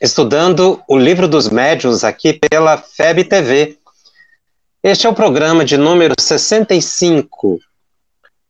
estudando 0.00 0.82
o 0.86 0.98
livro 0.98 1.26
dos 1.26 1.48
médiuns 1.48 2.04
aqui 2.04 2.34
pela 2.34 2.76
FEB 2.76 3.24
TV. 3.24 3.78
Este 4.82 5.06
é 5.06 5.10
o 5.10 5.14
programa 5.14 5.64
de 5.64 5.76
número 5.76 6.14
65. 6.18 7.58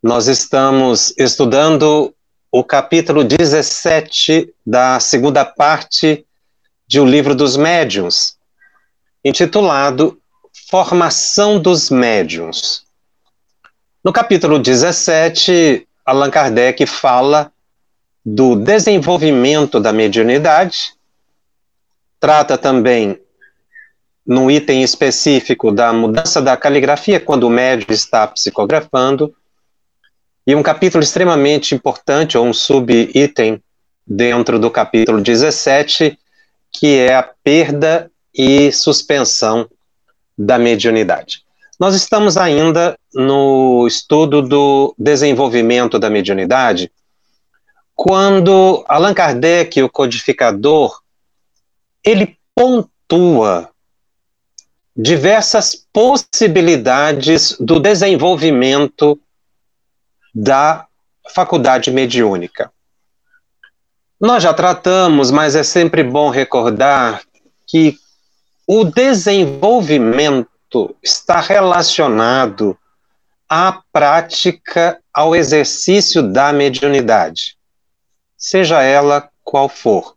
Nós 0.03 0.27
estamos 0.27 1.15
estudando 1.17 2.13
o 2.51 2.65
capítulo 2.65 3.23
17 3.23 4.53
da 4.65 4.99
segunda 4.99 5.45
parte 5.45 6.25
de 6.87 7.01
O 7.01 7.05
Livro 7.05 7.35
dos 7.35 7.57
Médiuns, 7.57 8.37
intitulado 9.25 10.19
Formação 10.69 11.61
dos 11.61 11.91
Médiuns. 11.91 12.85
No 14.03 14.13
capítulo 14.13 14.59
17, 14.59 15.87
Allan 16.05 16.31
Kardec 16.31 16.87
fala 16.87 17.53
do 18.25 18.57
desenvolvimento 18.57 19.79
da 19.79 19.93
mediunidade 19.93 20.96
Trata 22.19 22.57
também, 22.57 23.21
num 24.27 24.51
item 24.51 24.83
específico, 24.83 25.71
da 25.71 25.93
mudança 25.93 26.41
da 26.41 26.57
caligrafia 26.57 27.21
quando 27.21 27.45
o 27.45 27.51
médium 27.51 27.93
está 27.93 28.27
psicografando. 28.27 29.35
E 30.47 30.55
um 30.55 30.63
capítulo 30.63 31.03
extremamente 31.03 31.75
importante, 31.75 32.39
ou 32.39 32.47
um 32.47 32.53
sub-item 32.53 33.63
dentro 34.07 34.59
do 34.59 34.71
capítulo 34.71 35.21
17, 35.21 36.19
que 36.73 36.99
é 36.99 37.15
a 37.15 37.23
perda 37.23 38.11
e 38.35 38.71
suspensão 38.73 39.69
da 40.37 40.59
mediunidade. 40.59 41.43
Nós 41.79 41.95
estamos 41.95 42.37
ainda 42.37 42.99
no 43.13 43.87
estudo 43.87 44.41
do 44.41 44.95
desenvolvimento 44.99 45.99
da 45.99 46.09
mediunidade, 46.09 46.91
quando 47.95 48.85
Allan 48.89 49.15
Kardec, 49.15 49.83
o 49.83 49.89
codificador, 49.89 51.01
ele 52.07 52.39
pontua 52.55 53.71
diversas 54.97 55.75
possibilidades 55.93 57.57
do 57.59 57.81
desenvolvimento 57.81 59.21
da 60.33 60.87
faculdade 61.35 61.91
mediúnica. 61.91 62.71
Nós 64.19 64.43
já 64.43 64.55
tratamos, 64.55 65.31
mas 65.31 65.55
é 65.57 65.63
sempre 65.63 66.03
bom 66.03 66.31
recordar 66.31 67.23
que 67.67 67.99
o 68.67 68.85
desenvolvimento 68.85 70.97
está 71.03 71.41
relacionado 71.41 72.79
à 73.49 73.81
prática, 73.93 74.99
ao 75.13 75.37
exercício 75.37 76.23
da 76.23 76.53
mediunidade, 76.53 77.57
seja 78.37 78.83
ela 78.83 79.31
qual 79.45 79.69
for. 79.69 80.16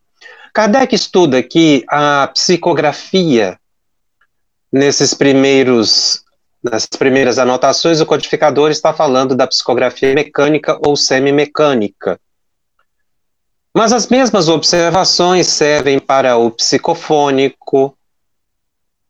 Kardec 0.53 0.93
estuda 0.93 1.37
aqui 1.37 1.83
a 1.87 2.27
psicografia 2.33 3.59
nesses 4.71 5.13
primeiros 5.13 6.23
nas 6.61 6.85
primeiras 6.85 7.39
anotações, 7.39 8.01
o 8.01 8.05
codificador 8.05 8.69
está 8.69 8.93
falando 8.93 9.33
da 9.33 9.47
psicografia 9.47 10.13
mecânica 10.13 10.77
ou 10.85 10.93
semimecânica. 10.97 12.19
Mas 13.73 13.93
as 13.93 14.07
mesmas 14.09 14.49
observações 14.49 15.47
servem 15.47 15.99
para 15.99 16.35
o 16.35 16.51
psicofônico, 16.51 17.97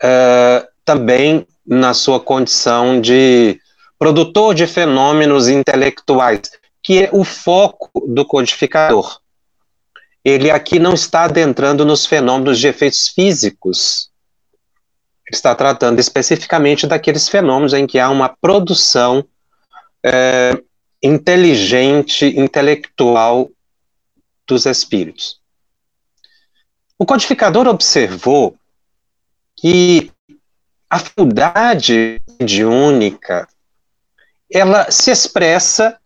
uh, 0.03 0.67
também 0.85 1.47
na 1.65 1.95
sua 1.95 2.19
condição 2.19 3.01
de 3.01 3.59
produtor 3.97 4.53
de 4.53 4.67
fenômenos 4.67 5.47
intelectuais, 5.47 6.51
que 6.83 7.05
é 7.05 7.09
o 7.11 7.23
foco 7.23 7.89
do 8.07 8.23
codificador 8.25 9.19
ele 10.23 10.51
aqui 10.51 10.79
não 10.79 10.93
está 10.93 11.23
adentrando 11.23 11.85
nos 11.85 12.05
fenômenos 12.05 12.59
de 12.59 12.67
efeitos 12.67 13.07
físicos. 13.07 14.09
Ele 15.25 15.35
está 15.35 15.55
tratando 15.55 15.99
especificamente 15.99 16.87
daqueles 16.87 17.29
fenômenos 17.29 17.73
em 17.73 17.87
que 17.87 17.99
há 17.99 18.09
uma 18.09 18.29
produção 18.29 19.25
é, 20.03 20.51
inteligente, 21.01 22.25
intelectual 22.25 23.49
dos 24.47 24.65
espíritos. 24.65 25.39
O 26.97 27.05
codificador 27.05 27.67
observou 27.67 28.57
que 29.55 30.11
a 30.89 30.99
faculdade 30.99 32.21
mediúnica 32.39 33.47
ela 34.51 34.89
se 34.89 35.11
expressa 35.11 35.99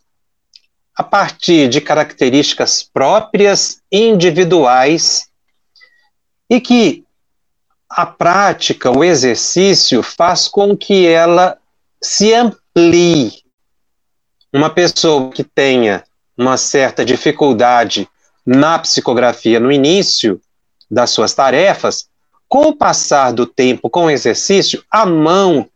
a 0.95 1.03
partir 1.03 1.67
de 1.69 1.81
características 1.81 2.83
próprias, 2.83 3.81
individuais, 3.91 5.27
e 6.49 6.61
que 6.61 7.03
a 7.89 8.05
prática, 8.05 8.91
o 8.91 9.03
exercício, 9.03 10.03
faz 10.03 10.47
com 10.47 10.75
que 10.75 11.07
ela 11.07 11.57
se 12.01 12.33
amplie. 12.33 13.43
Uma 14.51 14.69
pessoa 14.69 15.31
que 15.31 15.43
tenha 15.43 16.03
uma 16.37 16.57
certa 16.57 17.05
dificuldade 17.05 18.07
na 18.45 18.77
psicografia 18.79 19.59
no 19.59 19.71
início 19.71 20.39
das 20.89 21.09
suas 21.09 21.33
tarefas, 21.33 22.07
com 22.47 22.67
o 22.67 22.75
passar 22.75 23.31
do 23.31 23.47
tempo, 23.47 23.89
com 23.89 24.05
o 24.05 24.09
exercício, 24.11 24.83
a 24.91 25.05
mão 25.05 25.67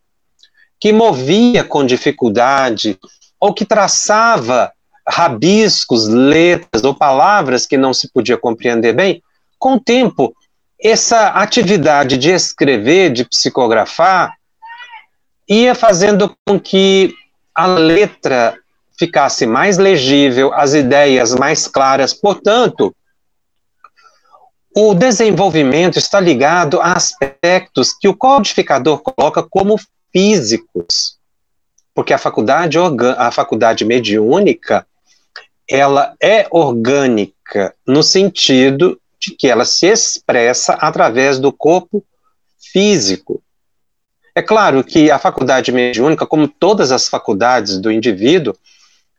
que 0.79 0.93
movia 0.93 1.63
com 1.63 1.85
dificuldade 1.85 2.99
ou 3.39 3.53
que 3.53 3.65
traçava 3.65 4.71
rabiscos, 5.07 6.07
letras 6.07 6.83
ou 6.83 6.93
palavras 6.93 7.65
que 7.65 7.77
não 7.77 7.93
se 7.93 8.11
podia 8.11 8.37
compreender 8.37 8.93
bem, 8.93 9.23
com 9.57 9.75
o 9.75 9.79
tempo, 9.79 10.35
essa 10.79 11.29
atividade 11.29 12.17
de 12.17 12.29
escrever, 12.29 13.11
de 13.11 13.25
psicografar, 13.25 14.35
ia 15.47 15.73
fazendo 15.73 16.35
com 16.45 16.59
que 16.59 17.15
a 17.55 17.65
letra 17.65 18.55
ficasse 18.99 19.45
mais 19.45 19.77
legível, 19.77 20.53
as 20.53 20.73
ideias 20.73 21.33
mais 21.33 21.67
claras. 21.67 22.13
Portanto, 22.13 22.93
o 24.75 24.93
desenvolvimento 24.93 25.97
está 25.97 26.19
ligado 26.19 26.79
a 26.81 26.93
aspectos 26.93 27.93
que 27.93 28.07
o 28.07 28.15
codificador 28.15 29.01
coloca 29.01 29.41
como 29.41 29.79
físicos, 30.11 31.17
porque 31.95 32.13
a 32.13 32.17
faculdade, 32.17 32.77
a 33.17 33.31
faculdade 33.31 33.85
mediúnica 33.85 34.85
ela 35.69 36.15
é 36.21 36.47
orgânica 36.49 37.73
no 37.85 38.01
sentido 38.01 38.99
de 39.19 39.35
que 39.35 39.47
ela 39.47 39.65
se 39.65 39.87
expressa 39.87 40.73
através 40.73 41.39
do 41.39 41.51
corpo 41.51 42.03
físico. 42.71 43.41
É 44.35 44.41
claro 44.41 44.83
que 44.83 45.09
a 45.09 45.17
faculdade 45.17 45.71
mediúnica, 45.71 46.25
como 46.25 46.47
todas 46.47 46.91
as 46.91 47.07
faculdades 47.07 47.79
do 47.79 47.91
indivíduo, 47.91 48.55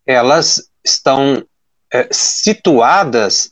elas 0.06 0.70
estão 0.84 1.44
é, 1.92 2.08
situadas 2.10 3.50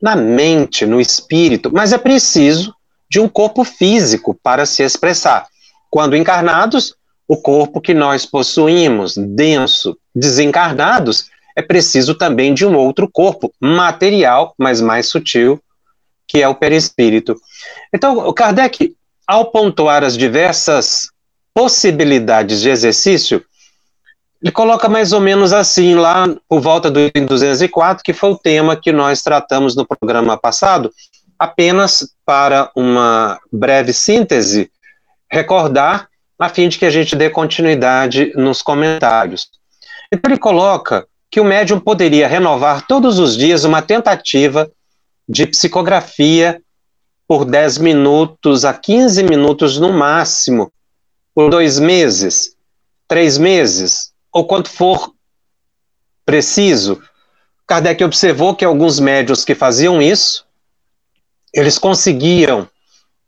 na 0.00 0.16
mente, 0.16 0.86
no 0.86 1.00
espírito, 1.00 1.70
mas 1.72 1.92
é 1.92 1.98
preciso 1.98 2.74
de 3.10 3.20
um 3.20 3.28
corpo 3.28 3.64
físico 3.64 4.38
para 4.40 4.64
se 4.64 4.82
expressar. 4.82 5.46
Quando 5.90 6.16
encarnados, 6.16 6.94
o 7.26 7.36
corpo 7.36 7.80
que 7.80 7.92
nós 7.92 8.24
possuímos, 8.24 9.16
denso, 9.16 9.96
desencarnados, 10.14 11.28
é 11.60 11.62
preciso 11.62 12.14
também 12.14 12.52
de 12.52 12.66
um 12.66 12.74
outro 12.74 13.08
corpo, 13.08 13.52
material, 13.60 14.54
mas 14.58 14.80
mais 14.80 15.06
sutil, 15.06 15.62
que 16.26 16.42
é 16.42 16.48
o 16.48 16.54
perispírito. 16.54 17.36
Então, 17.94 18.18
o 18.18 18.32
Kardec, 18.32 18.94
ao 19.26 19.50
pontuar 19.50 20.02
as 20.02 20.16
diversas 20.16 21.08
possibilidades 21.54 22.60
de 22.60 22.70
exercício, 22.70 23.44
ele 24.42 24.50
coloca 24.50 24.88
mais 24.88 25.12
ou 25.12 25.20
menos 25.20 25.52
assim, 25.52 25.94
lá 25.94 26.26
por 26.48 26.60
volta 26.60 26.90
do 26.90 26.98
item 26.98 27.26
204, 27.26 28.02
que 28.02 28.14
foi 28.14 28.30
o 28.30 28.38
tema 28.38 28.74
que 28.74 28.90
nós 28.90 29.22
tratamos 29.22 29.76
no 29.76 29.86
programa 29.86 30.36
passado, 30.36 30.90
apenas 31.38 32.14
para 32.24 32.70
uma 32.74 33.38
breve 33.52 33.92
síntese, 33.92 34.70
recordar, 35.30 36.08
a 36.38 36.48
fim 36.48 36.68
de 36.68 36.78
que 36.78 36.86
a 36.86 36.90
gente 36.90 37.14
dê 37.14 37.28
continuidade 37.28 38.32
nos 38.34 38.62
comentários. 38.62 39.48
Então, 40.10 40.30
ele 40.30 40.40
coloca 40.40 41.06
que 41.30 41.40
o 41.40 41.44
médium 41.44 41.78
poderia 41.78 42.26
renovar 42.26 42.86
todos 42.86 43.18
os 43.18 43.36
dias 43.36 43.64
uma 43.64 43.80
tentativa 43.80 44.70
de 45.28 45.46
psicografia 45.46 46.60
por 47.26 47.44
10 47.44 47.78
minutos 47.78 48.64
a 48.64 48.74
15 48.74 49.22
minutos 49.22 49.78
no 49.78 49.92
máximo, 49.92 50.72
por 51.32 51.48
dois 51.48 51.78
meses, 51.78 52.56
três 53.06 53.38
meses, 53.38 54.12
ou 54.32 54.44
quanto 54.44 54.68
for 54.68 55.14
preciso. 56.24 57.00
Kardec 57.66 58.02
observou 58.02 58.56
que 58.56 58.64
alguns 58.64 58.98
médios 58.98 59.44
que 59.44 59.54
faziam 59.54 60.02
isso, 60.02 60.44
eles 61.54 61.78
conseguiam 61.78 62.68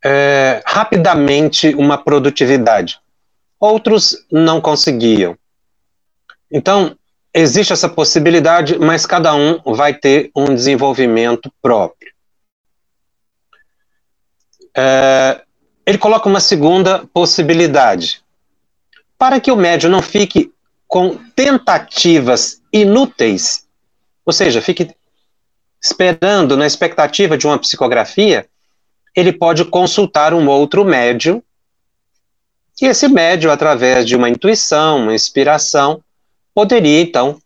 é, 0.04 0.60
rapidamente 0.66 1.72
uma 1.76 1.96
produtividade. 1.96 2.98
Outros 3.60 4.16
não 4.32 4.60
conseguiam. 4.60 5.38
Então, 6.50 6.96
existe 7.34 7.72
essa 7.72 7.88
possibilidade, 7.88 8.78
mas 8.78 9.06
cada 9.06 9.34
um 9.34 9.60
vai 9.74 9.94
ter 9.94 10.30
um 10.36 10.54
desenvolvimento 10.54 11.52
próprio. 11.62 12.12
É, 14.74 15.40
ele 15.86 15.98
coloca 15.98 16.28
uma 16.28 16.40
segunda 16.40 17.06
possibilidade. 17.12 18.22
Para 19.18 19.40
que 19.40 19.50
o 19.50 19.56
médium 19.56 19.90
não 19.90 20.02
fique 20.02 20.52
com 20.86 21.16
tentativas 21.34 22.60
inúteis, 22.72 23.66
ou 24.24 24.32
seja, 24.32 24.60
fique 24.60 24.94
esperando 25.80 26.56
na 26.56 26.66
expectativa 26.66 27.36
de 27.36 27.46
uma 27.46 27.58
psicografia, 27.58 28.46
ele 29.14 29.32
pode 29.32 29.64
consultar 29.64 30.32
um 30.32 30.48
outro 30.48 30.84
médium, 30.84 31.42
e 32.80 32.86
esse 32.86 33.08
médium, 33.08 33.50
através 33.50 34.06
de 34.06 34.16
uma 34.16 34.28
intuição, 34.28 34.98
uma 34.98 35.14
inspiração, 35.14 36.02
poderia 36.54 37.00
então 37.00 37.38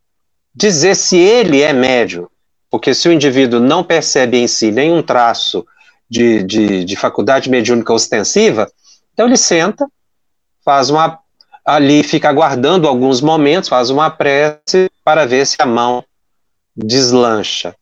dizer 0.54 0.94
se 0.94 1.16
ele 1.16 1.60
é 1.62 1.72
médium, 1.72 2.26
porque 2.70 2.94
se 2.94 3.08
o 3.08 3.12
indivíduo 3.12 3.60
não 3.60 3.84
percebe 3.84 4.38
em 4.38 4.48
si 4.48 4.70
nenhum 4.70 5.02
traço 5.02 5.66
de, 6.08 6.42
de, 6.42 6.84
de 6.84 6.96
faculdade 6.96 7.50
mediúnica 7.50 7.92
ostensiva, 7.92 8.70
então 9.12 9.26
ele 9.26 9.36
senta, 9.36 9.86
faz 10.64 10.90
uma 10.90 11.20
ali 11.64 12.04
fica 12.04 12.28
aguardando 12.28 12.86
alguns 12.86 13.20
momentos, 13.20 13.68
faz 13.68 13.90
uma 13.90 14.08
prece 14.08 14.88
para 15.02 15.26
ver 15.26 15.44
se 15.44 15.56
a 15.58 15.66
mão 15.66 16.04
deslancha. 16.76 17.74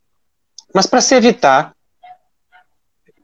Mas 0.74 0.86
para 0.86 1.02
se 1.02 1.14
evitar 1.14 1.74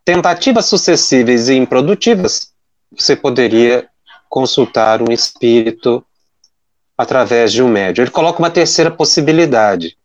tentativas 0.05 0.67
sucessivas 0.67 1.49
e 1.49 1.55
improdutivas, 1.55 2.52
você 2.91 3.17
poderia 3.17 3.88
consultar 4.29 5.00
um 5.00 5.11
espírito 5.11 6.05
através 7.00 7.50
de 7.50 7.62
um 7.62 7.69
médium. 7.69 8.05
Ele 8.05 8.11
coloca 8.11 8.38
uma 8.38 8.50
terceira 8.50 8.91
possibilidade. 8.91 9.97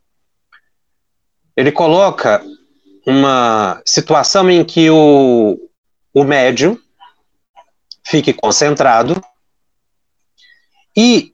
Ele 1.56 1.70
coloca 1.70 2.42
uma 3.06 3.82
situação 3.86 4.50
em 4.50 4.64
que 4.64 4.90
o, 4.90 5.60
o 6.14 6.24
médium 6.24 6.80
fique 8.02 8.32
concentrado 8.32 9.22
e 10.96 11.34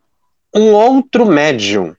um 0.54 0.74
outro 0.74 1.28
médium 1.28 1.96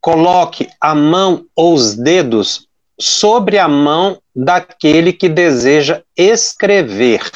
coloque 0.00 0.70
a 0.80 0.94
mão 0.94 1.46
ou 1.54 1.74
os 1.74 1.94
dedos 1.94 2.66
sobre 2.98 3.58
a 3.58 3.68
mão 3.68 4.18
daquele 4.34 5.12
que 5.12 5.28
deseja 5.28 6.02
escrever. 6.16 7.30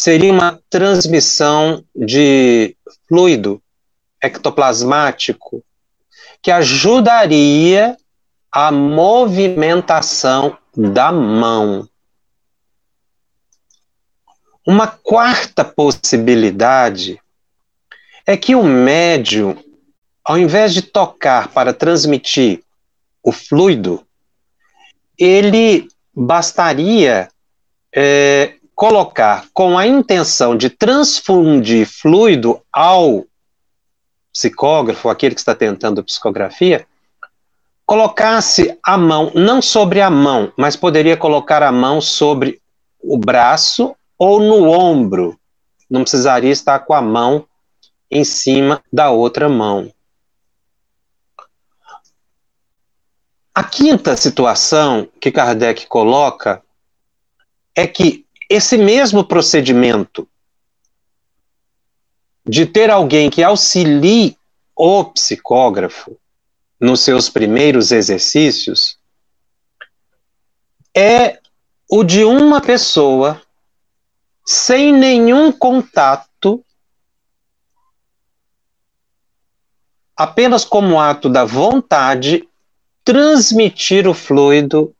Seria 0.00 0.32
uma 0.32 0.58
transmissão 0.70 1.84
de 1.94 2.74
fluido 3.06 3.62
ectoplasmático 4.18 5.62
que 6.40 6.50
ajudaria 6.50 7.98
a 8.50 8.72
movimentação 8.72 10.56
da 10.74 11.12
mão. 11.12 11.86
Uma 14.66 14.86
quarta 14.86 15.62
possibilidade 15.62 17.20
é 18.24 18.38
que 18.38 18.54
o 18.54 18.62
médium, 18.62 19.54
ao 20.24 20.38
invés 20.38 20.72
de 20.72 20.80
tocar 20.80 21.48
para 21.48 21.74
transmitir 21.74 22.62
o 23.22 23.30
fluido, 23.32 24.02
ele 25.18 25.88
bastaria 26.14 27.28
é, 27.94 28.54
colocar 28.80 29.44
com 29.52 29.76
a 29.76 29.86
intenção 29.86 30.56
de 30.56 30.70
transfundir 30.70 31.86
fluido 31.86 32.62
ao 32.72 33.26
psicógrafo, 34.32 35.10
aquele 35.10 35.34
que 35.34 35.40
está 35.42 35.54
tentando 35.54 36.02
psicografia, 36.02 36.86
colocasse 37.84 38.78
a 38.82 38.96
mão, 38.96 39.32
não 39.34 39.60
sobre 39.60 40.00
a 40.00 40.08
mão, 40.08 40.50
mas 40.56 40.76
poderia 40.76 41.14
colocar 41.14 41.62
a 41.62 41.70
mão 41.70 42.00
sobre 42.00 42.58
o 42.98 43.18
braço 43.18 43.94
ou 44.18 44.40
no 44.40 44.70
ombro. 44.70 45.38
Não 45.90 46.00
precisaria 46.00 46.50
estar 46.50 46.78
com 46.78 46.94
a 46.94 47.02
mão 47.02 47.46
em 48.10 48.24
cima 48.24 48.82
da 48.90 49.10
outra 49.10 49.46
mão. 49.46 49.92
A 53.54 53.62
quinta 53.62 54.16
situação 54.16 55.06
que 55.20 55.30
Kardec 55.30 55.86
coloca 55.86 56.62
é 57.76 57.86
que 57.86 58.24
esse 58.50 58.76
mesmo 58.76 59.22
procedimento 59.22 60.28
de 62.44 62.66
ter 62.66 62.90
alguém 62.90 63.30
que 63.30 63.44
auxilie 63.44 64.36
o 64.74 65.04
psicógrafo 65.04 66.18
nos 66.80 67.00
seus 67.00 67.28
primeiros 67.28 67.92
exercícios 67.92 68.98
é 70.96 71.38
o 71.88 72.02
de 72.02 72.24
uma 72.24 72.60
pessoa 72.60 73.40
sem 74.44 74.92
nenhum 74.92 75.52
contato 75.52 76.64
apenas 80.16 80.64
como 80.64 81.00
ato 81.00 81.28
da 81.28 81.44
vontade, 81.44 82.48
transmitir 83.04 84.08
o 84.08 84.12
fluido 84.12 84.94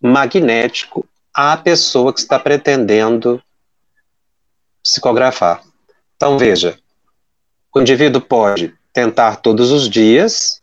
magnético 0.00 1.09
à 1.34 1.56
pessoa 1.56 2.12
que 2.12 2.20
está 2.20 2.38
pretendendo 2.38 3.42
psicografar. 4.82 5.62
Então, 6.16 6.38
veja, 6.38 6.78
o 7.74 7.80
indivíduo 7.80 8.20
pode 8.20 8.74
tentar 8.92 9.36
todos 9.36 9.70
os 9.70 9.88
dias, 9.88 10.60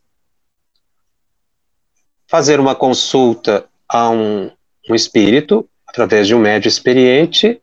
fazer 2.28 2.60
uma 2.60 2.76
consulta 2.76 3.68
a 3.88 4.10
um, 4.10 4.52
um 4.90 4.96
espírito, 4.96 5.68
através 5.88 6.28
de 6.28 6.36
um 6.36 6.40
médio 6.40 6.68
experiente, 6.68 7.62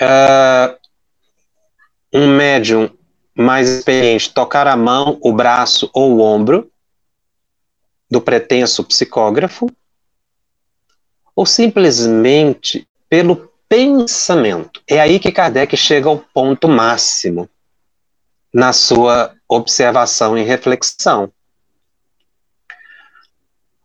uh, 0.00 0.78
um 2.12 2.26
médium 2.34 2.90
mais 3.34 3.68
experiente 3.68 4.32
tocar 4.32 4.66
a 4.66 4.76
mão, 4.76 5.18
o 5.22 5.32
braço 5.32 5.90
ou 5.92 6.16
o 6.16 6.20
ombro 6.20 6.70
do 8.10 8.20
pretenso 8.20 8.82
psicógrafo, 8.82 9.70
ou 11.38 11.46
simplesmente 11.46 12.84
pelo 13.08 13.48
pensamento. 13.68 14.82
É 14.88 14.98
aí 14.98 15.20
que 15.20 15.30
Kardec 15.30 15.76
chega 15.76 16.08
ao 16.08 16.18
ponto 16.18 16.66
máximo 16.66 17.48
na 18.52 18.72
sua 18.72 19.32
observação 19.48 20.36
e 20.36 20.42
reflexão. 20.42 21.32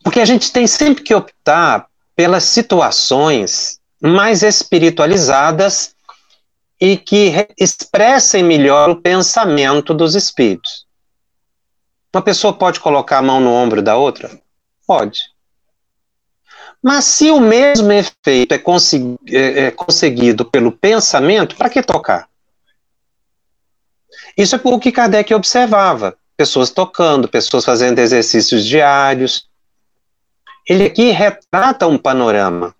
Porque 0.02 0.18
a 0.18 0.24
gente 0.24 0.50
tem 0.50 0.66
sempre 0.66 1.04
que 1.04 1.14
optar 1.14 1.86
pelas 2.16 2.42
situações 2.42 3.78
mais 4.02 4.42
espiritualizadas 4.42 5.94
e 6.80 6.96
que 6.96 7.46
expressem 7.56 8.42
melhor 8.42 8.90
o 8.90 9.00
pensamento 9.00 9.94
dos 9.94 10.16
espíritos. 10.16 10.88
Uma 12.12 12.20
pessoa 12.20 12.52
pode 12.52 12.80
colocar 12.80 13.18
a 13.18 13.22
mão 13.22 13.38
no 13.38 13.52
ombro 13.52 13.80
da 13.80 13.96
outra? 13.96 14.42
Pode. 14.84 15.33
Mas 16.84 17.06
se 17.06 17.30
o 17.30 17.40
mesmo 17.40 17.90
efeito 17.90 18.52
é, 18.52 18.58
consegui 18.58 19.16
é, 19.28 19.60
é 19.62 19.70
conseguido 19.70 20.44
pelo 20.44 20.70
pensamento, 20.70 21.56
para 21.56 21.70
que 21.70 21.82
tocar? 21.82 22.28
Isso 24.36 24.54
é 24.54 24.60
o 24.62 24.78
que 24.78 24.92
Kardec 24.92 25.32
observava: 25.32 26.14
pessoas 26.36 26.68
tocando, 26.68 27.26
pessoas 27.26 27.64
fazendo 27.64 27.98
exercícios 28.00 28.66
diários. 28.66 29.48
Ele 30.68 30.84
aqui 30.84 31.10
retrata 31.10 31.86
um 31.86 31.96
panorama. 31.96 32.74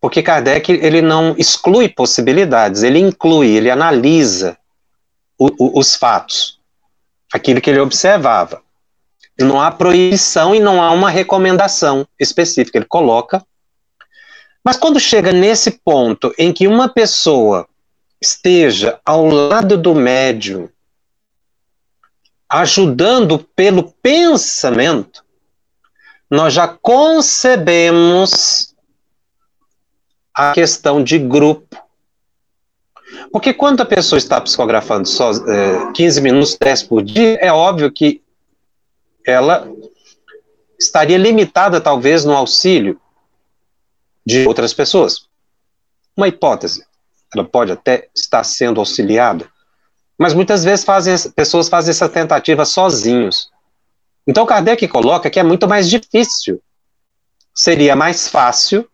Porque 0.00 0.22
Kardec 0.22 0.72
ele 0.72 1.02
não 1.02 1.34
exclui 1.36 1.86
possibilidades, 1.86 2.82
ele 2.82 2.98
inclui, 2.98 3.48
ele 3.48 3.70
analisa 3.70 4.56
o, 5.38 5.48
o, 5.58 5.78
os 5.78 5.96
fatos, 5.96 6.58
aquilo 7.30 7.60
que 7.60 7.68
ele 7.68 7.80
observava. 7.80 8.62
Não 9.44 9.60
há 9.60 9.70
proibição 9.70 10.54
e 10.54 10.60
não 10.60 10.82
há 10.82 10.90
uma 10.90 11.10
recomendação 11.10 12.06
específica, 12.18 12.78
ele 12.78 12.86
coloca. 12.86 13.44
Mas 14.64 14.76
quando 14.76 15.00
chega 15.00 15.32
nesse 15.32 15.70
ponto 15.70 16.34
em 16.38 16.52
que 16.52 16.68
uma 16.68 16.88
pessoa 16.88 17.66
esteja 18.20 19.00
ao 19.04 19.26
lado 19.26 19.78
do 19.78 19.94
médium, 19.94 20.68
ajudando 22.48 23.38
pelo 23.38 23.92
pensamento, 24.02 25.24
nós 26.30 26.52
já 26.52 26.68
concebemos 26.68 28.74
a 30.34 30.52
questão 30.52 31.02
de 31.02 31.18
grupo. 31.18 31.76
Porque 33.32 33.52
quando 33.52 33.80
a 33.80 33.86
pessoa 33.86 34.18
está 34.18 34.40
psicografando 34.40 35.08
só 35.08 35.30
é, 35.30 35.92
15 35.92 36.20
minutos, 36.20 36.56
10 36.60 36.82
por 36.84 37.02
dia, 37.02 37.38
é 37.40 37.52
óbvio 37.52 37.90
que 37.90 38.22
ela 39.26 39.70
estaria 40.78 41.18
limitada, 41.18 41.80
talvez, 41.80 42.24
no 42.24 42.32
auxílio 42.32 43.00
de 44.24 44.46
outras 44.46 44.72
pessoas. 44.72 45.26
Uma 46.16 46.28
hipótese. 46.28 46.84
Ela 47.34 47.44
pode 47.44 47.70
até 47.70 48.08
estar 48.14 48.42
sendo 48.44 48.80
auxiliada, 48.80 49.48
mas 50.18 50.34
muitas 50.34 50.64
vezes 50.64 50.84
fazem, 50.84 51.14
pessoas 51.30 51.68
fazem 51.68 51.90
essa 51.90 52.08
tentativa 52.08 52.64
sozinhos. 52.64 53.50
Então 54.26 54.44
Kardec 54.44 54.86
coloca 54.88 55.30
que 55.30 55.38
é 55.38 55.42
muito 55.42 55.68
mais 55.68 55.88
difícil. 55.88 56.60
Seria 57.54 57.94
mais 57.94 58.28
fácil, 58.28 58.88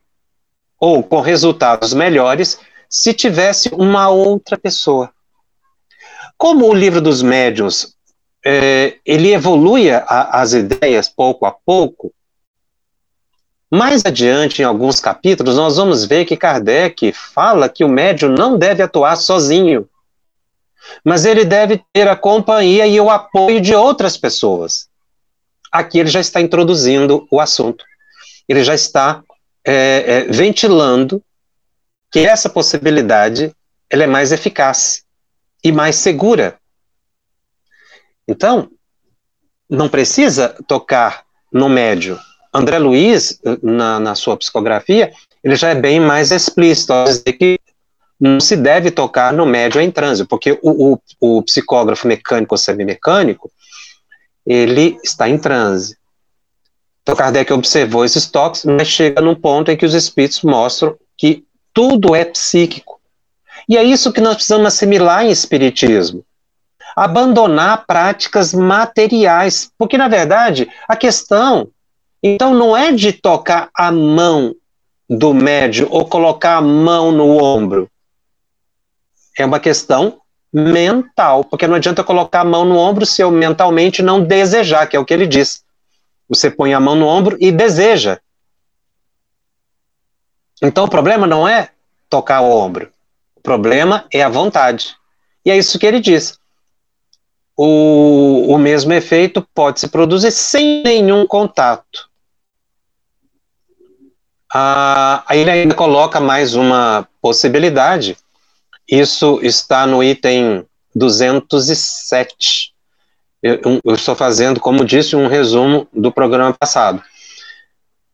ou 0.78 1.02
com 1.02 1.20
resultados 1.20 1.94
melhores, 1.94 2.60
se 2.88 3.14
tivesse 3.14 3.70
uma 3.72 4.08
outra 4.08 4.58
pessoa. 4.58 5.10
Como 6.36 6.68
o 6.68 6.74
livro 6.74 7.00
dos 7.00 7.22
médiuns 7.22 7.95
é, 8.48 8.98
ele 9.04 9.32
evolui 9.32 9.90
a, 9.90 10.04
as 10.40 10.52
ideias 10.52 11.08
pouco 11.08 11.44
a 11.44 11.50
pouco, 11.50 12.14
mais 13.68 14.04
adiante, 14.06 14.62
em 14.62 14.64
alguns 14.64 15.00
capítulos, 15.00 15.56
nós 15.56 15.76
vamos 15.76 16.04
ver 16.04 16.24
que 16.24 16.36
Kardec 16.36 17.12
fala 17.12 17.68
que 17.68 17.82
o 17.82 17.88
médium 17.88 18.30
não 18.30 18.56
deve 18.56 18.84
atuar 18.84 19.16
sozinho, 19.16 19.88
mas 21.04 21.24
ele 21.24 21.44
deve 21.44 21.82
ter 21.92 22.06
a 22.06 22.14
companhia 22.14 22.86
e 22.86 23.00
o 23.00 23.10
apoio 23.10 23.60
de 23.60 23.74
outras 23.74 24.16
pessoas. 24.16 24.88
Aqui 25.72 25.98
ele 25.98 26.08
já 26.08 26.20
está 26.20 26.40
introduzindo 26.40 27.26
o 27.28 27.40
assunto. 27.40 27.84
Ele 28.48 28.62
já 28.62 28.76
está 28.76 29.24
é, 29.64 29.74
é, 30.06 30.20
ventilando 30.30 31.20
que 32.12 32.20
essa 32.20 32.48
possibilidade 32.48 33.52
ela 33.90 34.04
é 34.04 34.06
mais 34.06 34.30
eficaz 34.30 35.02
e 35.64 35.72
mais 35.72 35.96
segura. 35.96 36.56
Então, 38.26 38.70
não 39.68 39.88
precisa 39.88 40.54
tocar 40.66 41.24
no 41.52 41.68
médio. 41.68 42.18
André 42.52 42.78
Luiz, 42.78 43.40
na, 43.62 44.00
na 44.00 44.14
sua 44.14 44.36
psicografia, 44.36 45.12
ele 45.42 45.56
já 45.56 45.70
é 45.70 45.74
bem 45.74 46.00
mais 46.00 46.30
explícito 46.30 46.92
ao 46.92 47.04
dizer 47.04 47.32
que 47.32 47.60
não 48.18 48.40
se 48.40 48.56
deve 48.56 48.90
tocar 48.90 49.32
no 49.32 49.44
médio 49.44 49.80
em 49.80 49.90
trânsito, 49.90 50.28
porque 50.28 50.58
o, 50.62 50.94
o, 50.94 50.98
o 51.20 51.42
psicógrafo 51.42 52.08
mecânico 52.08 52.54
ou 52.54 52.58
semimecânico, 52.58 53.50
ele 54.44 54.98
está 55.04 55.28
em 55.28 55.38
transe. 55.38 55.96
Então 57.02 57.14
Kardec 57.14 57.52
observou 57.52 58.04
esses 58.04 58.26
toques, 58.26 58.64
mas 58.64 58.88
chega 58.88 59.20
num 59.20 59.34
ponto 59.34 59.70
em 59.70 59.76
que 59.76 59.84
os 59.86 59.94
espíritos 59.94 60.42
mostram 60.42 60.96
que 61.16 61.44
tudo 61.72 62.14
é 62.14 62.24
psíquico. 62.24 63.00
E 63.68 63.76
é 63.76 63.84
isso 63.84 64.12
que 64.12 64.20
nós 64.20 64.34
precisamos 64.34 64.66
assimilar 64.66 65.24
em 65.24 65.30
espiritismo. 65.30 66.24
Abandonar 66.96 67.84
práticas 67.86 68.54
materiais, 68.54 69.70
porque 69.76 69.98
na 69.98 70.08
verdade 70.08 70.68
a 70.88 70.96
questão 70.96 71.68
então 72.22 72.54
não 72.54 72.76
é 72.76 72.90
de 72.90 73.12
tocar 73.12 73.68
a 73.74 73.92
mão 73.92 74.54
do 75.08 75.32
médio 75.32 75.86
ou 75.90 76.04
colocar 76.06 76.56
a 76.56 76.62
mão 76.62 77.12
no 77.12 77.36
ombro. 77.36 77.88
É 79.38 79.44
uma 79.44 79.60
questão 79.60 80.20
mental, 80.52 81.44
porque 81.44 81.66
não 81.66 81.76
adianta 81.76 82.02
colocar 82.02 82.40
a 82.40 82.44
mão 82.44 82.64
no 82.64 82.76
ombro 82.78 83.04
se 83.04 83.22
eu 83.22 83.30
mentalmente 83.30 84.02
não 84.02 84.22
desejar, 84.22 84.86
que 84.86 84.96
é 84.96 84.98
o 84.98 85.04
que 85.04 85.12
ele 85.12 85.26
diz. 85.26 85.62
Você 86.28 86.50
põe 86.50 86.72
a 86.72 86.80
mão 86.80 86.96
no 86.96 87.06
ombro 87.06 87.36
e 87.38 87.52
deseja. 87.52 88.18
Então 90.60 90.84
o 90.84 90.90
problema 90.90 91.26
não 91.26 91.46
é 91.46 91.70
tocar 92.08 92.40
o 92.40 92.50
ombro. 92.50 92.90
O 93.36 93.40
problema 93.40 94.06
é 94.12 94.22
a 94.22 94.28
vontade. 94.28 94.96
E 95.44 95.50
é 95.50 95.56
isso 95.56 95.78
que 95.78 95.86
ele 95.86 96.00
diz. 96.00 96.38
O, 97.56 98.52
o 98.52 98.58
mesmo 98.58 98.92
efeito 98.92 99.46
pode 99.54 99.80
se 99.80 99.88
produzir 99.88 100.30
sem 100.30 100.82
nenhum 100.82 101.26
contato. 101.26 102.10
Ah, 104.52 105.24
aí 105.26 105.40
ele 105.40 105.50
ainda 105.50 105.74
coloca 105.74 106.20
mais 106.20 106.54
uma 106.54 107.08
possibilidade. 107.20 108.16
Isso 108.88 109.40
está 109.42 109.86
no 109.86 110.04
item 110.04 110.66
207. 110.94 112.74
Eu, 113.42 113.80
eu 113.84 113.94
estou 113.94 114.14
fazendo, 114.14 114.60
como 114.60 114.84
disse, 114.84 115.16
um 115.16 115.26
resumo 115.26 115.88
do 115.92 116.12
programa 116.12 116.52
passado 116.52 117.02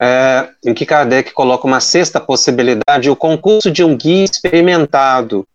é, 0.03 0.49
em 0.65 0.75
que 0.75 0.85
Kardec 0.85 1.33
coloca 1.33 1.65
uma 1.65 1.79
sexta 1.79 2.21
possibilidade, 2.21 3.09
o 3.09 3.15
concurso 3.15 3.71
de 3.71 3.85
um 3.85 3.97
guia 3.97 4.25
experimentado, 4.25 5.47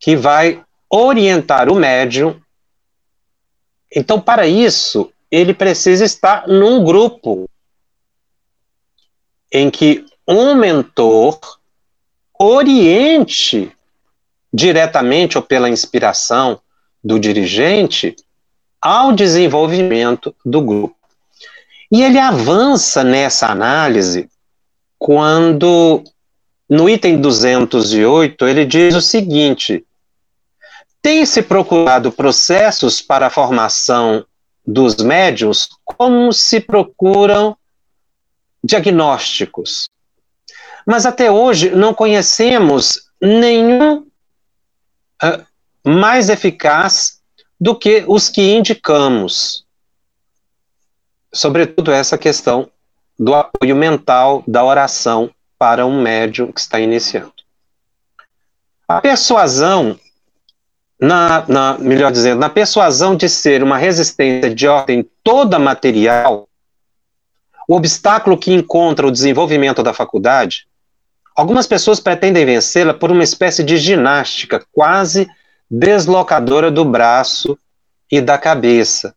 que 0.00 0.16
vai 0.16 0.63
orientar 0.96 1.68
o 1.68 1.74
médium. 1.74 2.40
Então, 3.92 4.20
para 4.20 4.46
isso, 4.46 5.12
ele 5.28 5.52
precisa 5.52 6.04
estar 6.04 6.46
num 6.46 6.84
grupo 6.84 7.50
em 9.50 9.70
que 9.70 10.04
um 10.26 10.54
mentor 10.54 11.38
oriente 12.38 13.72
diretamente 14.52 15.36
ou 15.36 15.42
pela 15.42 15.68
inspiração 15.68 16.60
do 17.02 17.18
dirigente 17.18 18.14
ao 18.80 19.12
desenvolvimento 19.12 20.34
do 20.44 20.62
grupo. 20.62 20.96
E 21.90 22.02
ele 22.02 22.18
avança 22.18 23.02
nessa 23.02 23.48
análise 23.48 24.28
quando, 24.96 26.04
no 26.68 26.88
item 26.88 27.20
208, 27.20 28.46
ele 28.46 28.64
diz 28.64 28.94
o 28.94 29.00
seguinte: 29.00 29.84
tem-se 31.04 31.42
procurado 31.42 32.10
processos 32.10 33.00
para 33.00 33.26
a 33.26 33.30
formação 33.30 34.26
dos 34.66 34.96
médios 34.96 35.68
como 35.84 36.32
se 36.32 36.58
procuram 36.58 37.54
diagnósticos. 38.62 39.84
Mas 40.86 41.04
até 41.04 41.30
hoje 41.30 41.70
não 41.70 41.92
conhecemos 41.92 43.10
nenhum 43.20 43.98
uh, 45.22 45.46
mais 45.86 46.28
eficaz 46.28 47.20
do 47.60 47.78
que 47.78 48.04
os 48.08 48.28
que 48.28 48.54
indicamos 48.54 49.64
sobretudo 51.34 51.90
essa 51.90 52.16
questão 52.16 52.70
do 53.18 53.34
apoio 53.34 53.74
mental 53.74 54.42
da 54.46 54.64
oração 54.64 55.30
para 55.58 55.84
um 55.84 56.00
médium 56.00 56.52
que 56.52 56.60
está 56.60 56.78
iniciando. 56.78 57.32
A 58.86 59.00
persuasão, 59.00 59.98
na, 61.00 61.44
na, 61.48 61.78
melhor 61.78 62.12
dizendo, 62.12 62.38
na 62.38 62.48
persuasão 62.48 63.16
de 63.16 63.28
ser 63.28 63.62
uma 63.62 63.76
resistência 63.76 64.54
de 64.54 64.66
ordem 64.66 65.08
toda 65.22 65.58
material, 65.58 66.48
o 67.68 67.76
obstáculo 67.76 68.38
que 68.38 68.52
encontra 68.52 69.06
o 69.06 69.10
desenvolvimento 69.10 69.82
da 69.82 69.92
faculdade, 69.92 70.66
algumas 71.34 71.66
pessoas 71.66 72.00
pretendem 72.00 72.46
vencê-la 72.46 72.94
por 72.94 73.10
uma 73.10 73.24
espécie 73.24 73.64
de 73.64 73.76
ginástica 73.76 74.64
quase 74.72 75.28
deslocadora 75.70 76.70
do 76.70 76.84
braço 76.84 77.58
e 78.10 78.20
da 78.20 78.38
cabeça, 78.38 79.14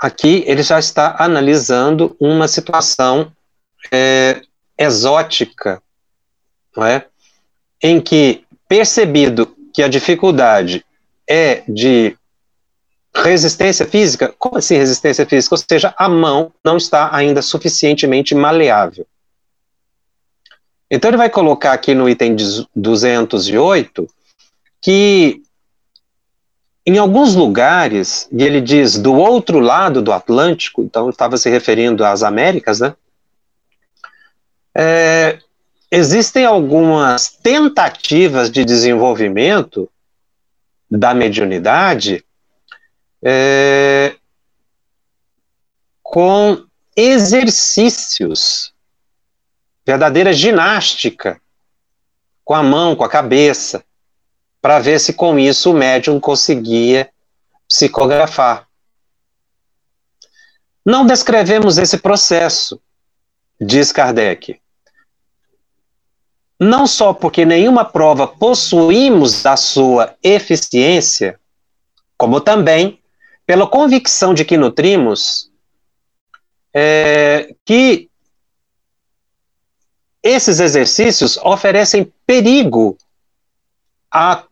Aqui 0.00 0.42
ele 0.46 0.62
já 0.62 0.78
está 0.78 1.14
analisando 1.18 2.16
uma 2.18 2.48
situação 2.48 3.30
é, 3.92 4.40
exótica, 4.78 5.82
não 6.74 6.86
é? 6.86 7.04
em 7.82 8.00
que, 8.00 8.42
percebido 8.66 9.54
que 9.80 9.84
a 9.84 9.88
dificuldade 9.88 10.84
é 11.26 11.62
de 11.66 12.14
resistência 13.14 13.86
física, 13.86 14.34
como 14.38 14.58
assim 14.58 14.76
resistência 14.76 15.24
física? 15.24 15.54
Ou 15.54 15.58
seja, 15.58 15.94
a 15.96 16.06
mão 16.06 16.52
não 16.62 16.76
está 16.76 17.08
ainda 17.16 17.40
suficientemente 17.40 18.34
maleável. 18.34 19.06
Então 20.90 21.08
ele 21.08 21.16
vai 21.16 21.30
colocar 21.30 21.72
aqui 21.72 21.94
no 21.94 22.10
item 22.10 22.36
208 22.76 24.06
que 24.82 25.42
em 26.84 26.98
alguns 26.98 27.34
lugares, 27.34 28.28
e 28.30 28.42
ele 28.42 28.60
diz 28.60 28.98
do 28.98 29.14
outro 29.14 29.60
lado 29.60 30.02
do 30.02 30.12
Atlântico, 30.12 30.82
então 30.82 31.08
estava 31.08 31.38
se 31.38 31.48
referindo 31.48 32.04
às 32.04 32.22
Américas, 32.22 32.80
né? 32.80 32.94
É, 34.76 35.38
existem 35.90 36.44
algumas 36.44 37.28
tentativas 37.28 38.50
de 38.50 38.64
desenvolvimento 38.64 39.90
da 40.90 41.12
mediunidade 41.12 42.24
é, 43.22 44.16
com 46.02 46.64
exercícios, 46.96 48.72
verdadeira 49.84 50.32
ginástica, 50.32 51.40
com 52.44 52.54
a 52.54 52.62
mão, 52.62 52.96
com 52.96 53.04
a 53.04 53.08
cabeça 53.08 53.84
para 54.60 54.78
ver 54.78 55.00
se 55.00 55.12
com 55.12 55.38
isso 55.38 55.70
o 55.70 55.74
médium 55.74 56.20
conseguia 56.20 57.10
psicografar. 57.68 58.68
Não 60.84 61.06
descrevemos 61.06 61.78
esse 61.78 61.98
processo, 61.98 62.80
diz 63.60 63.92
Kardec. 63.92 64.60
Não 66.60 66.86
só 66.86 67.14
porque 67.14 67.46
nenhuma 67.46 67.86
prova 67.86 68.26
possuímos 68.26 69.42
da 69.42 69.56
sua 69.56 70.14
eficiência, 70.22 71.40
como 72.18 72.38
também 72.38 73.00
pela 73.46 73.66
convicção 73.66 74.34
de 74.34 74.44
que 74.44 74.58
nutrimos 74.58 75.50
é, 76.74 77.54
que 77.64 78.10
esses 80.22 80.60
exercícios 80.60 81.38
oferecem 81.38 82.12
perigo 82.26 82.96
à 84.12 84.44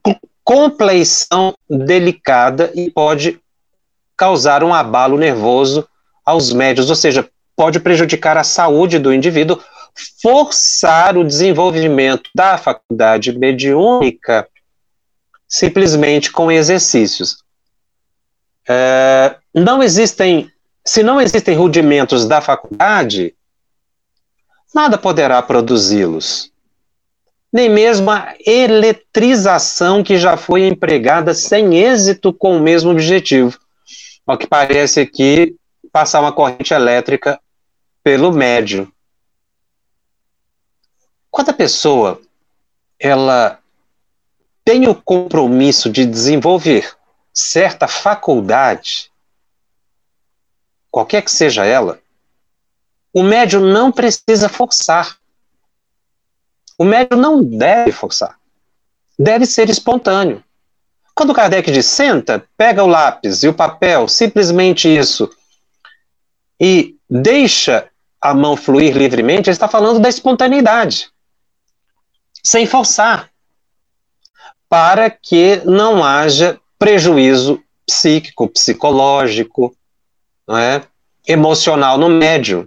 compleição 0.42 1.54
delicada 1.68 2.72
e 2.74 2.90
pode 2.90 3.38
causar 4.16 4.64
um 4.64 4.72
abalo 4.72 5.18
nervoso 5.18 5.86
aos 6.24 6.52
médios, 6.52 6.88
ou 6.88 6.96
seja, 6.96 7.28
pode 7.54 7.78
prejudicar 7.78 8.36
a 8.38 8.44
saúde 8.44 8.98
do 8.98 9.12
indivíduo, 9.12 9.60
forçar 10.22 11.16
o 11.16 11.24
desenvolvimento 11.24 12.30
da 12.34 12.56
faculdade 12.56 13.36
mediúnica 13.36 14.48
simplesmente 15.48 16.30
com 16.30 16.52
exercícios. 16.52 17.42
É, 18.68 19.36
não 19.54 19.82
existem, 19.82 20.50
se 20.84 21.02
não 21.02 21.20
existem 21.20 21.56
rudimentos 21.56 22.26
da 22.26 22.40
faculdade, 22.40 23.34
nada 24.74 24.98
poderá 24.98 25.40
produzi-los. 25.40 26.52
Nem 27.50 27.70
mesmo 27.70 28.10
a 28.10 28.34
eletrização 28.46 30.02
que 30.02 30.18
já 30.18 30.36
foi 30.36 30.66
empregada 30.66 31.32
sem 31.32 31.78
êxito 31.78 32.30
com 32.30 32.58
o 32.58 32.60
mesmo 32.60 32.90
objetivo. 32.90 33.58
O 34.26 34.36
que 34.36 34.46
parece 34.46 35.00
aqui 35.00 35.56
passar 35.90 36.20
uma 36.20 36.32
corrente 36.32 36.74
elétrica 36.74 37.40
pelo 38.04 38.30
médio. 38.30 38.92
Quando 41.30 41.50
a 41.50 41.54
pessoa 41.54 42.20
ela 42.98 43.58
tem 44.64 44.88
o 44.88 44.94
compromisso 44.94 45.88
de 45.90 46.04
desenvolver 46.04 46.94
certa 47.32 47.86
faculdade, 47.86 49.10
qualquer 50.90 51.22
que 51.22 51.30
seja 51.30 51.64
ela, 51.64 52.00
o 53.12 53.22
médium 53.22 53.60
não 53.60 53.90
precisa 53.90 54.48
forçar. 54.48 55.16
O 56.76 56.84
médium 56.84 57.18
não 57.18 57.42
deve 57.42 57.92
forçar. 57.92 58.38
Deve 59.18 59.46
ser 59.46 59.70
espontâneo. 59.70 60.44
Quando 61.14 61.34
Kardec 61.34 61.70
diz 61.72 61.86
senta, 61.86 62.44
pega 62.56 62.84
o 62.84 62.86
lápis 62.86 63.42
e 63.42 63.48
o 63.48 63.54
papel, 63.54 64.06
simplesmente 64.06 64.88
isso, 64.88 65.28
e 66.60 66.96
deixa 67.10 67.88
a 68.20 68.34
mão 68.34 68.56
fluir 68.56 68.96
livremente, 68.96 69.48
ele 69.48 69.54
está 69.54 69.66
falando 69.66 69.98
da 69.98 70.08
espontaneidade, 70.08 71.10
sem 72.48 72.66
forçar, 72.66 73.30
para 74.68 75.10
que 75.10 75.60
não 75.64 76.02
haja 76.02 76.58
prejuízo 76.78 77.62
psíquico, 77.86 78.48
psicológico, 78.48 79.74
é? 80.50 80.82
emocional 81.26 81.98
no 81.98 82.08
médium 82.08 82.66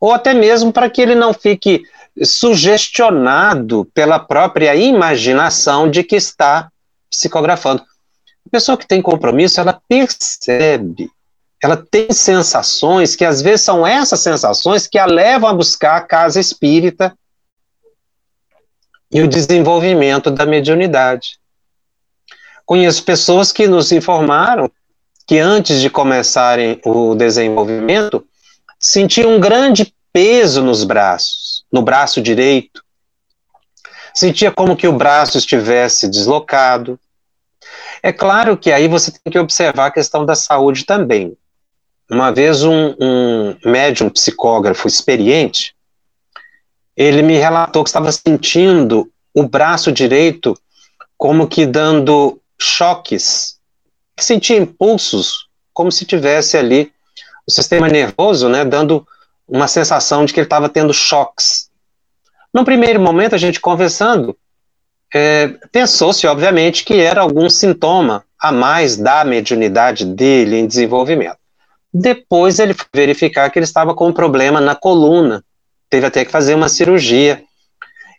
ou 0.00 0.12
até 0.12 0.32
mesmo 0.32 0.72
para 0.72 0.90
que 0.90 1.00
ele 1.00 1.14
não 1.14 1.32
fique 1.32 1.84
sugestionado 2.24 3.84
pela 3.94 4.18
própria 4.18 4.74
imaginação 4.74 5.88
de 5.88 6.02
que 6.02 6.16
está 6.16 6.70
psicografando. 7.10 7.82
A 8.46 8.50
pessoa 8.50 8.76
que 8.76 8.86
tem 8.86 9.00
compromisso, 9.00 9.60
ela 9.60 9.80
percebe, 9.88 11.08
ela 11.62 11.76
tem 11.76 12.10
sensações 12.10 13.14
que 13.14 13.24
às 13.24 13.40
vezes 13.40 13.60
são 13.60 13.86
essas 13.86 14.20
sensações 14.20 14.86
que 14.86 14.98
a 14.98 15.06
levam 15.06 15.48
a 15.48 15.54
buscar 15.54 15.96
a 15.96 16.00
casa 16.00 16.40
espírita 16.40 17.16
e 19.12 19.20
o 19.20 19.28
desenvolvimento 19.28 20.30
da 20.30 20.46
mediunidade. 20.46 21.38
Conheço 22.64 23.02
pessoas 23.04 23.52
que 23.52 23.66
nos 23.66 23.92
informaram 23.92 24.70
que 25.26 25.38
antes 25.38 25.80
de 25.80 25.90
começarem 25.90 26.80
o 26.84 27.14
desenvolvimento, 27.14 28.24
Sentia 28.82 29.28
um 29.28 29.38
grande 29.38 29.94
peso 30.12 30.60
nos 30.60 30.82
braços, 30.82 31.64
no 31.72 31.82
braço 31.82 32.20
direito. 32.20 32.82
Sentia 34.12 34.50
como 34.50 34.76
que 34.76 34.88
o 34.88 34.92
braço 34.92 35.38
estivesse 35.38 36.08
deslocado. 36.08 36.98
É 38.02 38.12
claro 38.12 38.56
que 38.56 38.72
aí 38.72 38.88
você 38.88 39.12
tem 39.12 39.32
que 39.32 39.38
observar 39.38 39.86
a 39.86 39.90
questão 39.92 40.26
da 40.26 40.34
saúde 40.34 40.84
também. 40.84 41.36
Uma 42.10 42.32
vez 42.32 42.64
um, 42.64 42.92
um 43.00 43.56
médium 43.64 44.10
psicógrafo 44.10 44.88
experiente, 44.88 45.76
ele 46.96 47.22
me 47.22 47.36
relatou 47.36 47.82
que 47.82 47.88
estava 47.88 48.10
sentindo 48.12 49.10
o 49.34 49.42
braço 49.42 49.90
direito 49.90 50.56
como 51.16 51.46
que 51.46 51.64
dando 51.64 52.40
choques, 52.60 53.56
que 54.16 54.24
sentia 54.24 54.56
impulsos, 54.56 55.48
como 55.72 55.90
se 55.90 56.04
tivesse 56.04 56.56
ali 56.56 56.92
o 57.46 57.50
sistema 57.50 57.88
nervoso, 57.88 58.48
né, 58.48 58.64
dando 58.64 59.06
uma 59.48 59.68
sensação 59.68 60.24
de 60.24 60.32
que 60.32 60.40
ele 60.40 60.46
estava 60.46 60.68
tendo 60.68 60.92
choques. 60.92 61.70
No 62.52 62.64
primeiro 62.64 63.00
momento, 63.00 63.34
a 63.34 63.38
gente 63.38 63.60
conversando, 63.60 64.36
é, 65.14 65.48
pensou-se, 65.70 66.26
obviamente, 66.26 66.84
que 66.84 66.94
era 66.94 67.22
algum 67.22 67.48
sintoma 67.48 68.24
a 68.38 68.52
mais 68.52 68.96
da 68.96 69.24
mediunidade 69.24 70.04
dele 70.04 70.56
em 70.56 70.66
desenvolvimento. 70.66 71.38
Depois 71.92 72.58
ele 72.58 72.74
foi 72.74 72.86
verificar 72.94 73.50
que 73.50 73.58
ele 73.58 73.64
estava 73.64 73.94
com 73.94 74.08
um 74.08 74.12
problema 74.12 74.60
na 74.60 74.74
coluna, 74.74 75.44
teve 75.92 76.06
até 76.06 76.24
que 76.24 76.32
fazer 76.32 76.54
uma 76.54 76.70
cirurgia. 76.70 77.44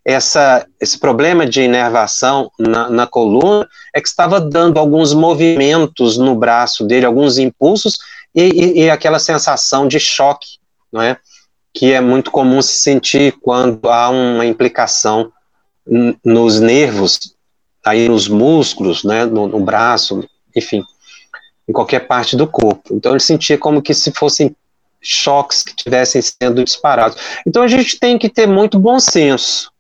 Essa, 0.06 0.68
esse 0.80 1.00
problema 1.00 1.44
de 1.44 1.64
inervação 1.64 2.52
na, 2.60 2.88
na 2.88 3.08
coluna 3.08 3.68
é 3.96 4.00
que 4.00 4.08
estava 4.08 4.40
dando 4.40 4.78
alguns 4.78 5.12
movimentos 5.12 6.16
no 6.16 6.36
braço 6.36 6.86
dele, 6.86 7.08
alguns 7.08 7.40
impulsos, 7.40 7.98
e, 8.36 8.44
e, 8.44 8.84
e 8.84 8.90
aquela 8.92 9.18
sensação 9.18 9.88
de 9.88 10.00
choque, 10.00 10.60
não 10.92 11.02
é? 11.02 11.18
que 11.74 11.92
é 11.92 12.00
muito 12.00 12.30
comum 12.30 12.62
se 12.62 12.74
sentir 12.74 13.34
quando 13.42 13.90
há 13.90 14.08
uma 14.08 14.46
implicação 14.46 15.32
nos 16.24 16.60
nervos, 16.60 17.36
aí 17.84 18.08
nos 18.08 18.28
músculos, 18.28 19.04
né, 19.04 19.26
no, 19.26 19.48
no, 19.48 19.60
braço, 19.60 20.24
enfim, 20.56 20.84
em 21.68 21.74
qualquer 21.74 22.02
parte 22.02 22.38
do 22.38 22.46
corpo. 22.46 22.94
Então 22.94 23.14
ele 23.14 23.20
sentia 23.20 23.58
como 23.58 23.82
que 23.82 23.96
se 23.96 24.12
fossem 24.12 24.56
choques 25.04 25.64
que 25.64 25.72
estivessem 25.72 26.22
sendo 26.22 26.64
disparados. 26.64 27.18
Então 27.46 27.62
a 27.62 27.68
gente 27.68 28.00
tem 28.00 28.18
que 28.18 28.30
ter 28.30 28.48
muito 28.48 28.80
bom 28.80 29.00
senso, 29.00 29.72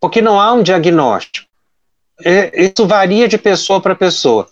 porque 0.00 0.22
não 0.22 0.40
há 0.40 0.52
um 0.52 0.62
diagnóstico. 0.62 1.46
É, 2.24 2.64
isso 2.64 2.86
varia 2.86 3.28
de 3.28 3.38
pessoa 3.38 3.80
para 3.80 3.94
pessoa 3.94 4.48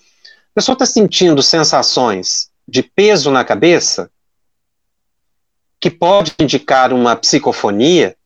pessoa 0.56 0.72
está 0.72 0.86
sentindo 0.86 1.42
sensações 1.42 2.50
de 2.66 2.82
peso 2.82 3.30
na 3.30 3.44
cabeça, 3.44 4.10
que 5.78 5.90
pode 5.90 6.34
indicar 6.40 6.94
uma 6.94 7.14
psicofonia, 7.14 8.16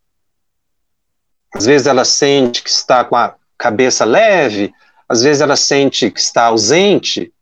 às 1.52 1.66
vezes 1.66 1.88
ela 1.88 2.04
sente 2.04 2.62
que 2.62 2.70
está 2.70 3.04
com 3.04 3.16
a 3.16 3.34
cabeça 3.58 4.04
leve, 4.04 4.72
às 5.08 5.22
vezes 5.22 5.42
ela 5.42 5.56
sente 5.56 6.08
que 6.08 6.20
está 6.20 6.44
ausente, 6.44 7.32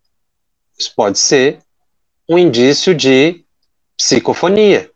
isso 0.79 0.95
pode 0.97 1.19
ser 1.19 1.59
um 2.29 2.39
indício 2.39 2.95
de 2.95 3.45
psicofonia, 3.97 4.91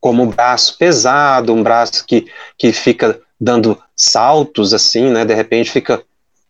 como 0.00 0.22
um 0.22 0.28
braço 0.28 0.76
pesado, 0.76 1.54
um 1.54 1.62
braço 1.62 2.04
que, 2.04 2.26
que 2.58 2.72
fica 2.72 3.20
dando 3.40 3.80
saltos 3.96 4.74
assim, 4.74 5.10
né, 5.10 5.24
de 5.24 5.34
repente 5.34 5.70
fica 5.70 6.02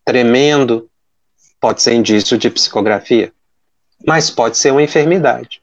tremendo, 0.05 0.89
pode 1.61 1.83
ser 1.83 1.93
indício 1.95 2.39
de 2.39 2.51
psicografia, 2.51 3.33
mas 4.07 4.31
pode 4.31 4.57
ser 4.57 4.73
uma 4.73 4.83
enfermidade. 4.83 5.63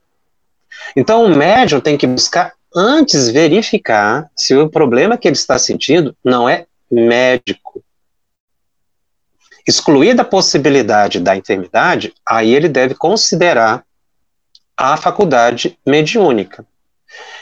Então, 0.95 1.25
o 1.25 1.35
médium 1.35 1.81
tem 1.81 1.97
que 1.97 2.07
buscar 2.07 2.53
antes 2.73 3.29
verificar 3.29 4.29
se 4.35 4.55
o 4.55 4.69
problema 4.69 5.17
que 5.17 5.27
ele 5.27 5.35
está 5.35 5.57
sentindo 5.57 6.15
não 6.23 6.47
é 6.47 6.65
médico. 6.89 7.83
Excluída 9.67 10.21
a 10.21 10.25
possibilidade 10.25 11.19
da 11.19 11.35
enfermidade, 11.35 12.13
aí 12.27 12.53
ele 12.53 12.69
deve 12.69 12.95
considerar 12.95 13.83
a 14.79 14.95
faculdade 14.95 15.77
mediúnica. 15.85 16.65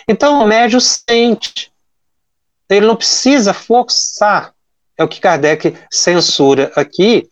Então, 0.07 0.41
o 0.41 0.47
médium 0.47 0.79
sente. 0.79 1.71
Ele 2.67 2.87
não 2.87 2.95
precisa 2.95 3.53
forçar. 3.53 4.53
É 4.97 5.03
o 5.03 5.07
que 5.07 5.21
Kardec 5.21 5.77
censura 5.91 6.71
aqui, 6.75 7.29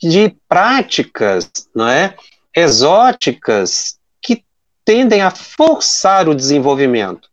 de 0.00 0.34
práticas 0.48 1.50
não 1.74 1.86
é, 1.86 2.16
exóticas 2.56 3.98
que 4.20 4.42
tendem 4.84 5.20
a 5.20 5.30
forçar 5.30 6.28
o 6.28 6.34
desenvolvimento. 6.34 7.28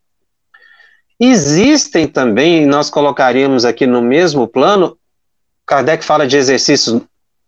Existem 1.18 2.06
também, 2.06 2.66
nós 2.66 2.90
colocaríamos 2.90 3.64
aqui 3.64 3.86
no 3.86 4.02
mesmo 4.02 4.46
plano, 4.46 4.98
Kardec 5.66 6.04
fala 6.04 6.26
de 6.26 6.36
exercícios 6.36 7.00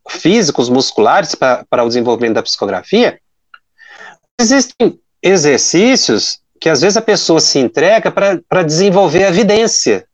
físicos, 0.09 0.69
musculares 0.69 1.35
para 1.35 1.85
o 1.85 1.89
desenvolvimento 1.89 2.35
da 2.35 2.43
psicografia. 2.43 3.21
Existem 4.40 5.01
exercícios 5.23 6.40
que 6.61 6.68
às 6.68 6.81
vezes 6.81 6.97
a 6.97 7.03
pessoa 7.03 7.40
se 7.40 7.59
entrega 7.59 8.11
para 8.11 8.62
desenvolver 8.62 9.25
a 9.25 9.29
evidência 9.29 10.07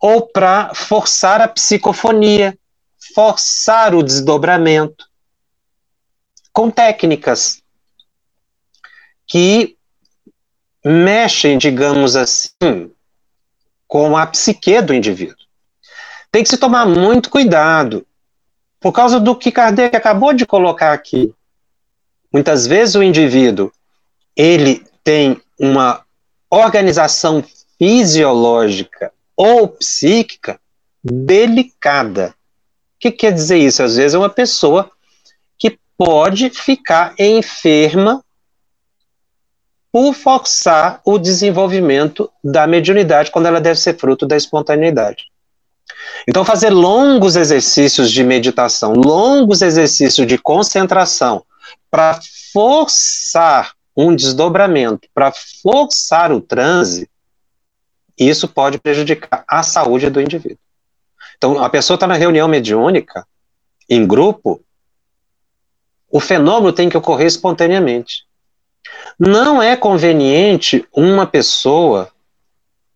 ou 0.00 0.26
para 0.26 0.74
forçar 0.74 1.40
a 1.40 1.48
psicofonia, 1.48 2.58
forçar 3.14 3.94
o 3.94 4.02
desdobramento, 4.02 5.06
com 6.52 6.70
técnicas 6.70 7.62
que 9.26 9.76
mexem, 10.84 11.56
digamos 11.56 12.16
assim, 12.16 12.90
com 13.86 14.16
a 14.16 14.26
psique 14.26 14.80
do 14.82 14.92
indivíduo. 14.92 15.36
Tem 16.30 16.42
que 16.42 16.48
se 16.48 16.58
tomar 16.58 16.86
muito 16.86 17.30
cuidado, 17.30 18.06
por 18.80 18.92
causa 18.92 19.20
do 19.20 19.36
que 19.36 19.52
Kardec 19.52 19.94
acabou 19.94 20.32
de 20.32 20.44
colocar 20.44 20.92
aqui. 20.92 21.32
Muitas 22.32 22.66
vezes 22.66 22.94
o 22.94 23.02
indivíduo, 23.02 23.70
ele 24.36 24.84
tem 25.04 25.40
uma 25.58 26.02
organização 26.50 27.44
fisiológica 27.78 29.12
ou 29.36 29.68
psíquica 29.68 30.58
delicada. 31.02 32.34
O 32.96 33.00
que 33.00 33.10
quer 33.10 33.32
dizer 33.32 33.58
isso? 33.58 33.82
Às 33.82 33.96
vezes 33.96 34.14
é 34.14 34.18
uma 34.18 34.30
pessoa 34.30 34.90
que 35.58 35.78
pode 35.96 36.48
ficar 36.50 37.14
enferma 37.18 38.24
por 39.90 40.14
forçar 40.14 41.02
o 41.04 41.18
desenvolvimento 41.18 42.30
da 42.42 42.66
mediunidade 42.66 43.30
quando 43.30 43.46
ela 43.46 43.60
deve 43.60 43.78
ser 43.78 43.98
fruto 43.98 44.26
da 44.26 44.36
espontaneidade. 44.36 45.24
Então, 46.26 46.44
fazer 46.44 46.70
longos 46.70 47.36
exercícios 47.36 48.10
de 48.10 48.24
meditação, 48.24 48.92
longos 48.94 49.60
exercícios 49.60 50.26
de 50.26 50.38
concentração, 50.38 51.44
para 51.90 52.18
forçar 52.52 53.72
um 53.96 54.14
desdobramento, 54.14 55.08
para 55.14 55.32
forçar 55.62 56.32
o 56.32 56.40
transe, 56.40 57.08
isso 58.18 58.48
pode 58.48 58.78
prejudicar 58.78 59.44
a 59.48 59.62
saúde 59.62 60.08
do 60.08 60.20
indivíduo. 60.20 60.58
Então, 61.36 61.62
a 61.62 61.68
pessoa 61.68 61.96
está 61.96 62.06
na 62.06 62.14
reunião 62.14 62.48
mediúnica, 62.48 63.26
em 63.88 64.06
grupo, 64.06 64.62
o 66.10 66.20
fenômeno 66.20 66.72
tem 66.72 66.88
que 66.88 66.96
ocorrer 66.96 67.26
espontaneamente. 67.26 68.24
Não 69.18 69.62
é 69.62 69.76
conveniente 69.76 70.86
uma 70.92 71.26
pessoa 71.26 72.10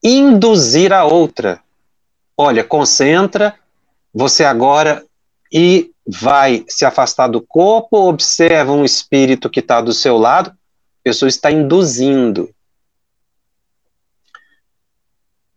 induzir 0.03 0.93
a 0.93 1.05
outra. 1.05 1.61
Olha, 2.37 2.63
concentra, 2.63 3.55
você 4.13 4.45
agora 4.45 5.05
e 5.53 5.91
vai 6.07 6.65
se 6.69 6.85
afastar 6.85 7.29
do 7.29 7.41
corpo, 7.41 8.09
observa 8.09 8.73
um 8.73 8.85
espírito 8.85 9.51
que 9.51 9.61
está 9.61 9.81
do 9.81 9.93
seu 9.93 10.17
lado, 10.17 10.51
a 10.51 10.55
pessoa 11.03 11.29
está 11.29 11.51
induzindo. 11.51 12.49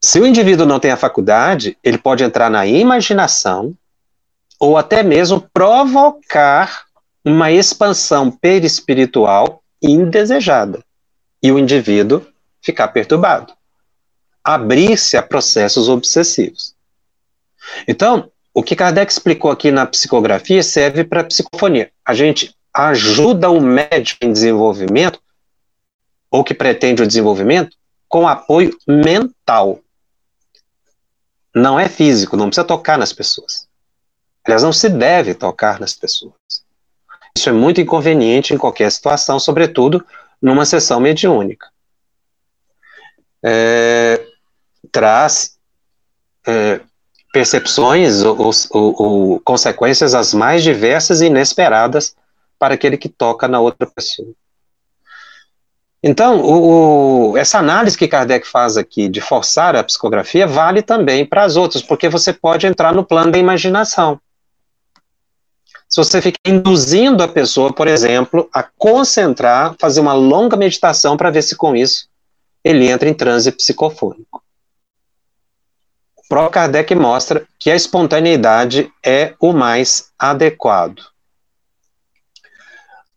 Se 0.01 0.19
o 0.19 0.25
indivíduo 0.25 0.65
não 0.65 0.79
tem 0.79 0.91
a 0.91 0.97
faculdade, 0.97 1.77
ele 1.83 1.97
pode 1.97 2.23
entrar 2.23 2.49
na 2.49 2.65
imaginação 2.65 3.75
ou 4.59 4.77
até 4.77 5.03
mesmo 5.03 5.41
provocar 5.53 6.85
uma 7.23 7.51
expansão 7.51 8.31
perispiritual 8.31 9.61
indesejada 9.81 10.83
e 11.43 11.51
o 11.51 11.59
indivíduo 11.59 12.25
ficar 12.61 12.89
perturbado, 12.89 13.53
abrir-se 14.43 15.15
a 15.15 15.21
processos 15.23 15.87
obsessivos. 15.87 16.75
Então, 17.87 18.31
o 18.53 18.63
que 18.63 18.75
Kardec 18.75 19.11
explicou 19.11 19.51
aqui 19.51 19.71
na 19.71 19.85
psicografia 19.85 20.63
serve 20.63 21.03
para 21.03 21.23
psicofonia. 21.23 21.91
A 22.05 22.13
gente 22.13 22.55
ajuda 22.73 23.49
o 23.49 23.61
médico 23.61 24.25
em 24.25 24.31
desenvolvimento, 24.31 25.19
ou 26.31 26.43
que 26.43 26.53
pretende 26.53 27.01
o 27.01 27.07
desenvolvimento, 27.07 27.75
com 28.07 28.27
apoio 28.27 28.75
mental 28.87 29.81
não 31.53 31.79
é 31.79 31.89
físico, 31.89 32.37
não 32.37 32.47
precisa 32.47 32.65
tocar 32.65 32.97
nas 32.97 33.11
pessoas. 33.11 33.67
Aliás, 34.43 34.63
não 34.63 34.71
se 34.71 34.89
deve 34.89 35.33
tocar 35.33 35.79
nas 35.79 35.93
pessoas. 35.93 36.33
Isso 37.35 37.49
é 37.49 37.51
muito 37.51 37.81
inconveniente 37.81 38.53
em 38.53 38.57
qualquer 38.57 38.91
situação, 38.91 39.39
sobretudo 39.39 40.05
numa 40.41 40.65
sessão 40.65 40.99
mediúnica. 40.99 41.67
É, 43.43 44.25
traz 44.91 45.57
é, 46.47 46.81
percepções 47.31 48.23
ou, 48.23 48.51
ou, 48.71 49.01
ou 49.01 49.39
consequências 49.41 50.13
as 50.13 50.33
mais 50.33 50.63
diversas 50.63 51.21
e 51.21 51.27
inesperadas 51.27 52.15
para 52.57 52.73
aquele 52.73 52.97
que 52.97 53.09
toca 53.09 53.47
na 53.47 53.59
outra 53.59 53.87
pessoa. 53.87 54.29
Então, 56.01 56.39
o, 56.41 57.31
o, 57.31 57.37
essa 57.37 57.59
análise 57.59 57.97
que 57.97 58.07
Kardec 58.07 58.47
faz 58.47 58.77
aqui 58.77 59.09
de 59.09 59.19
forçar 59.19 59.75
a 59.75 59.83
psicografia 59.83 60.47
vale 60.47 60.81
também 60.81 61.25
para 61.25 61.43
as 61.43 61.57
outras, 61.57 61.83
porque 61.83 62.07
você 62.07 62.31
pode 62.31 62.65
entrar 62.65 62.93
no 62.93 63.03
plano 63.03 63.31
da 63.31 63.37
imaginação. 63.37 64.19
Se 65.89 65.97
você 65.97 66.21
fica 66.21 66.37
induzindo 66.45 67.23
a 67.23 67.27
pessoa, 67.27 67.73
por 67.73 67.87
exemplo, 67.87 68.47
a 68.53 68.63
concentrar, 68.63 69.75
fazer 69.79 69.99
uma 69.99 70.13
longa 70.13 70.55
meditação 70.55 71.17
para 71.17 71.31
ver 71.31 71.41
se 71.41 71.55
com 71.55 71.75
isso 71.75 72.07
ele 72.63 72.87
entra 72.87 73.09
em 73.09 73.13
transe 73.13 73.51
psicofônico. 73.51 74.43
O 76.29 76.35
próprio 76.37 76.51
Kardec 76.51 76.93
mostra 76.93 77.43
que 77.57 77.71
a 77.71 77.75
espontaneidade 77.75 78.93
é 79.03 79.33
o 79.39 79.51
mais 79.51 80.11
adequado. 80.19 81.01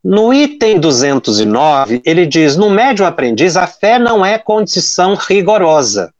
No 0.03 0.33
item 0.33 0.79
209, 0.79 2.01
ele 2.03 2.25
diz: 2.25 2.57
no 2.57 2.71
médium 2.71 3.05
aprendiz, 3.05 3.55
a 3.55 3.67
fé 3.67 3.99
não 3.99 4.25
é 4.25 4.39
condição 4.39 5.13
rigorosa. 5.13 6.11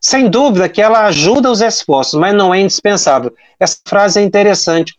Sem 0.00 0.30
dúvida 0.30 0.66
que 0.66 0.80
ela 0.80 1.04
ajuda 1.04 1.50
os 1.50 1.60
esforços, 1.60 2.18
mas 2.18 2.34
não 2.34 2.54
é 2.54 2.60
indispensável. 2.60 3.30
Essa 3.60 3.76
frase 3.86 4.18
é 4.18 4.22
interessante, 4.22 4.94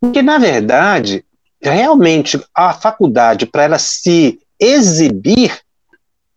porque, 0.00 0.22
na 0.22 0.38
verdade, 0.38 1.24
realmente 1.60 2.40
a 2.54 2.72
faculdade, 2.72 3.46
para 3.46 3.64
ela 3.64 3.78
se 3.80 4.38
exibir, 4.60 5.60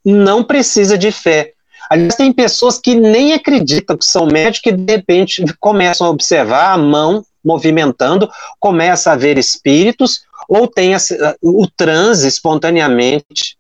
não 0.04 0.43
precisa 0.43 0.98
de 0.98 1.12
fé. 1.12 1.54
Aliás, 1.89 2.15
tem 2.15 2.32
pessoas 2.32 2.78
que 2.78 2.93
nem 2.93 3.34
acreditam 3.34 3.97
que 3.97 4.06
são 4.06 4.28
médicos 4.28 4.71
e, 4.71 4.75
de 4.75 4.93
repente, 4.93 5.43
começam 5.60 6.06
a 6.06 6.12
observar 6.12 6.73
a 6.73 6.78
mão 6.78 7.25
movimentando, 7.43 8.30
começa 8.60 9.12
a 9.12 9.15
ver 9.15 9.38
espíritos, 9.38 10.21
ou 10.47 10.67
tem 10.67 10.91
o 11.41 11.67
transe 11.67 12.28
espontaneamente. 12.28 13.58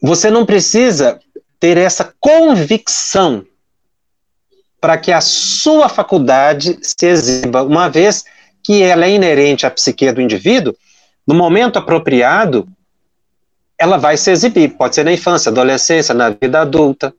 Você 0.00 0.30
não 0.30 0.46
precisa 0.46 1.18
ter 1.58 1.76
essa 1.76 2.14
convicção 2.20 3.44
para 4.80 4.96
que 4.96 5.10
a 5.10 5.20
sua 5.20 5.88
faculdade 5.88 6.78
se 6.80 7.06
exiba, 7.06 7.64
uma 7.64 7.88
vez 7.88 8.24
que 8.62 8.82
ela 8.82 9.06
é 9.06 9.10
inerente 9.10 9.66
à 9.66 9.70
psique 9.70 10.12
do 10.12 10.20
indivíduo, 10.20 10.76
no 11.26 11.34
momento 11.34 11.78
apropriado, 11.78 12.68
ela 13.78 13.96
vai 13.96 14.16
se 14.16 14.30
exibir. 14.30 14.76
Pode 14.76 14.94
ser 14.94 15.04
na 15.04 15.12
infância, 15.12 15.50
adolescência, 15.50 16.14
na 16.14 16.30
vida 16.30 16.60
adulta. 16.60 17.14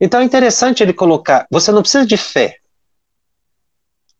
Então 0.00 0.20
é 0.20 0.24
interessante 0.24 0.82
ele 0.82 0.92
colocar: 0.92 1.46
você 1.50 1.72
não 1.72 1.82
precisa 1.82 2.06
de 2.06 2.16
fé. 2.16 2.58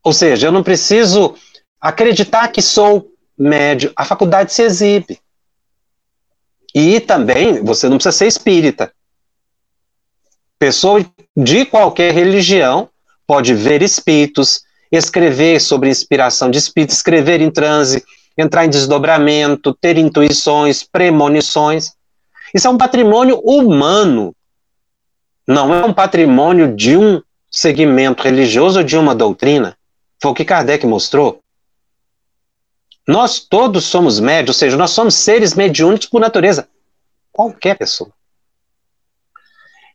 Ou 0.02 0.12
seja, 0.12 0.48
eu 0.48 0.52
não 0.52 0.62
preciso 0.62 1.36
acreditar 1.80 2.48
que 2.48 2.60
sou 2.60 3.12
médio, 3.38 3.92
a 3.96 4.04
faculdade 4.04 4.52
se 4.52 4.62
exibe. 4.62 5.20
E 6.74 7.00
também, 7.00 7.62
você 7.62 7.88
não 7.88 7.96
precisa 7.96 8.16
ser 8.16 8.26
espírita. 8.26 8.92
Pessoa 10.58 11.04
de 11.36 11.66
qualquer 11.66 12.12
religião 12.14 12.88
pode 13.26 13.54
ver 13.54 13.82
espíritos, 13.82 14.62
escrever 14.90 15.60
sobre 15.60 15.90
inspiração 15.90 16.50
de 16.50 16.58
espíritos, 16.58 16.96
escrever 16.96 17.40
em 17.40 17.50
transe, 17.50 18.04
entrar 18.36 18.64
em 18.64 18.70
desdobramento, 18.70 19.74
ter 19.74 19.98
intuições, 19.98 20.82
premonições. 20.82 21.92
Isso 22.54 22.66
é 22.66 22.70
um 22.70 22.78
patrimônio 22.78 23.40
humano. 23.44 24.34
Não 25.46 25.74
é 25.74 25.84
um 25.84 25.92
patrimônio 25.92 26.74
de 26.74 26.96
um 26.96 27.20
segmento 27.50 28.22
religioso 28.22 28.78
ou 28.78 28.84
de 28.84 28.96
uma 28.96 29.14
doutrina. 29.14 29.76
Foi 30.20 30.30
o 30.30 30.34
que 30.34 30.44
Kardec 30.44 30.86
mostrou. 30.86 31.40
Nós 33.06 33.40
todos 33.40 33.84
somos 33.84 34.20
médios, 34.20 34.56
ou 34.56 34.58
seja, 34.58 34.76
nós 34.76 34.90
somos 34.90 35.14
seres 35.14 35.54
mediúnicos 35.54 36.06
por 36.06 36.20
natureza. 36.20 36.68
Qualquer 37.32 37.76
pessoa. 37.76 38.12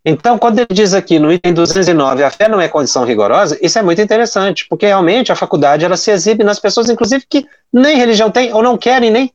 Então, 0.09 0.39
quando 0.39 0.59
ele 0.59 0.69
diz 0.71 0.93
aqui 0.93 1.19
no 1.19 1.33
item 1.33 1.53
209, 1.53 2.23
a 2.23 2.31
fé 2.31 2.47
não 2.47 2.61
é 2.61 2.69
condição 2.69 3.03
rigorosa, 3.03 3.59
isso 3.61 3.77
é 3.77 3.81
muito 3.81 4.01
interessante, 4.01 4.65
porque 4.69 4.85
realmente 4.85 5.33
a 5.33 5.35
faculdade 5.35 5.83
ela 5.83 5.97
se 5.97 6.09
exibe 6.09 6.45
nas 6.45 6.61
pessoas, 6.61 6.89
inclusive, 6.89 7.25
que 7.29 7.45
nem 7.73 7.97
religião 7.97 8.31
tem 8.31 8.53
ou 8.53 8.63
não 8.63 8.77
querem 8.77 9.11
nem, 9.11 9.33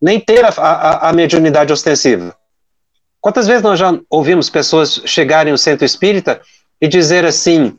nem 0.00 0.20
ter 0.20 0.44
a, 0.44 0.50
a, 0.50 1.08
a 1.08 1.12
mediunidade 1.12 1.72
ostensiva. 1.72 2.32
Quantas 3.20 3.48
vezes 3.48 3.60
nós 3.60 3.76
já 3.76 3.92
ouvimos 4.08 4.48
pessoas 4.48 5.02
chegarem 5.04 5.50
no 5.50 5.58
centro 5.58 5.84
espírita 5.84 6.40
e 6.80 6.86
dizer 6.86 7.24
assim: 7.24 7.76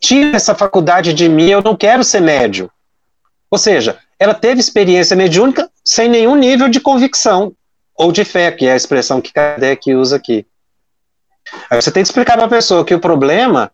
tira 0.00 0.34
essa 0.34 0.54
faculdade 0.54 1.12
de 1.12 1.28
mim, 1.28 1.50
eu 1.50 1.60
não 1.60 1.76
quero 1.76 2.02
ser 2.04 2.22
médio. 2.22 2.70
Ou 3.50 3.58
seja, 3.58 3.98
ela 4.18 4.32
teve 4.32 4.60
experiência 4.60 5.14
mediúnica 5.14 5.70
sem 5.84 6.08
nenhum 6.08 6.36
nível 6.36 6.70
de 6.70 6.80
convicção 6.80 7.52
ou 7.94 8.10
de 8.10 8.24
fé, 8.24 8.50
que 8.50 8.64
é 8.64 8.72
a 8.72 8.76
expressão 8.76 9.20
que 9.20 9.30
Kardec 9.30 9.94
usa 9.94 10.16
aqui. 10.16 10.46
Aí 11.70 11.80
você 11.80 11.90
tem 11.90 12.02
que 12.02 12.08
explicar 12.08 12.36
para 12.36 12.46
a 12.46 12.50
pessoa 12.50 12.84
que 12.84 12.94
o 12.94 13.00
problema 13.00 13.70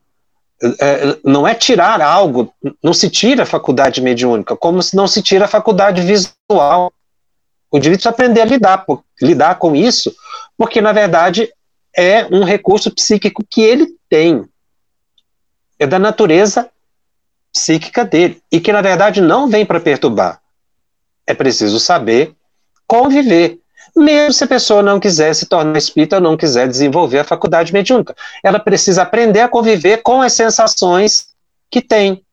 é, 0.80 1.18
não 1.24 1.46
é 1.46 1.54
tirar 1.54 2.00
algo, 2.00 2.52
não 2.82 2.92
se 2.92 3.10
tira 3.10 3.42
a 3.42 3.46
faculdade 3.46 4.00
mediúnica, 4.00 4.56
como 4.56 4.82
se 4.82 4.96
não 4.96 5.06
se 5.06 5.22
tira 5.22 5.44
a 5.44 5.48
faculdade 5.48 6.02
visual. 6.02 6.92
O 7.70 7.76
indivíduo 7.76 7.98
precisa 7.98 8.10
aprender 8.10 8.40
a 8.40 8.44
lidar, 8.44 8.78
por, 8.78 9.04
lidar 9.20 9.56
com 9.56 9.74
isso, 9.74 10.14
porque 10.56 10.80
na 10.80 10.92
verdade 10.92 11.52
é 11.96 12.26
um 12.26 12.44
recurso 12.44 12.90
psíquico 12.90 13.44
que 13.48 13.62
ele 13.62 13.88
tem. 14.08 14.44
É 15.78 15.86
da 15.86 15.98
natureza 15.98 16.70
psíquica 17.52 18.04
dele. 18.04 18.42
E 18.50 18.60
que 18.60 18.72
na 18.72 18.82
verdade 18.82 19.20
não 19.20 19.48
vem 19.48 19.64
para 19.64 19.80
perturbar. 19.80 20.40
É 21.26 21.34
preciso 21.34 21.78
saber 21.78 22.34
conviver. 22.86 23.58
Mesmo 23.96 24.32
se 24.32 24.42
a 24.42 24.48
pessoa 24.48 24.82
não 24.82 24.98
quiser 24.98 25.32
se 25.34 25.46
tornar 25.46 25.78
espírita, 25.78 26.18
não 26.18 26.36
quiser 26.36 26.66
desenvolver 26.66 27.20
a 27.20 27.24
faculdade 27.24 27.72
mediúnica. 27.72 28.14
Ela 28.42 28.58
precisa 28.58 29.02
aprender 29.02 29.40
a 29.40 29.48
conviver 29.48 29.98
com 30.02 30.20
as 30.20 30.32
sensações 30.32 31.28
que 31.70 31.80
tem, 31.80 32.24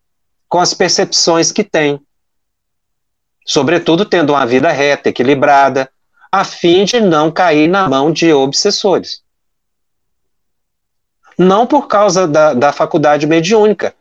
com 0.49 0.59
as 0.59 0.73
percepções 0.73 1.51
que 1.51 1.63
tem. 1.63 2.01
Sobretudo 3.45 4.05
tendo 4.05 4.33
uma 4.33 4.45
vida 4.45 4.71
reta, 4.71 5.09
equilibrada, 5.09 5.89
a 6.31 6.43
fim 6.43 6.83
de 6.83 6.99
não 6.99 7.29
cair 7.29 7.67
na 7.67 7.87
mão 7.87 8.11
de 8.11 8.33
obsessores. 8.33 9.21
Não 11.37 11.67
por 11.67 11.87
causa 11.87 12.27
da, 12.27 12.53
da 12.53 12.71
faculdade 12.71 13.27
mediúnica, 13.27 13.93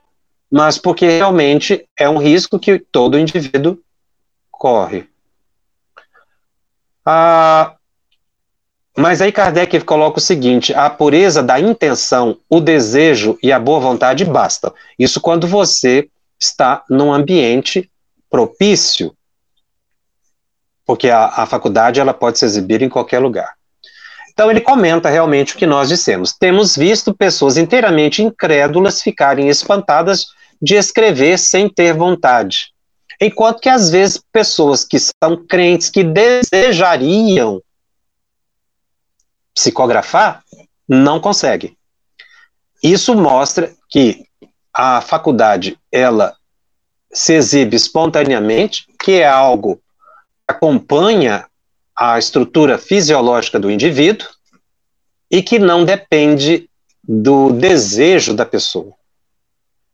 mas 0.50 0.78
porque 0.78 1.06
realmente 1.06 1.86
é 1.98 2.08
um 2.08 2.18
risco 2.18 2.58
que 2.58 2.78
todo 2.78 3.18
indivíduo 3.18 3.78
corre. 4.50 5.09
Ah, 7.04 7.74
mas 8.96 9.22
aí 9.22 9.32
Kardec 9.32 9.80
coloca 9.80 10.18
o 10.18 10.22
seguinte: 10.22 10.74
a 10.74 10.90
pureza 10.90 11.42
da 11.42 11.58
intenção, 11.58 12.38
o 12.48 12.60
desejo 12.60 13.38
e 13.42 13.52
a 13.52 13.58
boa 13.58 13.80
vontade 13.80 14.24
bastam. 14.24 14.72
Isso 14.98 15.20
quando 15.20 15.46
você 15.46 16.08
está 16.38 16.84
num 16.88 17.12
ambiente 17.12 17.90
propício, 18.28 19.14
porque 20.86 21.08
a, 21.08 21.26
a 21.26 21.46
faculdade 21.46 22.00
ela 22.00 22.14
pode 22.14 22.38
se 22.38 22.44
exibir 22.44 22.82
em 22.82 22.88
qualquer 22.88 23.18
lugar. 23.18 23.54
Então 24.32 24.50
ele 24.50 24.60
comenta 24.60 25.10
realmente 25.10 25.54
o 25.54 25.58
que 25.58 25.66
nós 25.66 25.88
dissemos. 25.88 26.32
Temos 26.32 26.76
visto 26.76 27.14
pessoas 27.14 27.56
inteiramente 27.56 28.22
incrédulas 28.22 29.02
ficarem 29.02 29.48
espantadas 29.48 30.26
de 30.62 30.76
escrever 30.76 31.38
sem 31.38 31.68
ter 31.68 31.92
vontade. 31.92 32.72
Enquanto 33.20 33.60
que, 33.60 33.68
às 33.68 33.90
vezes, 33.90 34.22
pessoas 34.32 34.84
que 34.84 34.98
são 34.98 35.44
crentes, 35.46 35.90
que 35.90 36.02
desejariam 36.02 37.62
psicografar, 39.54 40.42
não 40.88 41.20
conseguem. 41.20 41.76
Isso 42.82 43.14
mostra 43.14 43.74
que 43.90 44.24
a 44.72 45.00
faculdade, 45.02 45.78
ela 45.92 46.34
se 47.12 47.34
exibe 47.34 47.76
espontaneamente, 47.76 48.86
que 48.98 49.20
é 49.20 49.28
algo 49.28 49.76
que 49.76 49.82
acompanha 50.48 51.46
a 51.94 52.18
estrutura 52.18 52.78
fisiológica 52.78 53.60
do 53.60 53.70
indivíduo 53.70 54.26
e 55.30 55.42
que 55.42 55.58
não 55.58 55.84
depende 55.84 56.70
do 57.02 57.50
desejo 57.50 58.32
da 58.32 58.46
pessoa. 58.46 58.94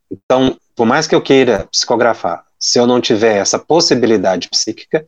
Então, 0.09 0.57
por 0.75 0.85
mais 0.85 1.07
que 1.07 1.13
eu 1.13 1.21
queira 1.21 1.67
psicografar, 1.67 2.46
se 2.59 2.79
eu 2.79 2.87
não 2.87 2.99
tiver 2.99 3.37
essa 3.37 3.59
possibilidade 3.59 4.49
psíquica, 4.49 5.05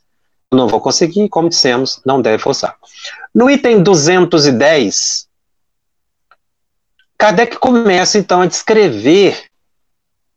eu 0.51 0.57
não 0.57 0.67
vou 0.67 0.81
conseguir, 0.81 1.29
como 1.29 1.49
dissemos, 1.49 2.01
não 2.05 2.21
deve 2.21 2.41
forçar. 2.41 2.75
No 3.33 3.49
item 3.49 3.83
210, 3.83 5.27
Kardec 7.17 7.57
começa 7.57 8.17
então 8.17 8.41
a 8.41 8.45
descrever, 8.45 9.45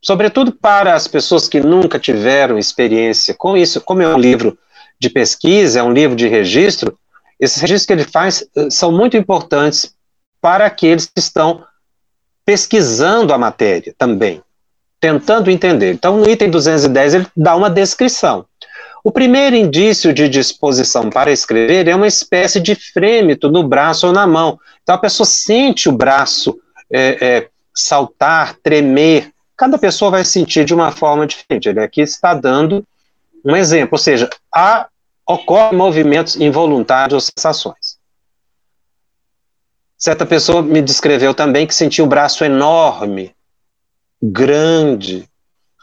sobretudo 0.01 0.53
para 0.53 0.95
as 0.95 1.07
pessoas 1.07 1.49
que 1.49 1.61
nunca 1.61 1.99
tiveram 1.99 2.59
experiência 2.59 3.35
com 3.35 3.57
isso, 3.57 3.81
como 3.81 4.03
é 4.03 4.09
um 4.15 4.19
livro 4.19 4.59
de 4.99 5.09
pesquisa, 5.09 5.81
é 5.81 5.83
um 5.83 5.93
livro 5.93 6.17
de 6.17 6.29
registro, 6.29 6.99
esses 7.39 7.61
registros 7.61 7.87
que 7.87 7.93
ele 7.93 8.05
faz 8.05 8.45
eh, 8.57 8.71
são 8.71 8.93
muito 8.93 9.17
importantes 9.17 9.95
para 10.41 10.67
aqueles 10.67 11.07
que 11.07 11.19
estão 11.19 11.65
pesquisando 12.45 13.33
a 13.33 13.39
matéria 13.39 13.95
também 13.97 14.43
tentando 15.03 15.51
entender. 15.51 15.93
Então, 15.93 16.17
no 16.17 16.31
item 16.31 16.49
210, 16.49 17.15
ele 17.15 17.27
dá 17.37 17.57
uma 17.57 17.69
descrição. 17.69 18.47
O 19.03 19.11
primeiro 19.11 19.57
indício 19.57 20.15
de 20.15 20.29
disposição 20.29 21.11
para 21.11 21.33
escrever 21.33 21.89
é 21.89 21.97
uma 21.97 22.07
espécie 22.07 22.61
de 22.61 22.77
frêmito 22.77 23.51
no 23.51 23.67
braço 23.67 24.07
ou 24.07 24.13
na 24.13 24.29
mão. 24.29 24.61
Então, 24.81 24.95
a 24.95 24.99
pessoa 24.99 25.27
sente 25.27 25.89
o 25.89 25.93
braço 25.93 26.57
é, 26.89 27.19
é, 27.21 27.49
saltar, 27.75 28.55
tremer. 28.63 29.33
Cada 29.57 29.77
pessoa 29.77 30.13
vai 30.13 30.25
sentir 30.25 30.65
de 30.65 30.73
uma 30.73 30.93
forma 30.93 31.27
diferente. 31.27 31.69
Ele 31.69 31.81
aqui 31.81 32.01
está 32.01 32.33
dando 32.33 32.87
um 33.45 33.57
exemplo, 33.57 33.95
ou 33.95 33.99
seja, 33.99 34.31
há, 34.55 34.87
ocorrem 35.27 35.77
movimentos 35.77 36.37
involuntários 36.37 37.15
ou 37.15 37.21
sensações. 37.21 37.99
Certa 39.99 40.25
pessoa 40.25 40.63
me 40.63 40.81
descreveu 40.81 41.35
também 41.35 41.67
que 41.67 41.75
sentiu 41.75 42.05
o 42.05 42.09
braço 42.09 42.45
enorme, 42.45 43.35
grande. 44.23 45.29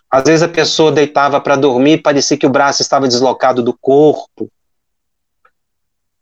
Às 0.09 0.23
vezes 0.23 0.41
a 0.41 0.47
pessoa 0.47 0.91
deitava 0.91 1.41
para 1.41 1.55
dormir 1.55 1.93
e 1.93 2.01
parecia 2.01 2.37
que 2.37 2.47
o 2.47 2.49
braço 2.49 2.81
estava 2.81 3.07
deslocado 3.07 3.61
do 3.61 3.73
corpo. 3.73 4.49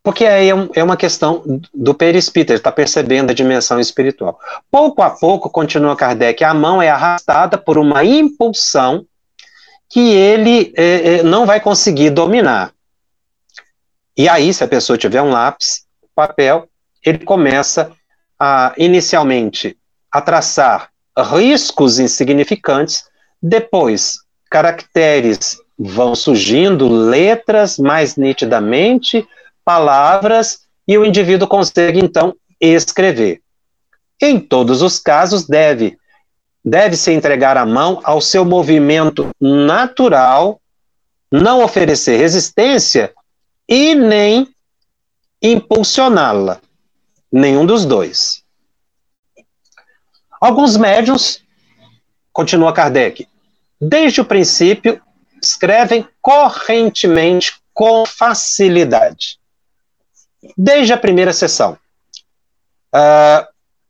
Porque 0.02 0.26
aí 0.26 0.50
é, 0.50 0.70
é 0.76 0.84
uma 0.84 0.98
questão 0.98 1.44
do 1.74 1.94
perispírito, 1.94 2.54
ele 2.54 2.60
está 2.60 2.72
percebendo 2.72 3.30
a 3.30 3.34
dimensão 3.34 3.80
espiritual. 3.80 4.40
Pouco 4.72 5.02
a 5.02 5.10
pouco, 5.10 5.50
continua 5.50 5.96
Kardec, 5.96 6.44
a 6.44 6.54
mão 6.54 6.82
é 6.82 6.90
arrastada 6.90 7.58
por 7.58 7.78
uma 7.78 8.04
impulsão 8.04 9.06
que 9.90 10.00
ele 10.00 10.74
é, 10.76 11.16
é, 11.16 11.24
não 11.24 11.46
vai 11.46 11.60
conseguir 11.60 12.10
dominar. 12.10 12.74
E 14.16 14.28
aí, 14.28 14.54
se 14.54 14.64
a 14.64 14.68
pessoa 14.68 14.98
tiver 14.98 15.22
um 15.22 15.30
lápis, 15.30 15.86
papel, 16.16 16.68
ele 17.06 17.20
começa 17.20 17.92
a, 18.40 18.74
inicialmente, 18.78 19.78
a 20.12 20.22
traçar 20.22 20.90
riscos 21.18 22.00
insignificantes, 22.00 23.06
depois 23.42 24.20
caracteres 24.50 25.58
vão 25.78 26.16
surgindo, 26.16 26.88
letras 26.88 27.78
mais 27.78 28.16
nitidamente, 28.16 29.28
palavras, 29.64 30.62
e 30.88 30.98
o 30.98 31.06
indivíduo 31.06 31.48
consegue 31.48 32.00
então 32.00 32.36
escrever. 32.60 33.42
Em 34.22 34.40
todos 34.40 34.82
os 34.82 35.00
casos, 35.00 35.46
deve 35.46 35.98
deve-se 36.64 37.14
entregar 37.14 37.56
a 37.56 37.66
mão 37.66 38.02
ao 38.04 38.20
seu 38.20 38.44
movimento 38.44 39.30
natural, 39.40 40.60
não 41.32 41.64
oferecer 41.64 42.18
resistência 42.18 43.14
e 43.70 43.96
nem 43.96 44.50
impulsioná-la. 45.42 46.60
Nenhum 47.32 47.66
dos 47.66 47.86
dois. 47.86 48.44
Alguns 50.40 50.78
médiums, 50.78 51.42
continua 52.32 52.74
Kardec, 52.74 53.28
desde 53.82 54.22
o 54.22 54.26
princípio 54.26 55.02
escrevem 55.42 56.08
correntemente 56.22 57.54
com 57.74 58.06
facilidade. 58.06 59.40
Desde 60.58 60.94
a 60.94 60.98
primeira 60.98 61.34
sessão. 61.34 61.78
Uh, 62.94 63.46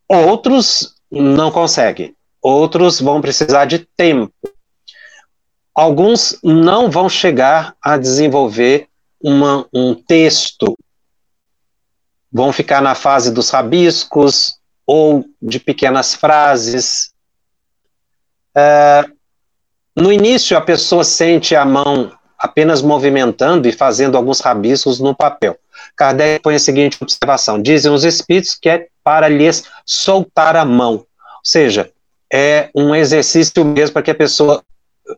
outros 0.07 0.95
não 1.11 1.51
conseguem. 1.51 2.15
Outros 2.41 2.99
vão 2.99 3.21
precisar 3.21 3.65
de 3.65 3.79
tempo. 3.79 4.33
Alguns 5.73 6.39
não 6.43 6.89
vão 6.89 7.07
chegar 7.07 7.75
a 7.81 7.97
desenvolver 7.97 8.87
uma, 9.21 9.67
um 9.73 9.93
texto. 9.93 10.77
Vão 12.31 12.51
ficar 12.51 12.81
na 12.81 12.95
fase 12.95 13.31
dos 13.31 13.49
rabiscos, 13.49 14.56
ou 14.87 15.25
de 15.41 15.59
pequenas 15.59 16.15
frases. 16.15 17.11
É, 18.55 19.05
no 19.93 20.13
início, 20.13 20.57
a 20.57 20.61
pessoa 20.61 21.03
sente 21.03 21.55
a 21.55 21.65
mão 21.65 22.17
apenas 22.39 22.81
movimentando 22.81 23.67
e 23.67 23.73
fazendo 23.73 24.15
alguns 24.15 24.39
rabiscos 24.39 24.99
no 24.99 25.13
papel. 25.13 25.57
Kardec 25.95 26.41
põe 26.41 26.55
a 26.55 26.59
seguinte 26.59 26.97
observação: 27.01 27.61
dizem 27.61 27.91
os 27.91 28.05
espíritos 28.05 28.55
que 28.55 28.69
é 28.69 28.87
para 29.03 29.27
lhes 29.27 29.65
soltar 29.85 30.55
a 30.55 30.63
mão. 30.63 30.93
Ou 30.93 31.05
seja, 31.43 31.91
é 32.31 32.69
um 32.73 32.95
exercício 32.95 33.65
mesmo 33.65 33.93
para 33.93 34.01
que 34.01 34.11
a 34.11 34.15
pessoa 34.15 34.63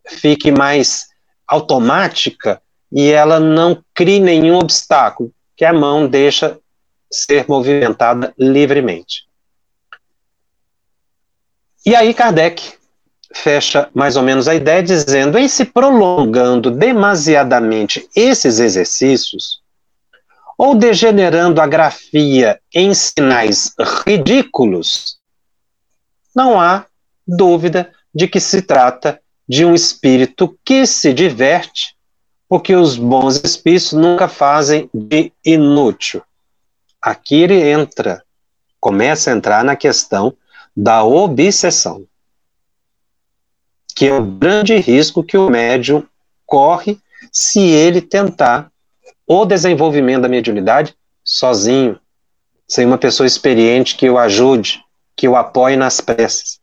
fique 0.08 0.52
mais 0.52 1.08
automática 1.48 2.62
e 2.92 3.10
ela 3.10 3.40
não 3.40 3.84
crie 3.94 4.20
nenhum 4.20 4.58
obstáculo, 4.58 5.32
que 5.56 5.66
a 5.66 5.74
mão 5.74 6.08
deixa 6.08 6.58
ser 7.12 7.46
movimentada 7.48 8.34
livremente. 8.38 9.29
E 11.90 11.96
aí 11.96 12.14
Kardec 12.14 12.74
fecha 13.34 13.90
mais 13.96 14.16
ou 14.16 14.22
menos 14.22 14.48
a 14.48 14.54
ideia 14.54 14.84
dizendo: 14.84 15.40
em 15.40 15.48
se 15.48 15.66
prolongando 15.66 16.70
demasiadamente 16.70 18.08
esses 18.16 18.60
exercícios, 18.60 19.60
ou 20.56 20.76
degenerando 20.76 21.60
a 21.60 21.66
grafia 21.66 22.62
em 22.72 22.94
sinais 22.94 23.74
ridículos, 24.06 25.18
não 26.36 26.62
há 26.62 26.86
dúvida 27.28 27.92
de 28.14 28.28
que 28.28 28.40
se 28.40 28.62
trata 28.62 29.20
de 29.48 29.66
um 29.66 29.74
espírito 29.74 30.56
que 30.64 30.86
se 30.86 31.12
diverte, 31.12 31.96
porque 32.48 32.76
os 32.76 32.98
bons 32.98 33.42
espíritos 33.44 33.94
nunca 33.94 34.28
fazem 34.28 34.88
de 34.94 35.34
inútil. 35.44 36.22
Aqui 37.02 37.42
ele 37.42 37.68
entra, 37.68 38.24
começa 38.80 39.32
a 39.32 39.34
entrar 39.34 39.64
na 39.64 39.76
questão 39.76 40.38
da 40.82 41.04
obsessão 41.04 42.08
que 44.00 44.08
é 44.08 44.14
o 44.14 44.24
grande 44.24 44.78
risco 44.78 45.22
que 45.22 45.38
o 45.38 45.50
médium 45.50 46.06
corre 46.46 46.98
se 47.34 47.60
ele 47.60 48.00
tentar 48.00 48.72
o 49.28 49.44
desenvolvimento 49.44 50.22
da 50.22 50.30
mediunidade 50.30 50.96
sozinho, 51.22 52.00
sem 52.66 52.86
uma 52.86 52.98
pessoa 52.98 53.28
experiente 53.28 53.98
que 53.98 54.10
o 54.10 54.18
ajude, 54.18 54.82
que 55.18 55.28
o 55.28 55.36
apoie 55.36 55.76
nas 55.76 56.00
preces. 56.00 56.62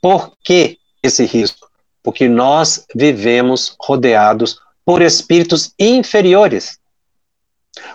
Por 0.00 0.32
que 0.42 0.78
esse 1.02 1.26
risco? 1.26 1.68
Porque 2.02 2.26
nós 2.26 2.86
vivemos 2.94 3.76
rodeados 3.78 4.58
por 4.82 5.02
espíritos 5.02 5.74
inferiores. 5.78 6.78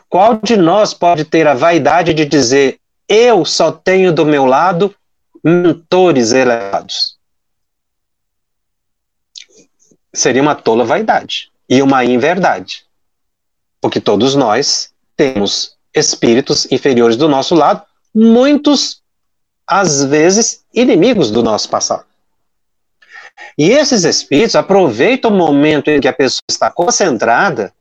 Qual 0.07 0.35
de 0.35 0.55
nós 0.55 0.93
pode 0.93 1.25
ter 1.25 1.47
a 1.47 1.55
vaidade 1.55 2.13
de 2.13 2.27
dizer: 2.27 2.79
eu 3.09 3.43
só 3.43 3.71
tenho 3.71 4.13
do 4.13 4.23
meu 4.23 4.45
lado 4.45 4.93
mentores 5.43 6.31
elevados? 6.31 7.19
seria 10.13 10.41
uma 10.41 10.55
tola 10.55 10.83
vaidade 10.83 11.49
e 11.69 11.81
uma 11.81 12.03
inverdade. 12.03 12.85
Porque 13.79 13.99
todos 13.99 14.35
nós 14.35 14.91
temos 15.15 15.75
espíritos 15.93 16.69
inferiores 16.71 17.15
do 17.15 17.27
nosso 17.27 17.55
lado, 17.55 17.83
muitos, 18.13 19.01
às 19.65 20.03
vezes, 20.03 20.63
inimigos 20.73 21.31
do 21.31 21.41
nosso 21.41 21.69
passado. 21.69 22.05
E 23.57 23.69
esses 23.69 24.03
espíritos 24.03 24.55
aproveitam 24.55 25.31
o 25.31 25.37
momento 25.37 25.89
em 25.89 25.99
que 25.99 26.07
a 26.07 26.13
pessoa 26.13 26.43
está 26.49 26.69
concentrada, 26.69 27.73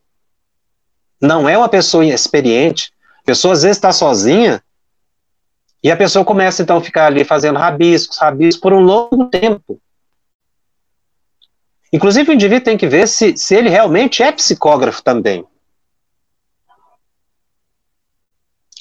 não 1.21 1.49
é 1.49 1.59
uma 1.59 1.69
pessoa 1.69 2.05
inexperiente, 2.05 2.93
a 3.19 3.25
pessoa 3.25 3.53
às 3.53 3.63
vezes 3.63 3.77
está 3.77 3.93
sozinha, 3.93 4.63
e 5.83 5.91
a 5.91 5.97
pessoa 5.97 6.25
começa 6.25 6.63
então 6.63 6.77
a 6.77 6.83
ficar 6.83 7.07
ali 7.07 7.25
fazendo 7.25 7.59
rabiscos, 7.59 8.19
rabiscos 8.19 8.61
por 8.61 8.73
um 8.73 8.81
longo 8.81 9.27
tempo. 9.31 9.81
Inclusive, 11.93 12.31
o 12.31 12.35
indivíduo 12.35 12.65
tem 12.65 12.77
que 12.77 12.87
ver 12.87 13.09
se, 13.09 13.37
se 13.37 13.55
ele 13.55 13.69
realmente 13.69 14.23
é 14.23 14.31
psicógrafo 14.31 15.03
também. 15.03 15.45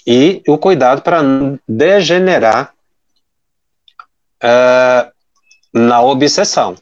E 0.06 0.44
o 0.48 0.58
cuidado 0.58 1.02
para 1.02 1.24
não 1.24 1.60
degenerar 1.68 2.74
uh, 4.44 5.12
na 5.74 6.02
obsessão. 6.02 6.76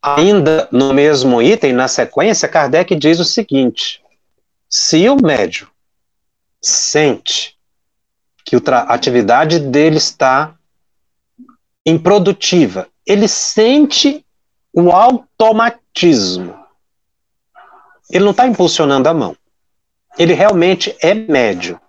Ainda 0.00 0.68
no 0.70 0.94
mesmo 0.94 1.42
item, 1.42 1.72
na 1.72 1.88
sequência, 1.88 2.48
Kardec 2.48 2.94
diz 2.94 3.18
o 3.18 3.24
seguinte: 3.24 4.02
se 4.68 5.08
o 5.08 5.16
médium 5.16 5.68
sente 6.60 7.58
que 8.44 8.56
a 8.56 8.80
atividade 8.94 9.58
dele 9.58 9.98
está 9.98 10.54
improdutiva. 11.84 12.88
Ele 13.06 13.26
sente 13.26 14.24
o 14.72 14.90
automatismo. 14.90 16.54
Ele 18.10 18.24
não 18.24 18.30
está 18.30 18.46
impulsionando 18.46 19.08
a 19.08 19.14
mão. 19.14 19.36
Ele 20.18 20.34
realmente 20.34 20.96
é 21.00 21.14
médio. 21.14 21.80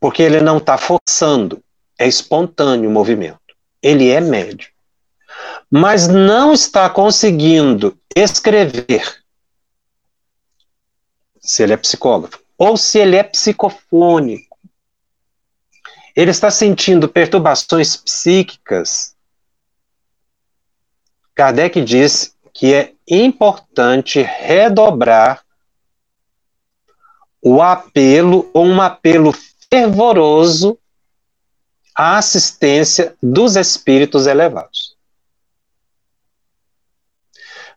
Porque 0.00 0.22
ele 0.22 0.40
não 0.40 0.58
está 0.58 0.78
forçando, 0.78 1.62
é 1.98 2.08
espontâneo 2.08 2.88
o 2.88 2.92
movimento. 2.92 3.38
Ele 3.82 4.08
é 4.08 4.20
médio. 4.20 4.70
Mas 5.70 6.08
não 6.08 6.52
está 6.52 6.88
conseguindo 6.88 7.96
escrever, 8.16 9.19
se 11.40 11.62
ele 11.62 11.72
é 11.72 11.76
psicógrafo, 11.76 12.40
ou 12.58 12.76
se 12.76 12.98
ele 12.98 13.16
é 13.16 13.22
psicofônico 13.22 14.50
ele 16.14 16.30
está 16.30 16.50
sentindo 16.50 17.08
perturbações 17.08 17.96
psíquicas. 17.96 19.16
Kardec 21.34 21.82
diz 21.82 22.36
que 22.52 22.74
é 22.74 22.92
importante 23.08 24.20
redobrar 24.20 25.44
o 27.40 27.62
apelo, 27.62 28.50
ou 28.52 28.66
um 28.66 28.82
apelo 28.82 29.32
fervoroso 29.70 30.78
à 31.94 32.18
assistência 32.18 33.16
dos 33.22 33.56
espíritos 33.56 34.26
elevados. 34.26 34.94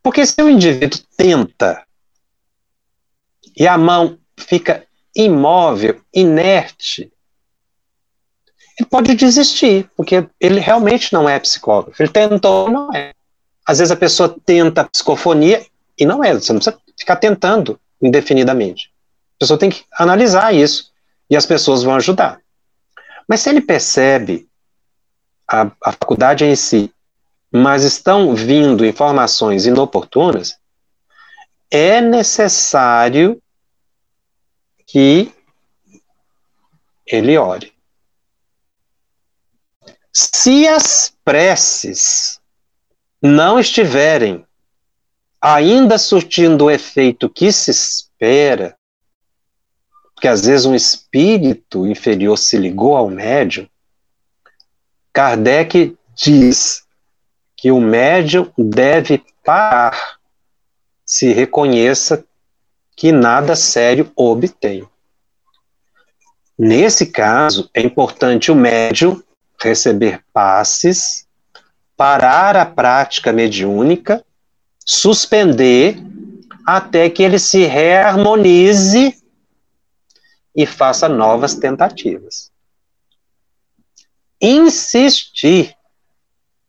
Porque 0.02 0.26
se 0.26 0.41
o 0.41 0.49
indivíduo 0.49 0.99
tenta 1.15 1.86
e 3.56 3.68
a 3.68 3.78
mão 3.78 4.18
fica 4.38 4.86
imóvel, 5.16 6.02
inerte, 6.13 7.13
ele 8.80 8.89
pode 8.89 9.13
desistir, 9.13 9.89
porque 9.96 10.28
ele 10.39 10.60
realmente 10.60 11.13
não 11.13 11.30
é 11.30 11.39
psicógrafo. 11.39 12.02
Ele 12.02 12.10
tentou, 12.10 12.70
não 12.70 12.92
é. 12.94 13.13
Às 13.66 13.78
vezes 13.78 13.92
a 13.92 13.96
pessoa 13.96 14.36
tenta 14.46 14.84
psicofonia 14.86 15.63
e 15.98 16.06
não 16.06 16.24
é. 16.24 16.34
Você 16.34 16.52
não 16.52 16.60
precisa 16.60 16.82
ficar 16.98 17.18
tentando 17.18 17.80
indefinidamente. 18.02 18.92
A 19.38 19.39
pessoa 19.39 19.60
tem 19.60 19.70
que 19.70 19.84
analisar 19.94 20.54
isso 20.54 20.92
e 21.30 21.36
as 21.36 21.46
pessoas 21.46 21.84
vão 21.84 21.96
ajudar. 21.96 22.39
Mas 23.28 23.42
se 23.42 23.50
ele 23.50 23.62
percebe 23.62 24.48
a, 25.48 25.72
a 25.84 25.92
faculdade 25.92 26.44
em 26.44 26.56
si, 26.56 26.92
mas 27.52 27.84
estão 27.84 28.34
vindo 28.34 28.86
informações 28.86 29.68
inoportunas, 29.68 30.58
é 31.70 32.02
necessário 32.02 33.42
que 34.86 35.32
ele 37.06 37.38
ore. 37.38 37.74
Se 40.12 40.67
as 40.67 41.13
preces 41.24 42.39
não 43.22 43.60
estiverem 43.60 44.46
ainda 45.41 45.98
surtindo 45.98 46.65
o 46.65 46.72
efeito 46.72 47.30
que 47.30 47.52
se 47.52 47.72
espera, 47.72 48.78
porque 50.13 50.28
às 50.28 50.46
vezes 50.46 50.65
um 50.65 50.76
espírito 50.76 51.88
inferior 51.88 52.38
se 52.38 52.58
ligou 52.58 52.96
ao 52.96 53.10
médium, 53.10 53.67
Kardec 55.12 55.98
diz 56.15 56.84
que 57.56 57.72
o 57.72 57.80
médium 57.80 58.52
deve 58.58 59.24
parar 59.43 60.19
se 61.06 61.32
reconheça 61.32 62.26
que 62.96 63.12
nada 63.12 63.56
sério 63.56 64.12
obtém. 64.16 64.88
Nesse 66.58 67.08
caso, 67.08 67.70
é 67.74 67.82
importante 67.82 68.52
o 68.52 68.56
médium 68.56 69.22
receber 69.60 70.24
passes, 70.32 71.28
parar 71.96 72.56
a 72.56 72.66
prática 72.66 73.32
mediúnica, 73.32 74.24
suspender 74.86 75.98
até 76.66 77.10
que 77.10 77.24
ele 77.24 77.40
se 77.40 77.66
reharmonize 77.66 79.18
e 80.56 80.66
faça 80.66 81.10
novas 81.10 81.56
tentativas. 81.56 82.52
Insistir 84.39 85.76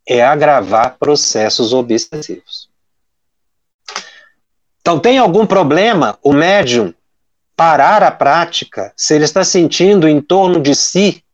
é 0.06 0.24
agravar 0.24 0.96
processos 0.98 1.72
obsessivos. 1.72 2.63
Então, 4.84 5.00
tem 5.00 5.16
algum 5.16 5.46
problema 5.46 6.18
o 6.22 6.30
médium 6.30 6.92
parar 7.56 8.02
a 8.02 8.10
prática 8.10 8.92
se 8.94 9.14
ele 9.14 9.24
está 9.24 9.42
sentindo 9.42 10.06
em 10.06 10.20
torno 10.20 10.60
de 10.60 10.74
si 10.74 11.24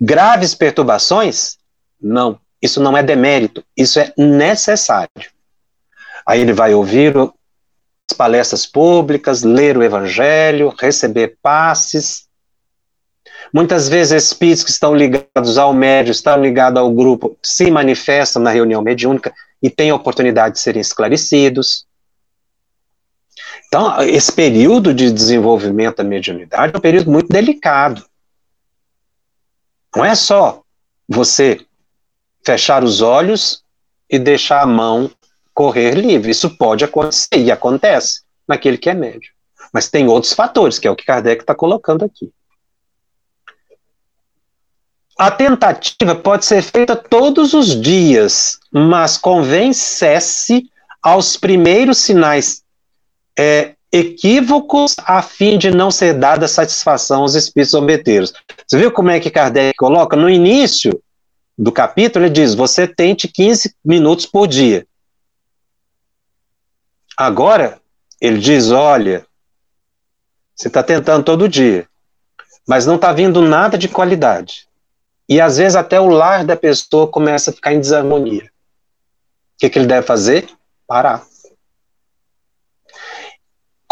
Graves 0.00 0.54
perturbações? 0.54 1.56
Não. 2.00 2.38
Isso 2.60 2.80
não 2.80 2.96
é 2.96 3.02
demérito, 3.02 3.64
isso 3.76 3.98
é 3.98 4.12
necessário. 4.16 5.08
Aí 6.26 6.40
ele 6.40 6.52
vai 6.52 6.74
ouvir 6.74 7.14
as 7.16 8.16
palestras 8.16 8.66
públicas, 8.66 9.42
ler 9.42 9.76
o 9.76 9.82
evangelho, 9.82 10.74
receber 10.78 11.38
passes. 11.42 12.26
Muitas 13.52 13.88
vezes 13.88 14.24
espíritos 14.24 14.64
que 14.64 14.70
estão 14.70 14.94
ligados 14.94 15.58
ao 15.58 15.72
médio, 15.72 16.12
estão 16.12 16.40
ligados 16.40 16.78
ao 16.78 16.90
grupo, 16.90 17.36
se 17.42 17.70
manifestam 17.70 18.42
na 18.42 18.50
reunião 18.50 18.82
mediúnica 18.82 19.32
e 19.62 19.70
têm 19.70 19.90
a 19.90 19.94
oportunidade 19.94 20.54
de 20.54 20.60
serem 20.60 20.80
esclarecidos. 20.80 21.86
Então, 23.66 24.00
esse 24.02 24.32
período 24.32 24.94
de 24.94 25.10
desenvolvimento 25.10 25.96
da 25.96 26.04
mediunidade 26.04 26.72
é 26.74 26.78
um 26.78 26.80
período 26.80 27.10
muito 27.10 27.28
delicado. 27.28 28.04
Não 29.94 30.04
é 30.04 30.14
só 30.14 30.62
você 31.08 31.64
fechar 32.44 32.84
os 32.84 33.00
olhos 33.00 33.64
e 34.08 34.18
deixar 34.18 34.62
a 34.62 34.66
mão 34.66 35.10
correr 35.52 35.94
livre. 35.94 36.30
Isso 36.30 36.56
pode 36.56 36.84
acontecer 36.84 37.38
e 37.38 37.50
acontece 37.50 38.22
naquele 38.46 38.76
que 38.76 38.90
é 38.90 38.94
médio. 38.94 39.32
Mas 39.72 39.88
tem 39.88 40.08
outros 40.08 40.32
fatores, 40.32 40.78
que 40.78 40.86
é 40.86 40.90
o 40.90 40.96
que 40.96 41.04
Kardec 41.04 41.42
está 41.42 41.54
colocando 41.54 42.04
aqui. 42.04 42.32
A 45.16 45.30
tentativa 45.30 46.14
pode 46.16 46.44
ser 46.44 46.60
feita 46.60 46.96
todos 46.96 47.54
os 47.54 47.80
dias, 47.80 48.58
mas 48.72 49.16
convém 49.16 49.72
cesse 49.72 50.68
aos 51.00 51.36
primeiros 51.36 51.98
sinais 51.98 52.63
é, 53.38 53.74
equívocos 53.92 54.96
a 55.04 55.22
fim 55.22 55.56
de 55.56 55.70
não 55.70 55.90
ser 55.90 56.14
dada 56.14 56.48
satisfação 56.48 57.22
aos 57.22 57.34
espíritos 57.34 57.72
zombeteiros. 57.72 58.32
Você 58.66 58.78
viu 58.78 58.90
como 58.90 59.10
é 59.10 59.20
que 59.20 59.30
Kardec 59.30 59.76
coloca? 59.76 60.16
No 60.16 60.28
início 60.28 61.00
do 61.56 61.70
capítulo, 61.70 62.24
ele 62.24 62.34
diz: 62.34 62.54
você 62.54 62.88
tente 62.88 63.28
15 63.28 63.74
minutos 63.84 64.26
por 64.26 64.48
dia. 64.48 64.86
Agora, 67.16 67.80
ele 68.20 68.38
diz: 68.38 68.70
olha, 68.70 69.24
você 70.54 70.68
está 70.68 70.82
tentando 70.82 71.24
todo 71.24 71.48
dia, 71.48 71.86
mas 72.66 72.86
não 72.86 72.96
está 72.96 73.12
vindo 73.12 73.40
nada 73.40 73.78
de 73.78 73.88
qualidade. 73.88 74.66
E 75.28 75.40
às 75.40 75.56
vezes 75.56 75.76
até 75.76 76.00
o 76.00 76.08
lar 76.08 76.44
da 76.44 76.56
pessoa 76.56 77.08
começa 77.08 77.50
a 77.50 77.54
ficar 77.54 77.72
em 77.72 77.80
desarmonia. 77.80 78.44
O 78.44 79.58
que, 79.58 79.70
que 79.70 79.78
ele 79.78 79.86
deve 79.86 80.06
fazer? 80.06 80.48
Parar. 80.86 81.24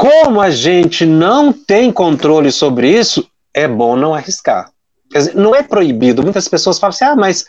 Como 0.02 0.40
a 0.40 0.50
gente 0.50 1.06
não 1.06 1.52
tem 1.52 1.92
controle 1.92 2.50
sobre 2.50 2.90
isso, 2.90 3.24
é 3.54 3.68
bom 3.68 3.94
não 3.94 4.12
arriscar. 4.12 4.68
Dizer, 5.14 5.36
não 5.36 5.54
é 5.54 5.62
proibido. 5.62 6.24
Muitas 6.24 6.48
pessoas 6.48 6.76
falam 6.76 6.92
assim: 6.92 7.04
ah, 7.04 7.14
mas 7.14 7.44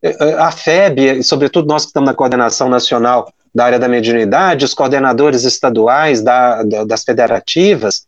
eh, 0.00 0.16
eh, 0.20 0.34
a 0.34 0.52
FEB, 0.52 1.20
sobretudo 1.24 1.66
nós 1.66 1.82
que 1.82 1.88
estamos 1.88 2.08
na 2.08 2.14
coordenação 2.14 2.68
nacional 2.68 3.28
da 3.52 3.64
área 3.64 3.78
da 3.80 3.88
mediunidade, 3.88 4.64
os 4.64 4.72
coordenadores 4.72 5.42
estaduais 5.42 6.22
da, 6.22 6.62
da, 6.62 6.84
das 6.84 7.02
federativas 7.02 8.06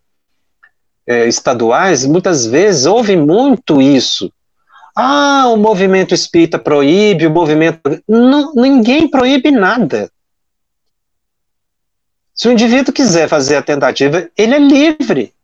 eh, 1.05 1.27
estaduais, 1.27 2.07
muitas 2.07 2.47
vezes 2.47 2.87
ouvem 2.87 3.17
muito 3.17 3.83
isso. 3.83 4.33
Ah, 4.95 5.49
o 5.49 5.57
movimento 5.57 6.15
espírita 6.15 6.57
proíbe, 6.57 7.27
o 7.27 7.33
movimento. 7.33 7.81
Não, 8.07 8.55
ninguém 8.55 9.11
proíbe 9.11 9.51
nada. 9.51 10.09
Se 12.39 12.47
o 12.47 12.53
indivíduo 12.53 12.95
quiser 12.95 13.29
fazer 13.29 13.57
a 13.57 13.63
tentativa, 13.63 14.31
ele 14.37 14.55
é 14.55 14.59
livre. 14.61 15.35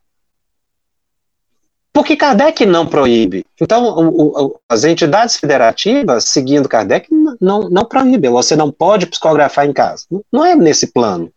Porque 1.93 2.17
Kardec 2.17 2.65
não 2.65 2.87
proíbe. 2.87 3.45
Então, 3.61 3.85
o, 3.85 4.47
o, 4.47 4.61
as 4.69 4.85
entidades 4.85 5.37
federativas, 5.37 6.25
seguindo 6.25 6.69
Kardec, 6.69 7.09
não, 7.41 7.69
não 7.69 7.85
proíbem. 7.85 8.31
Você 8.31 8.55
não 8.55 8.71
pode 8.71 9.07
psicografar 9.07 9.67
em 9.67 9.73
casa. 9.73 10.05
Não 10.33 10.45
é 10.45 10.55
nesse 10.55 10.87
plano 10.87 11.33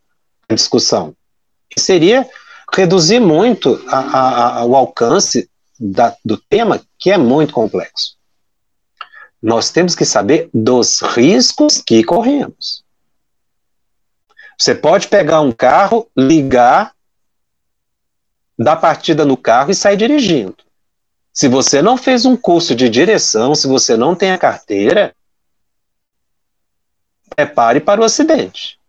a 0.47 0.53
discussão. 0.53 1.15
Seria 1.75 2.27
reduzir 2.71 3.19
muito 3.19 3.83
a, 3.87 4.59
a, 4.59 4.65
o 4.65 4.75
alcance 4.75 5.49
da, 5.79 6.15
do 6.23 6.37
tema, 6.37 6.81
que 6.99 7.11
é 7.11 7.17
muito 7.17 7.51
complexo. 7.51 8.15
Nós 9.41 9.71
temos 9.71 9.95
que 9.95 10.05
saber 10.05 10.49
dos 10.53 11.01
riscos 11.01 11.81
que 11.81 12.03
corremos. 12.03 12.83
Você 14.57 14.73
pode 14.73 15.07
pegar 15.07 15.41
um 15.41 15.51
carro, 15.51 16.09
ligar, 16.17 16.95
dar 18.57 18.75
partida 18.77 19.23
no 19.23 19.37
carro 19.37 19.69
e 19.69 19.75
sair 19.75 19.97
dirigindo. 19.97 20.57
Se 21.31 21.47
você 21.47 21.81
não 21.81 21.95
fez 21.95 22.25
um 22.25 22.35
curso 22.35 22.73
de 22.73 22.89
direção, 22.89 23.53
se 23.53 23.67
você 23.67 23.95
não 23.95 24.15
tem 24.15 24.31
a 24.31 24.37
carteira, 24.37 25.15
prepare 27.35 27.79
para 27.79 28.01
o 28.01 28.03
acidente. 28.03 28.79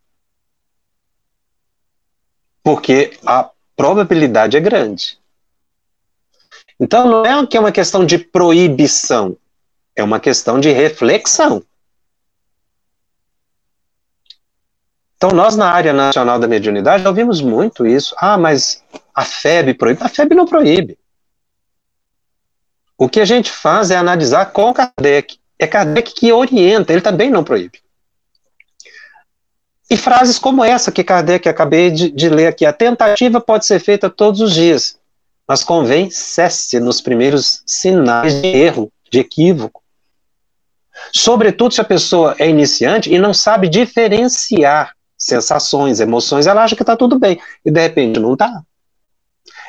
Porque 2.62 3.18
a 3.26 3.50
probabilidade 3.76 4.56
é 4.56 4.60
grande. 4.60 5.18
Então 6.80 7.06
não 7.06 7.26
é 7.26 7.46
que 7.46 7.56
é 7.56 7.60
uma 7.60 7.72
questão 7.72 8.06
de 8.06 8.16
proibição, 8.16 9.36
é 9.94 10.02
uma 10.02 10.18
questão 10.18 10.58
de 10.58 10.70
reflexão. 10.70 11.62
Então, 15.18 15.30
nós 15.30 15.56
na 15.56 15.68
área 15.68 15.92
nacional 15.92 16.38
da 16.38 16.46
mediunidade 16.46 17.02
já 17.02 17.08
ouvimos 17.08 17.40
muito 17.40 17.84
isso. 17.84 18.14
Ah, 18.16 18.38
mas 18.38 18.84
a 19.12 19.24
FEB 19.24 19.74
proíbe. 19.74 20.00
A 20.00 20.08
FEB 20.08 20.32
não 20.32 20.46
proíbe. 20.46 20.96
O 22.96 23.08
que 23.08 23.18
a 23.18 23.24
gente 23.24 23.50
faz 23.50 23.90
é 23.90 23.96
analisar 23.96 24.46
com 24.52 24.72
Kardec. 24.72 25.36
É 25.58 25.66
Kardec 25.66 26.14
que 26.14 26.32
orienta, 26.32 26.92
ele 26.92 27.02
também 27.02 27.30
não 27.30 27.42
proíbe. 27.42 27.80
E 29.90 29.96
frases 29.96 30.38
como 30.38 30.62
essa 30.62 30.92
que 30.92 31.02
Kardec 31.02 31.48
acabei 31.48 31.90
de, 31.90 32.10
de 32.12 32.28
ler 32.28 32.46
aqui: 32.46 32.64
a 32.64 32.72
tentativa 32.72 33.40
pode 33.40 33.66
ser 33.66 33.80
feita 33.80 34.08
todos 34.08 34.40
os 34.40 34.54
dias, 34.54 35.00
mas 35.48 35.64
convém 35.64 36.10
cesse 36.10 36.78
nos 36.78 37.00
primeiros 37.00 37.64
sinais 37.66 38.40
de 38.40 38.46
erro, 38.46 38.92
de 39.10 39.18
equívoco. 39.18 39.82
Sobretudo 41.12 41.74
se 41.74 41.80
a 41.80 41.84
pessoa 41.84 42.36
é 42.38 42.48
iniciante 42.48 43.12
e 43.12 43.18
não 43.18 43.34
sabe 43.34 43.68
diferenciar 43.68 44.96
sensações, 45.28 46.00
emoções, 46.00 46.46
ela 46.46 46.64
acha 46.64 46.74
que 46.74 46.82
está 46.82 46.96
tudo 46.96 47.18
bem. 47.18 47.40
E 47.64 47.70
de 47.70 47.80
repente 47.80 48.18
não 48.18 48.32
está. 48.32 48.62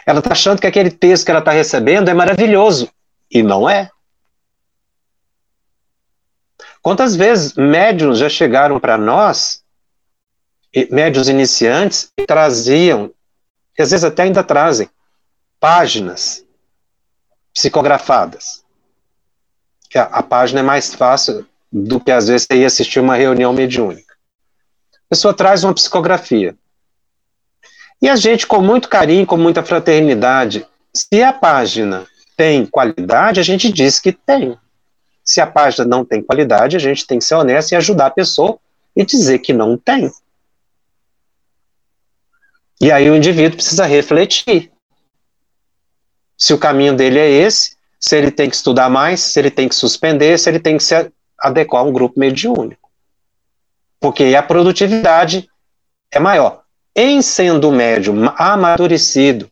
Ela 0.05 0.19
está 0.19 0.31
achando 0.31 0.59
que 0.59 0.67
aquele 0.67 0.89
texto 0.89 1.25
que 1.25 1.31
ela 1.31 1.39
está 1.39 1.51
recebendo 1.51 2.09
é 2.09 2.13
maravilhoso. 2.13 2.89
E 3.29 3.43
não 3.43 3.69
é. 3.69 3.91
Quantas 6.81 7.15
vezes 7.15 7.53
médiums 7.53 8.17
já 8.17 8.29
chegaram 8.29 8.79
para 8.79 8.97
nós, 8.97 9.63
médios 10.89 11.27
iniciantes, 11.27 12.11
e 12.17 12.25
traziam, 12.25 13.11
e 13.77 13.81
às 13.81 13.91
vezes 13.91 14.03
até 14.03 14.23
ainda 14.23 14.43
trazem, 14.43 14.89
páginas 15.59 16.45
psicografadas. 17.53 18.63
A, 19.93 20.19
a 20.19 20.23
página 20.23 20.61
é 20.61 20.63
mais 20.63 20.93
fácil 20.93 21.45
do 21.71 21.99
que 21.99 22.11
às 22.11 22.27
vezes 22.27 22.47
você 22.49 22.59
ia 22.59 22.67
assistir 22.67 22.99
uma 22.99 23.15
reunião 23.15 23.51
mediúnica. 23.53 24.08
Pessoa 25.09 25.33
traz 25.33 25.63
uma 25.63 25.73
psicografia. 25.73 26.55
E 27.99 28.07
a 28.07 28.15
gente, 28.15 28.45
com 28.45 28.61
muito 28.61 28.87
carinho, 28.87 29.25
com 29.25 29.35
muita 29.35 29.63
fraternidade, 29.63 30.65
se 30.93 31.23
a 31.23 31.33
página 31.33 32.05
tem 32.37 32.65
qualidade, 32.65 33.39
a 33.39 33.43
gente 33.43 33.71
diz 33.71 33.99
que 33.99 34.11
tem. 34.11 34.55
Se 35.23 35.41
a 35.41 35.47
página 35.47 35.83
não 35.83 36.05
tem 36.05 36.21
qualidade, 36.21 36.75
a 36.75 36.79
gente 36.79 37.07
tem 37.07 37.17
que 37.17 37.25
ser 37.25 37.35
honesto 37.35 37.71
e 37.71 37.75
ajudar 37.75 38.05
a 38.05 38.11
pessoa 38.11 38.59
e 38.95 39.03
dizer 39.03 39.39
que 39.39 39.51
não 39.51 39.77
tem. 39.77 40.11
E 42.79 42.91
aí 42.91 43.09
o 43.09 43.15
indivíduo 43.15 43.57
precisa 43.57 43.85
refletir. 43.85 44.71
Se 46.37 46.53
o 46.53 46.57
caminho 46.57 46.95
dele 46.95 47.19
é 47.19 47.29
esse, 47.29 47.75
se 47.99 48.15
ele 48.15 48.31
tem 48.31 48.49
que 48.49 48.55
estudar 48.55 48.89
mais, 48.89 49.19
se 49.19 49.39
ele 49.39 49.51
tem 49.51 49.67
que 49.67 49.75
suspender, 49.75 50.37
se 50.39 50.49
ele 50.49 50.59
tem 50.59 50.77
que 50.77 50.83
se 50.83 51.11
adequar 51.39 51.81
a 51.81 51.85
um 51.85 51.91
grupo 51.91 52.17
mediúnico 52.17 52.78
porque 53.99 54.35
a 54.35 54.41
produtividade 54.41 55.49
é 56.11 56.19
maior. 56.19 56.63
Em 56.95 57.21
sendo 57.21 57.71
médium 57.71 58.31
amadurecido 58.35 59.51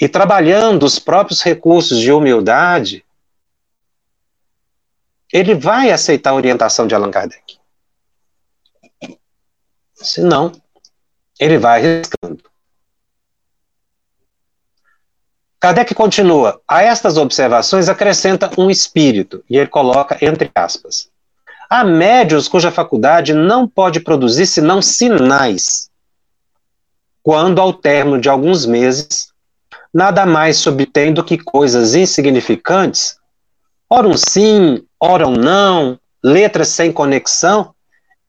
e 0.00 0.08
trabalhando 0.08 0.84
os 0.84 0.98
próprios 0.98 1.42
recursos 1.42 1.98
de 1.98 2.12
humildade, 2.12 3.04
ele 5.32 5.54
vai 5.54 5.90
aceitar 5.90 6.30
a 6.30 6.34
orientação 6.34 6.86
de 6.86 6.94
Allan 6.94 7.10
Kardec. 7.10 7.58
Se 9.94 10.22
não, 10.22 10.52
ele 11.38 11.58
vai 11.58 11.80
arriscando. 11.80 12.50
Kardec 15.60 15.94
continua. 15.94 16.60
A 16.66 16.82
estas 16.82 17.18
observações 17.18 17.88
acrescenta 17.88 18.50
um 18.58 18.70
espírito, 18.70 19.44
e 19.48 19.58
ele 19.58 19.68
coloca 19.68 20.16
entre 20.24 20.50
aspas. 20.54 21.09
Há 21.72 21.84
médios 21.84 22.48
cuja 22.48 22.72
faculdade 22.72 23.32
não 23.32 23.68
pode 23.68 24.00
produzir 24.00 24.44
senão 24.46 24.82
sinais. 24.82 25.88
Quando, 27.22 27.60
ao 27.60 27.72
término 27.72 28.20
de 28.20 28.28
alguns 28.28 28.66
meses, 28.66 29.28
nada 29.94 30.26
mais 30.26 30.56
se 30.56 30.68
obtém 30.68 31.14
do 31.14 31.22
que 31.22 31.38
coisas 31.38 31.94
insignificantes, 31.94 33.16
ora 33.88 34.08
um 34.08 34.16
sim, 34.16 34.84
ora 34.98 35.28
um 35.28 35.36
não, 35.36 35.96
letras 36.20 36.70
sem 36.70 36.90
conexão, 36.90 37.72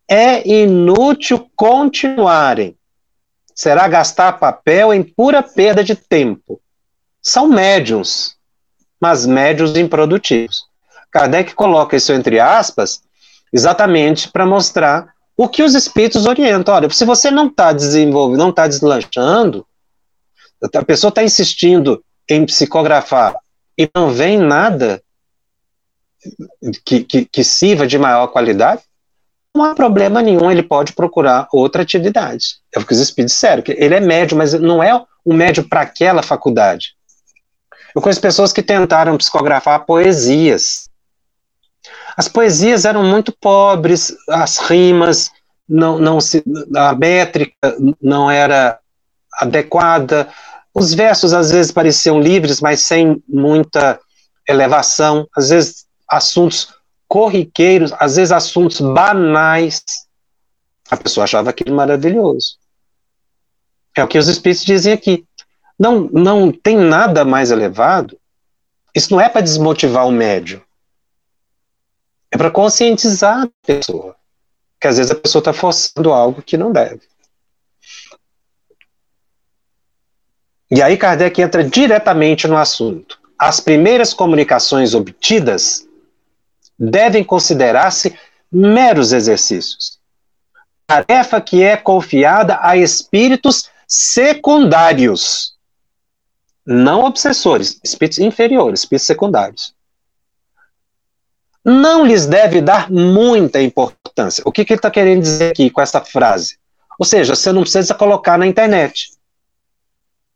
é 0.07 0.47
inútil 0.47 1.49
continuarem. 1.55 2.77
Será 3.55 3.87
gastar 3.87 4.33
papel 4.33 4.93
em 4.93 5.01
pura 5.01 5.41
perda 5.41 5.83
de 5.83 5.95
tempo. 5.95 6.61
São 7.23 7.47
médiums, 7.47 8.35
mas 8.99 9.25
médios 9.25 9.75
improdutivos. 9.75 10.63
Kardec 11.09 11.55
coloca 11.55 11.97
isso 11.97 12.13
entre 12.13 12.39
aspas, 12.39 13.01
exatamente 13.51 14.29
para 14.29 14.45
mostrar 14.45 15.13
o 15.35 15.47
que 15.47 15.63
os 15.63 15.73
espíritos 15.75 16.25
orientam. 16.25 16.73
Olha, 16.73 16.89
se 16.89 17.05
você 17.05 17.31
não 17.31 17.47
está 17.47 17.71
desenvolvendo, 17.73 18.39
não 18.39 18.49
está 18.49 18.67
deslanchando, 18.67 19.65
a 20.61 20.85
pessoa 20.85 21.09
está 21.09 21.23
insistindo 21.23 22.03
em 22.29 22.45
psicografar 22.45 23.35
e 23.77 23.89
não 23.95 24.11
vem 24.11 24.37
nada 24.37 25.01
que, 26.85 27.03
que, 27.03 27.25
que 27.25 27.43
sirva 27.43 27.87
de 27.87 27.97
maior 27.97 28.27
qualidade, 28.27 28.83
não 29.55 29.65
há 29.65 29.75
problema 29.75 30.21
nenhum, 30.21 30.49
ele 30.49 30.63
pode 30.63 30.93
procurar 30.93 31.47
outra 31.51 31.81
atividade. 31.81 32.59
É 32.73 32.79
o 32.79 32.85
que 32.85 32.93
os 32.93 32.99
espíritos 32.99 33.33
disseram, 33.33 33.61
que 33.61 33.71
ele 33.71 33.95
é 33.95 33.99
médio, 33.99 34.37
mas 34.37 34.53
não 34.53 34.81
é 34.81 34.93
um 35.25 35.33
médio 35.33 35.67
para 35.67 35.81
aquela 35.81 36.23
faculdade. 36.23 36.95
Eu 37.93 38.01
conheço 38.01 38.21
pessoas 38.21 38.53
que 38.53 38.63
tentaram 38.63 39.17
psicografar 39.17 39.85
poesias. 39.85 40.89
As 42.15 42.27
poesias 42.27 42.85
eram 42.85 43.03
muito 43.03 43.31
pobres, 43.31 44.15
as 44.29 44.57
rimas, 44.57 45.31
não, 45.67 45.97
não 45.97 46.19
se, 46.19 46.43
a 46.75 46.93
métrica 46.93 47.75
não 48.01 48.29
era 48.29 48.79
adequada, 49.33 50.29
os 50.73 50.93
versos 50.93 51.33
às 51.33 51.51
vezes 51.51 51.71
pareciam 51.71 52.19
livres, 52.19 52.61
mas 52.61 52.81
sem 52.81 53.21
muita 53.27 53.99
elevação, 54.47 55.27
às 55.35 55.49
vezes 55.49 55.85
assuntos 56.07 56.73
corriqueiros, 57.07 57.93
às 57.99 58.15
vezes 58.15 58.31
assuntos 58.31 58.79
banais. 58.79 59.83
A 60.89 60.97
pessoa 60.97 61.25
achava 61.25 61.49
aquilo 61.49 61.75
maravilhoso. 61.75 62.57
É 63.95 64.03
o 64.03 64.07
que 64.07 64.17
os 64.17 64.27
espíritos 64.27 64.65
dizem 64.65 64.93
aqui. 64.93 65.25
Não, 65.77 66.09
não 66.11 66.51
tem 66.51 66.77
nada 66.77 67.25
mais 67.25 67.51
elevado. 67.51 68.17
Isso 68.95 69.13
não 69.13 69.19
é 69.19 69.27
para 69.27 69.41
desmotivar 69.41 70.07
o 70.07 70.11
médio. 70.11 70.61
É 72.31 72.37
para 72.37 72.49
conscientizar 72.49 73.43
a 73.43 73.49
pessoa. 73.65 74.15
Que 74.79 74.87
às 74.87 74.97
vezes 74.97 75.11
a 75.11 75.15
pessoa 75.15 75.41
está 75.41 75.53
forçando 75.53 76.11
algo 76.11 76.41
que 76.41 76.57
não 76.57 76.71
deve. 76.71 77.01
E 80.71 80.81
aí 80.81 80.97
Kardec 80.97 81.41
entra 81.41 81.63
diretamente 81.63 82.47
no 82.47 82.55
assunto. 82.55 83.19
As 83.37 83.59
primeiras 83.59 84.13
comunicações 84.13 84.93
obtidas 84.93 85.85
devem 86.79 87.23
considerar-se 87.23 88.17
meros 88.51 89.11
exercícios. 89.11 89.99
Tarefa 90.87 91.41
que 91.41 91.61
é 91.61 91.75
confiada 91.75 92.57
a 92.61 92.77
espíritos 92.77 93.69
secundários, 93.87 95.53
não 96.65 97.03
obsessores, 97.03 97.79
espíritos 97.83 98.19
inferiores, 98.19 98.81
espíritos 98.81 99.07
secundários. 99.07 99.75
Não 101.63 102.05
lhes 102.05 102.25
deve 102.25 102.61
dar 102.61 102.89
muita 102.89 103.61
importância. 103.61 104.43
O 104.45 104.51
que, 104.51 104.65
que 104.65 104.73
ele 104.73 104.79
está 104.79 104.89
querendo 104.89 105.21
dizer 105.21 105.51
aqui 105.51 105.69
com 105.69 105.81
essa 105.81 106.01
frase? 106.01 106.57
Ou 106.97 107.05
seja, 107.05 107.35
você 107.35 107.51
não 107.51 107.61
precisa 107.61 107.93
colocar 107.93 108.37
na 108.37 108.47
internet. 108.47 109.11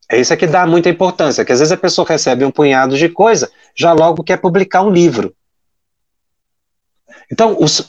É 0.10 0.20
isso 0.20 0.36
que 0.38 0.46
dá 0.46 0.68
muita 0.68 0.90
importância, 0.90 1.44
que 1.44 1.52
às 1.52 1.60
vezes 1.60 1.72
a 1.72 1.78
pessoa 1.78 2.08
recebe 2.08 2.46
um 2.46 2.52
punhado 2.52 2.96
de 2.96 3.10
coisa, 3.10 3.52
já 3.76 3.92
logo 3.92 4.24
quer 4.24 4.38
publicar 4.38 4.84
um 4.84 4.92
livro. 4.92 5.36
Então, 7.32 7.58
os, 7.60 7.88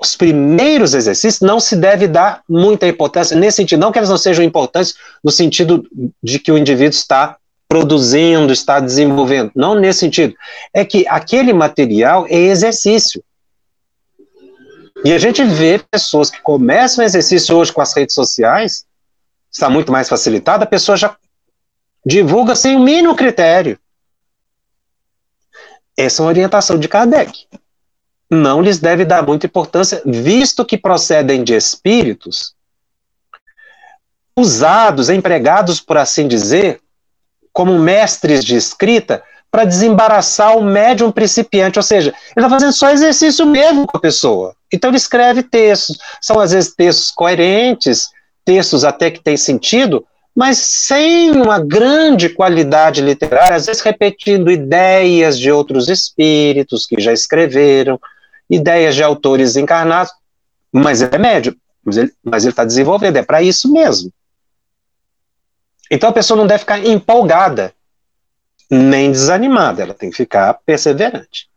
os 0.00 0.14
primeiros 0.14 0.94
exercícios 0.94 1.40
não 1.40 1.58
se 1.58 1.74
deve 1.74 2.06
dar 2.06 2.42
muita 2.48 2.86
importância, 2.86 3.36
nesse 3.36 3.56
sentido, 3.56 3.80
não 3.80 3.90
que 3.90 3.98
eles 3.98 4.08
não 4.08 4.18
sejam 4.18 4.44
importantes 4.44 4.94
no 5.24 5.30
sentido 5.30 5.84
de 6.22 6.38
que 6.38 6.52
o 6.52 6.58
indivíduo 6.58 6.90
está 6.90 7.36
produzindo, 7.68 8.52
está 8.52 8.80
desenvolvendo, 8.80 9.50
não 9.54 9.74
nesse 9.74 10.00
sentido. 10.00 10.34
É 10.72 10.84
que 10.84 11.06
aquele 11.08 11.52
material 11.52 12.26
é 12.28 12.36
exercício. 12.36 13.22
E 15.04 15.12
a 15.12 15.18
gente 15.18 15.44
vê 15.44 15.78
pessoas 15.90 16.30
que 16.30 16.40
começam 16.40 17.02
o 17.02 17.06
exercício 17.06 17.56
hoje 17.56 17.72
com 17.72 17.80
as 17.80 17.94
redes 17.94 18.14
sociais, 18.14 18.86
está 19.50 19.68
muito 19.68 19.92
mais 19.92 20.08
facilitado, 20.08 20.64
a 20.64 20.66
pessoa 20.66 20.96
já 20.96 21.16
divulga 22.04 22.54
sem 22.54 22.76
o 22.76 22.80
mínimo 22.80 23.14
critério. 23.14 23.78
Essa 25.96 26.20
é 26.20 26.24
uma 26.24 26.30
orientação 26.30 26.78
de 26.78 26.88
Kardec. 26.88 27.46
Não 28.30 28.60
lhes 28.60 28.78
deve 28.78 29.04
dar 29.04 29.24
muita 29.24 29.46
importância, 29.46 30.02
visto 30.04 30.64
que 30.64 30.76
procedem 30.76 31.42
de 31.42 31.54
espíritos 31.54 32.54
usados, 34.36 35.08
empregados, 35.08 35.80
por 35.80 35.96
assim 35.96 36.28
dizer, 36.28 36.80
como 37.56 37.78
mestres 37.78 38.44
de 38.44 38.54
escrita, 38.54 39.22
para 39.50 39.64
desembaraçar 39.64 40.58
o 40.58 40.62
médium 40.62 41.10
principiante, 41.10 41.78
ou 41.78 41.82
seja, 41.82 42.10
ele 42.10 42.44
está 42.44 42.50
fazendo 42.50 42.74
só 42.74 42.90
exercício 42.90 43.46
mesmo 43.46 43.86
com 43.86 43.96
a 43.96 44.00
pessoa. 44.00 44.54
Então 44.70 44.90
ele 44.90 44.98
escreve 44.98 45.42
textos, 45.42 45.96
são 46.20 46.38
às 46.38 46.52
vezes 46.52 46.74
textos 46.74 47.10
coerentes, 47.10 48.10
textos 48.44 48.84
até 48.84 49.10
que 49.10 49.22
têm 49.22 49.38
sentido, 49.38 50.04
mas 50.34 50.58
sem 50.58 51.30
uma 51.30 51.58
grande 51.58 52.28
qualidade 52.28 53.00
literária, 53.00 53.56
às 53.56 53.64
vezes 53.64 53.80
repetindo 53.80 54.50
ideias 54.50 55.38
de 55.38 55.50
outros 55.50 55.88
espíritos 55.88 56.84
que 56.84 57.00
já 57.00 57.14
escreveram, 57.14 57.98
ideias 58.50 58.94
de 58.94 59.02
autores 59.02 59.56
encarnados, 59.56 60.12
mas 60.70 61.00
ele 61.00 61.14
é 61.14 61.18
médio, 61.18 61.56
mas 61.82 61.96
ele 61.96 62.12
está 62.50 62.66
desenvolvendo, 62.66 63.16
é 63.16 63.22
para 63.22 63.40
isso 63.40 63.72
mesmo. 63.72 64.12
Então 65.90 66.10
a 66.10 66.12
pessoa 66.12 66.36
não 66.36 66.46
deve 66.46 66.60
ficar 66.60 66.84
empolgada, 66.84 67.72
nem 68.70 69.12
desanimada, 69.12 69.82
ela 69.82 69.94
tem 69.94 70.10
que 70.10 70.16
ficar 70.16 70.54
perseverante. 70.66 71.48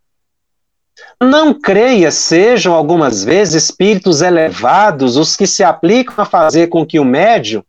Não 1.19 1.53
creia 1.53 2.11
sejam 2.11 2.73
algumas 2.73 3.23
vezes 3.23 3.63
espíritos 3.63 4.21
elevados 4.21 5.17
os 5.17 5.35
que 5.35 5.47
se 5.47 5.63
aplicam 5.63 6.15
a 6.17 6.25
fazer 6.25 6.67
com 6.67 6.85
que 6.85 6.99
o 6.99 7.05
médium 7.05 7.63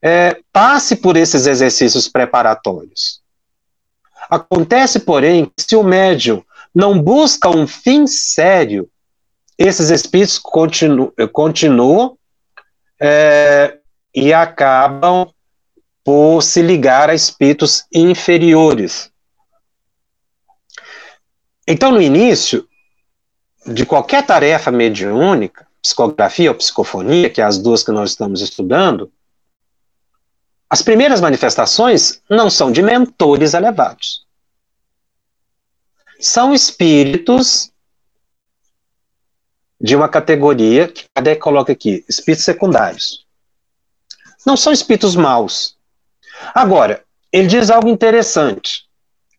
é, 0.00 0.38
passe 0.52 0.96
por 0.96 1.16
esses 1.16 1.46
exercícios 1.46 2.08
preparatórios. 2.08 3.22
Acontece, 4.30 5.00
porém, 5.00 5.46
que 5.46 5.62
se 5.62 5.76
o 5.76 5.82
médium 5.82 6.42
não 6.74 7.00
busca 7.00 7.48
um 7.48 7.66
fim 7.66 8.06
sério, 8.06 8.88
esses 9.56 9.90
espíritos 9.90 10.38
continu, 10.38 11.12
continuam 11.32 12.18
é, 13.00 13.78
e 14.14 14.32
acabam 14.32 15.28
por 16.04 16.42
se 16.42 16.60
ligar 16.60 17.08
a 17.08 17.14
espíritos 17.14 17.86
inferiores. 17.92 19.10
Então, 21.66 21.90
no 21.90 22.02
início 22.02 22.68
de 23.66 23.86
qualquer 23.86 24.24
tarefa 24.26 24.70
mediúnica, 24.70 25.66
psicografia 25.80 26.50
ou 26.50 26.56
psicofonia, 26.56 27.30
que 27.30 27.40
é 27.40 27.44
as 27.44 27.56
duas 27.56 27.82
que 27.82 27.90
nós 27.90 28.10
estamos 28.10 28.42
estudando, 28.42 29.10
as 30.68 30.82
primeiras 30.82 31.20
manifestações 31.20 32.22
não 32.28 32.50
são 32.50 32.70
de 32.70 32.82
mentores 32.82 33.54
elevados. 33.54 34.26
São 36.20 36.52
espíritos 36.52 37.72
de 39.80 39.94
uma 39.96 40.08
categoria 40.08 40.88
que 40.88 41.04
Kardec 41.14 41.40
coloca 41.40 41.72
aqui, 41.72 42.04
espíritos 42.08 42.44
secundários. 42.44 43.26
Não 44.46 44.56
são 44.56 44.72
espíritos 44.72 45.16
maus. 45.16 45.73
Agora, 46.54 47.02
ele 47.32 47.48
diz 47.48 47.70
algo 47.70 47.88
interessante. 47.88 48.84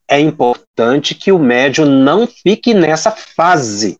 É 0.08 0.20
importante 0.20 1.16
que 1.16 1.32
o 1.32 1.40
médium 1.40 1.86
não 1.86 2.28
fique 2.28 2.74
nessa 2.74 3.10
fase. 3.10 4.00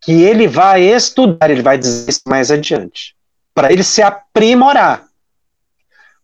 Que 0.00 0.22
ele 0.22 0.46
vai 0.46 0.82
estudar, 0.82 1.50
ele 1.50 1.62
vai 1.62 1.76
dizer 1.76 2.08
isso 2.08 2.22
mais 2.26 2.50
adiante. 2.50 3.14
Para 3.52 3.72
ele 3.72 3.82
se 3.82 4.02
aprimorar. 4.02 5.06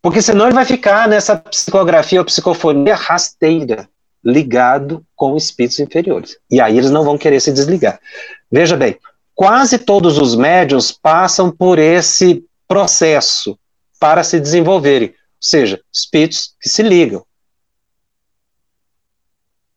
Porque 0.01 0.23
senão 0.23 0.47
ele 0.47 0.55
vai 0.55 0.65
ficar 0.65 1.09
nessa 1.09 1.37
psicografia 1.37 2.21
ou 2.21 2.25
psicofonia 2.25 2.95
rasteira, 2.95 3.89
ligado 4.25 5.05
com 5.17 5.37
espíritos 5.37 5.81
inferiores. 5.81 6.37
E 6.51 6.61
aí 6.61 6.79
eles 6.79 6.91
não 6.91 7.05
vão 7.05 7.19
querer 7.19 7.41
se 7.41 7.53
desligar. 7.53 8.01
Veja 8.51 8.77
bem, 8.77 8.99
quase 9.35 9.79
todos 9.79 10.19
os 10.19 10.35
médiums 10.35 10.93
passam 10.93 11.51
por 11.51 11.79
esse 11.79 12.45
processo 12.67 13.59
para 14.03 14.25
se 14.25 14.41
desenvolverem. 14.41 15.11
Ou 15.11 15.15
seja, 15.41 15.81
espíritos 15.95 16.57
que 16.61 16.69
se 16.69 16.83
ligam. 16.83 17.25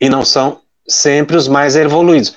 E 0.02 0.10
não 0.10 0.26
são 0.26 0.64
sempre 0.88 1.38
os 1.38 1.48
mais 1.48 1.76
evoluídos. 1.76 2.36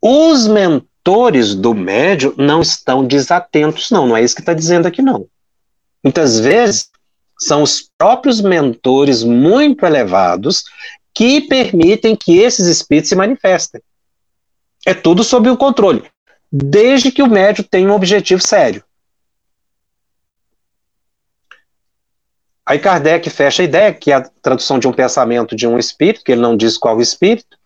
Os 0.00 0.46
mentores 0.46 1.52
do 1.52 1.74
médium 1.74 2.32
não 2.36 2.62
estão 2.62 3.04
desatentos, 3.04 3.90
não. 3.90 4.06
Não 4.06 4.16
é 4.16 4.22
isso 4.22 4.36
que 4.36 4.40
está 4.40 4.54
dizendo 4.54 4.86
aqui, 4.86 5.02
não. 5.02 5.26
Muitas 6.00 6.38
vezes 6.38 6.90
são 7.40 7.64
os 7.64 7.90
próprios 7.98 8.40
mentores 8.40 9.24
muito 9.24 9.84
elevados 9.84 10.62
que 11.12 11.40
permitem 11.40 12.14
que 12.14 12.38
esses 12.38 12.68
espíritos 12.68 13.08
se 13.08 13.16
manifestem. 13.16 13.82
É 14.86 14.94
tudo 14.94 15.24
sob 15.24 15.50
o 15.50 15.56
controle, 15.56 16.04
desde 16.52 17.10
que 17.10 17.22
o 17.22 17.28
médium 17.28 17.66
tenha 17.68 17.88
um 17.88 17.94
objetivo 17.94 18.46
sério. 18.46 18.84
Aí 22.66 22.80
Kardec 22.80 23.30
fecha 23.30 23.62
a 23.62 23.64
ideia, 23.64 23.94
que 23.94 24.10
é 24.10 24.16
a 24.16 24.28
tradução 24.42 24.78
de 24.78 24.88
um 24.88 24.92
pensamento 24.92 25.54
de 25.54 25.68
um 25.68 25.78
espírito, 25.78 26.24
que 26.24 26.32
ele 26.32 26.40
não 26.40 26.56
diz 26.56 26.76
qual 26.76 27.00
espírito. 27.00 27.56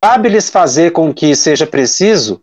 Cabe-lhes 0.00 0.50
fazer 0.50 0.90
com 0.90 1.14
que 1.14 1.36
seja 1.36 1.64
preciso 1.64 2.42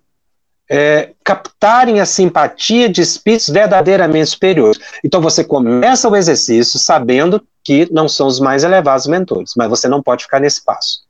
é, 0.70 1.12
captarem 1.24 2.00
a 2.00 2.06
simpatia 2.06 2.88
de 2.88 3.02
espíritos 3.02 3.50
verdadeiramente 3.50 4.30
superiores. 4.30 4.80
Então 5.04 5.20
você 5.20 5.44
começa 5.44 6.08
o 6.08 6.16
exercício 6.16 6.80
sabendo 6.80 7.46
que 7.64 7.92
não 7.92 8.08
são 8.08 8.28
os 8.28 8.40
mais 8.40 8.64
elevados 8.64 9.08
mentores, 9.08 9.54
mas 9.58 9.68
você 9.68 9.90
não 9.90 10.02
pode 10.02 10.24
ficar 10.24 10.40
nesse 10.40 10.64
passo. 10.64 11.02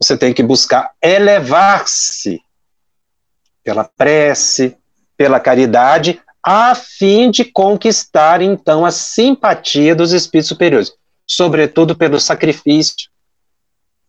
Você 0.00 0.16
tem 0.16 0.32
que 0.32 0.42
buscar 0.42 0.92
elevar-se 1.02 2.40
pela 3.62 3.84
prece, 3.84 4.78
pela 5.16 5.38
caridade, 5.38 6.22
a 6.42 6.74
fim 6.74 7.30
de 7.30 7.44
conquistar 7.44 8.40
então 8.40 8.84
a 8.84 8.90
simpatia 8.90 9.94
dos 9.94 10.12
espíritos 10.12 10.48
superiores, 10.48 10.92
sobretudo 11.26 11.96
pelo 11.96 12.18
sacrifício, 12.18 13.10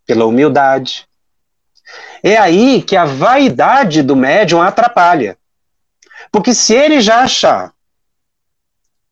pela 0.05 0.25
humildade, 0.25 1.07
é 2.23 2.37
aí 2.37 2.81
que 2.81 2.95
a 2.95 3.05
vaidade 3.05 4.01
do 4.01 4.15
médium 4.15 4.61
atrapalha. 4.61 5.37
Porque 6.31 6.53
se 6.53 6.73
ele 6.73 7.01
já 7.01 7.23
achar 7.23 7.73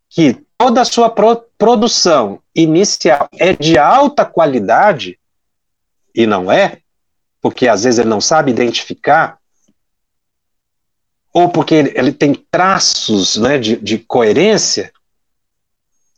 que 0.09 0.41
toda 0.57 0.81
a 0.81 0.85
sua 0.85 1.09
pro 1.09 1.45
produção 1.57 2.41
inicial 2.55 3.27
é 3.33 3.53
de 3.53 3.77
alta 3.77 4.23
qualidade, 4.23 5.19
e 6.15 6.25
não 6.25 6.51
é, 6.51 6.79
porque 7.41 7.67
às 7.67 7.83
vezes 7.83 7.99
ele 7.99 8.09
não 8.09 8.21
sabe 8.21 8.51
identificar, 8.51 9.38
ou 11.33 11.49
porque 11.49 11.75
ele, 11.75 11.93
ele 11.95 12.11
tem 12.11 12.33
traços 12.33 13.37
né, 13.37 13.57
de, 13.57 13.75
de 13.75 13.99
coerência, 13.99 14.91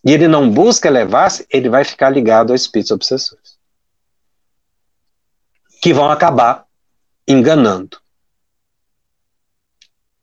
e 0.03 0.11
ele 0.11 0.27
não 0.27 0.49
busca 0.49 0.87
elevar-se, 0.87 1.45
ele 1.49 1.69
vai 1.69 1.83
ficar 1.83 2.09
ligado 2.09 2.51
a 2.51 2.55
espíritos 2.55 2.91
obsessores. 2.91 3.59
Que 5.81 5.93
vão 5.93 6.09
acabar 6.09 6.65
enganando. 7.27 7.97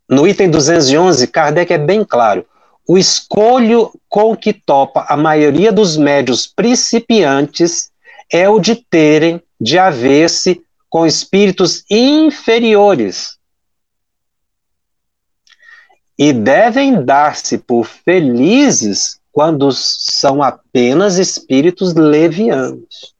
No 0.09 0.26
item 0.26 0.51
211, 0.51 1.26
Kardec 1.28 1.72
é 1.72 1.78
bem 1.78 2.05
claro. 2.05 2.45
O 2.86 2.97
escolho 2.97 3.93
com 4.09 4.34
que 4.34 4.53
topa 4.53 5.05
a 5.09 5.16
maioria 5.16 5.70
dos 5.70 5.97
médios 5.97 6.47
principiantes 6.47 7.91
é 8.32 8.49
o 8.49 8.59
de 8.59 8.74
terem 8.74 9.43
de 9.61 9.78
haver-se 9.78 10.62
com 10.89 11.07
espíritos 11.07 11.84
inferiores. 11.91 13.38
E 16.18 16.32
devem 16.32 17.04
dar-se 17.04 17.56
por 17.58 17.84
felizes 17.84 19.20
quando 19.30 19.70
são 19.70 20.42
apenas 20.42 21.16
espíritos 21.16 21.94
levianos. 21.94 23.14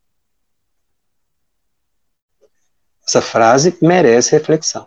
Essa 3.07 3.23
frase 3.23 3.79
merece 3.81 4.33
reflexão. 4.33 4.87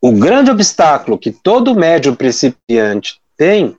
O 0.00 0.12
grande 0.12 0.50
obstáculo 0.50 1.16
que 1.16 1.30
todo 1.30 1.74
médium 1.74 2.14
principiante 2.14 3.22
tem 3.36 3.78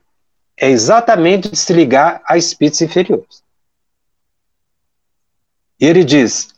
é 0.56 0.70
exatamente 0.70 1.54
se 1.54 1.72
ligar 1.72 2.20
a 2.26 2.36
espíritos 2.36 2.80
inferiores. 2.80 3.44
E 5.78 5.84
ele 5.84 6.02
diz: 6.02 6.48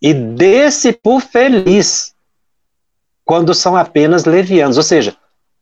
e 0.00 0.12
desse 0.12 0.92
por 0.92 1.20
feliz, 1.20 2.15
quando 3.26 3.52
são 3.52 3.76
apenas 3.76 4.24
levianos. 4.24 4.78
Ou 4.78 4.82
seja, 4.82 5.14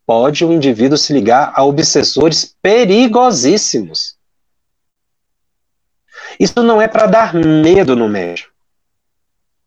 pode 0.06 0.44
um 0.44 0.52
indivíduo 0.52 0.96
se 0.96 1.12
ligar 1.12 1.52
a 1.56 1.64
obsessores 1.64 2.54
perigosíssimos. 2.62 4.14
Isso 6.38 6.62
não 6.62 6.80
é 6.80 6.86
para 6.86 7.06
dar 7.06 7.34
medo 7.34 7.96
no 7.96 8.08
médium 8.08 8.54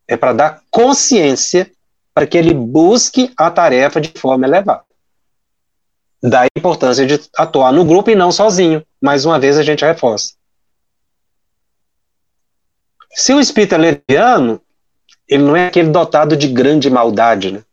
é 0.07 0.15
para 0.15 0.33
dar 0.33 0.61
consciência 0.71 1.69
para 2.13 2.25
que 2.25 2.37
ele 2.37 2.53
busque 2.53 3.31
a 3.37 3.51
tarefa 3.51 3.99
de 3.99 4.09
forma 4.17 4.47
elevada. 4.47 4.83
Da 6.23 6.47
importância 6.57 7.05
de 7.05 7.19
atuar 7.37 7.71
no 7.71 7.85
grupo 7.85 8.09
e 8.09 8.15
não 8.15 8.31
sozinho. 8.31 8.83
Mais 8.99 9.25
uma 9.25 9.39
vez 9.39 9.57
a 9.57 9.63
gente 9.63 9.85
reforça. 9.85 10.33
Se 13.11 13.33
o 13.33 13.39
espírito 13.39 13.75
é 13.75 13.77
leviano, 13.77 14.61
ele 15.27 15.43
não 15.43 15.55
é 15.55 15.67
aquele 15.67 15.89
dotado 15.89 16.35
de 16.35 16.47
grande 16.47 16.89
maldade, 16.89 17.51
né? 17.51 17.63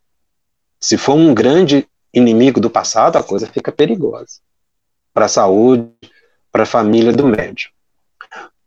Se 0.84 0.96
for 0.96 1.14
um 1.14 1.32
grande 1.32 1.86
inimigo 2.12 2.60
do 2.60 2.70
passado, 2.70 3.16
a 3.16 3.22
coisa 3.22 3.46
fica 3.46 3.72
perigosa 3.72 4.40
para 5.12 5.26
a 5.26 5.28
saúde, 5.28 5.88
para 6.50 6.64
a 6.64 6.66
família 6.66 7.12
do 7.12 7.26
médium 7.26 7.74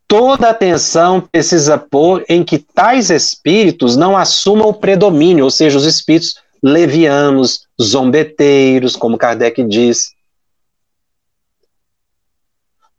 toda 0.08 0.48
atenção 0.48 1.20
precisa 1.20 1.76
pôr 1.76 2.24
em 2.28 2.42
que 2.42 2.58
tais 2.58 3.10
espíritos 3.10 3.94
não 3.94 4.16
assumam 4.16 4.68
o 4.68 4.74
predomínio, 4.74 5.44
ou 5.44 5.50
seja, 5.50 5.76
os 5.76 5.84
espíritos 5.84 6.40
levianos, 6.62 7.68
zombeteiros, 7.80 8.96
como 8.96 9.18
Kardec 9.18 9.62
diz. 9.64 10.12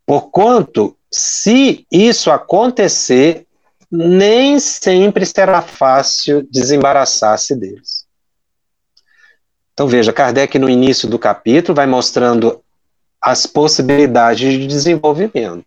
Porquanto, 0.06 0.96
se 1.10 1.84
isso 1.90 2.30
acontecer, 2.30 3.44
nem 3.90 4.60
sempre 4.60 5.26
será 5.26 5.60
fácil 5.60 6.46
desembaraçar-se 6.48 7.56
deles. 7.56 7.99
Então 9.80 9.88
veja, 9.88 10.12
Kardec 10.12 10.58
no 10.58 10.68
início 10.68 11.08
do 11.08 11.18
capítulo 11.18 11.74
vai 11.74 11.86
mostrando 11.86 12.62
as 13.18 13.46
possibilidades 13.46 14.52
de 14.52 14.66
desenvolvimento. 14.66 15.64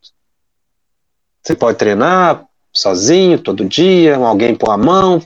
Você 1.42 1.56
pode 1.56 1.80
treinar 1.80 2.46
sozinho, 2.72 3.40
todo 3.40 3.68
dia, 3.68 4.18
alguém 4.18 4.54
pôr 4.54 4.70
a 4.70 4.78
mão, 4.78 5.20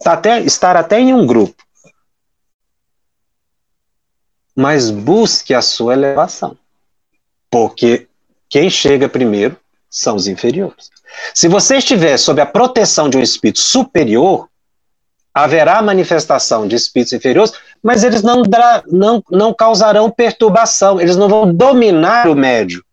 tá 0.00 0.14
até, 0.14 0.40
estar 0.40 0.76
até 0.76 0.98
em 0.98 1.14
um 1.14 1.24
grupo. 1.24 1.62
Mas 4.56 4.90
busque 4.90 5.54
a 5.54 5.62
sua 5.62 5.92
elevação. 5.92 6.58
Porque 7.48 8.08
quem 8.48 8.68
chega 8.68 9.08
primeiro 9.08 9.56
são 9.88 10.16
os 10.16 10.26
inferiores. 10.26 10.90
Se 11.32 11.46
você 11.46 11.76
estiver 11.76 12.18
sob 12.18 12.40
a 12.40 12.46
proteção 12.46 13.08
de 13.08 13.16
um 13.16 13.22
espírito 13.22 13.60
superior, 13.60 14.49
haverá 15.32 15.80
manifestação 15.80 16.66
de 16.66 16.74
espíritos 16.76 17.12
inferiores, 17.12 17.52
mas 17.82 18.04
eles 18.04 18.22
não, 18.22 18.42
não, 18.88 19.22
não 19.30 19.54
causarão 19.54 20.10
perturbação, 20.10 21.00
eles 21.00 21.16
não 21.16 21.28
vão 21.28 21.54
dominar 21.54 22.28
o 22.28 22.34
médio 22.34 22.84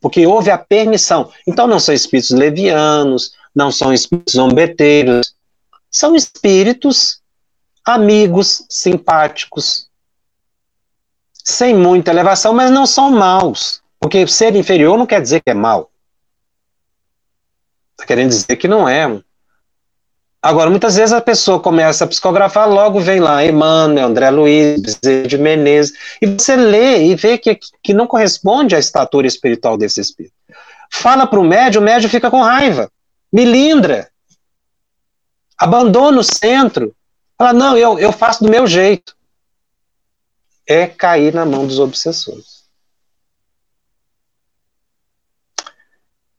porque 0.00 0.26
houve 0.26 0.50
a 0.50 0.58
permissão. 0.58 1.30
Então 1.46 1.66
não 1.66 1.80
são 1.80 1.94
espíritos 1.94 2.30
levianos, 2.30 3.32
não 3.54 3.70
são 3.70 3.92
espíritos 3.92 4.34
zombeteiros, 4.34 5.34
são 5.90 6.14
espíritos 6.14 7.20
amigos, 7.84 8.64
simpáticos, 8.68 9.88
sem 11.32 11.74
muita 11.74 12.10
elevação, 12.10 12.52
mas 12.52 12.70
não 12.70 12.86
são 12.86 13.10
maus. 13.10 13.82
Porque 13.98 14.26
ser 14.26 14.54
inferior 14.54 14.96
não 14.96 15.06
quer 15.06 15.20
dizer 15.20 15.40
que 15.40 15.50
é 15.50 15.54
mal. 15.54 15.90
Está 17.92 18.06
querendo 18.06 18.28
dizer 18.28 18.56
que 18.56 18.68
não 18.68 18.88
é 18.88 19.06
um 19.06 19.22
Agora, 20.40 20.70
muitas 20.70 20.94
vezes 20.94 21.12
a 21.12 21.20
pessoa 21.20 21.58
começa 21.58 22.04
a 22.04 22.06
psicografar, 22.06 22.68
logo 22.68 23.00
vem 23.00 23.18
lá 23.18 23.44
Emmanuel, 23.44 24.06
André 24.06 24.30
Luiz, 24.30 24.80
Bezerra 24.80 25.26
de 25.26 25.36
Menezes, 25.36 25.92
e 26.22 26.26
você 26.26 26.54
lê 26.54 27.06
e 27.06 27.16
vê 27.16 27.36
que, 27.36 27.58
que 27.82 27.92
não 27.92 28.06
corresponde 28.06 28.76
à 28.76 28.78
estatura 28.78 29.26
espiritual 29.26 29.76
desse 29.76 30.00
espírito. 30.00 30.34
Fala 30.90 31.26
para 31.26 31.40
o 31.40 31.44
médium, 31.44 31.82
o 31.82 31.84
médium 31.84 32.08
fica 32.08 32.30
com 32.30 32.40
raiva, 32.40 32.90
milindra, 33.32 34.08
abandona 35.58 36.20
o 36.20 36.24
centro, 36.24 36.94
fala, 37.36 37.52
não, 37.52 37.76
eu, 37.76 37.98
eu 37.98 38.12
faço 38.12 38.44
do 38.44 38.50
meu 38.50 38.66
jeito. 38.66 39.16
É 40.64 40.86
cair 40.86 41.34
na 41.34 41.44
mão 41.44 41.66
dos 41.66 41.78
obsessores. 41.80 42.58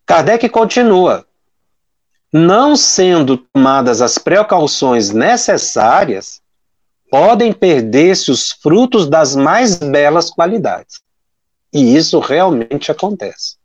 Kardec 0.05 0.47
continua 0.49 1.25
não 2.31 2.75
sendo 2.75 3.37
tomadas 3.37 4.01
as 4.01 4.17
precauções 4.17 5.11
necessárias, 5.11 6.41
podem 7.09 7.51
perder-se 7.51 8.29
os 8.29 8.51
frutos 8.51 9.07
das 9.07 9.35
mais 9.35 9.77
belas 9.77 10.29
qualidades. 10.29 11.01
E 11.73 11.95
isso 11.95 12.19
realmente 12.19 12.91
acontece. 12.91 13.57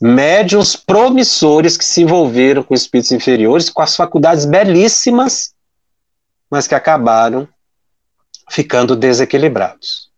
Médiuns 0.00 0.76
promissores 0.76 1.76
que 1.76 1.84
se 1.84 2.02
envolveram 2.02 2.62
com 2.62 2.74
espíritos 2.74 3.12
inferiores, 3.12 3.70
com 3.70 3.82
as 3.82 3.96
faculdades 3.96 4.44
belíssimas, 4.44 5.54
mas 6.50 6.66
que 6.66 6.74
acabaram 6.74 7.48
ficando 8.50 8.94
desequilibrados. 8.94 10.10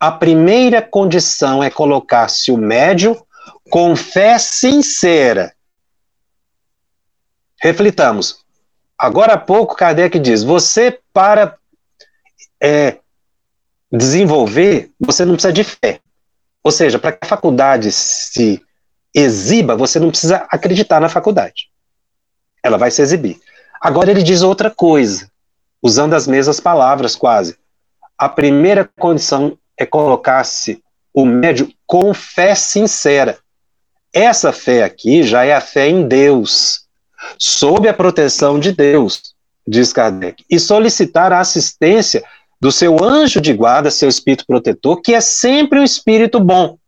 A 0.00 0.12
primeira 0.12 0.80
condição 0.80 1.62
é 1.62 1.68
colocar-se 1.68 2.52
o 2.52 2.56
médium 2.56 3.16
com 3.68 3.94
fé 3.96 4.38
sincera 4.38 5.52
Reflitamos. 7.60 8.44
Agora 8.96 9.34
há 9.34 9.38
pouco, 9.38 9.76
Kardec 9.76 10.18
diz: 10.18 10.42
você, 10.42 10.98
para 11.12 11.56
é, 12.60 12.98
desenvolver, 13.92 14.90
você 14.98 15.24
não 15.24 15.34
precisa 15.34 15.52
de 15.52 15.64
fé. 15.64 16.00
Ou 16.62 16.72
seja, 16.72 16.98
para 16.98 17.12
que 17.12 17.18
a 17.22 17.28
faculdade 17.28 17.90
se 17.92 18.62
exiba, 19.14 19.76
você 19.76 19.98
não 19.98 20.10
precisa 20.10 20.46
acreditar 20.50 21.00
na 21.00 21.08
faculdade. 21.08 21.70
Ela 22.62 22.76
vai 22.76 22.90
se 22.90 23.00
exibir. 23.00 23.40
Agora 23.80 24.10
ele 24.10 24.22
diz 24.22 24.42
outra 24.42 24.70
coisa. 24.70 25.30
usando 25.80 26.14
as 26.14 26.26
mesmas 26.26 26.58
palavras 26.58 27.14
quase. 27.14 27.56
A 28.18 28.28
primeira 28.28 28.90
condição 28.98 29.56
é 29.76 29.86
colocar-se 29.86 30.82
o 31.14 31.24
médio 31.24 31.72
com 31.86 32.12
fé 32.12 32.52
sincera. 32.56 33.38
Essa 34.12 34.52
fé 34.52 34.82
aqui 34.82 35.22
já 35.22 35.44
é 35.44 35.54
a 35.54 35.60
fé 35.60 35.86
em 35.88 36.08
Deus, 36.08 36.87
sob 37.36 37.88
a 37.88 37.94
proteção 37.94 38.58
de 38.58 38.72
Deus, 38.72 39.34
diz 39.66 39.92
Kardec, 39.92 40.44
e 40.48 40.58
solicitar 40.58 41.32
a 41.32 41.40
assistência 41.40 42.24
do 42.60 42.72
seu 42.72 43.02
anjo 43.02 43.40
de 43.40 43.52
guarda, 43.52 43.90
seu 43.90 44.08
espírito 44.08 44.46
protetor, 44.46 45.00
que 45.00 45.14
é 45.14 45.20
sempre 45.20 45.78
um 45.78 45.84
espírito 45.84 46.40
bom. 46.40 46.78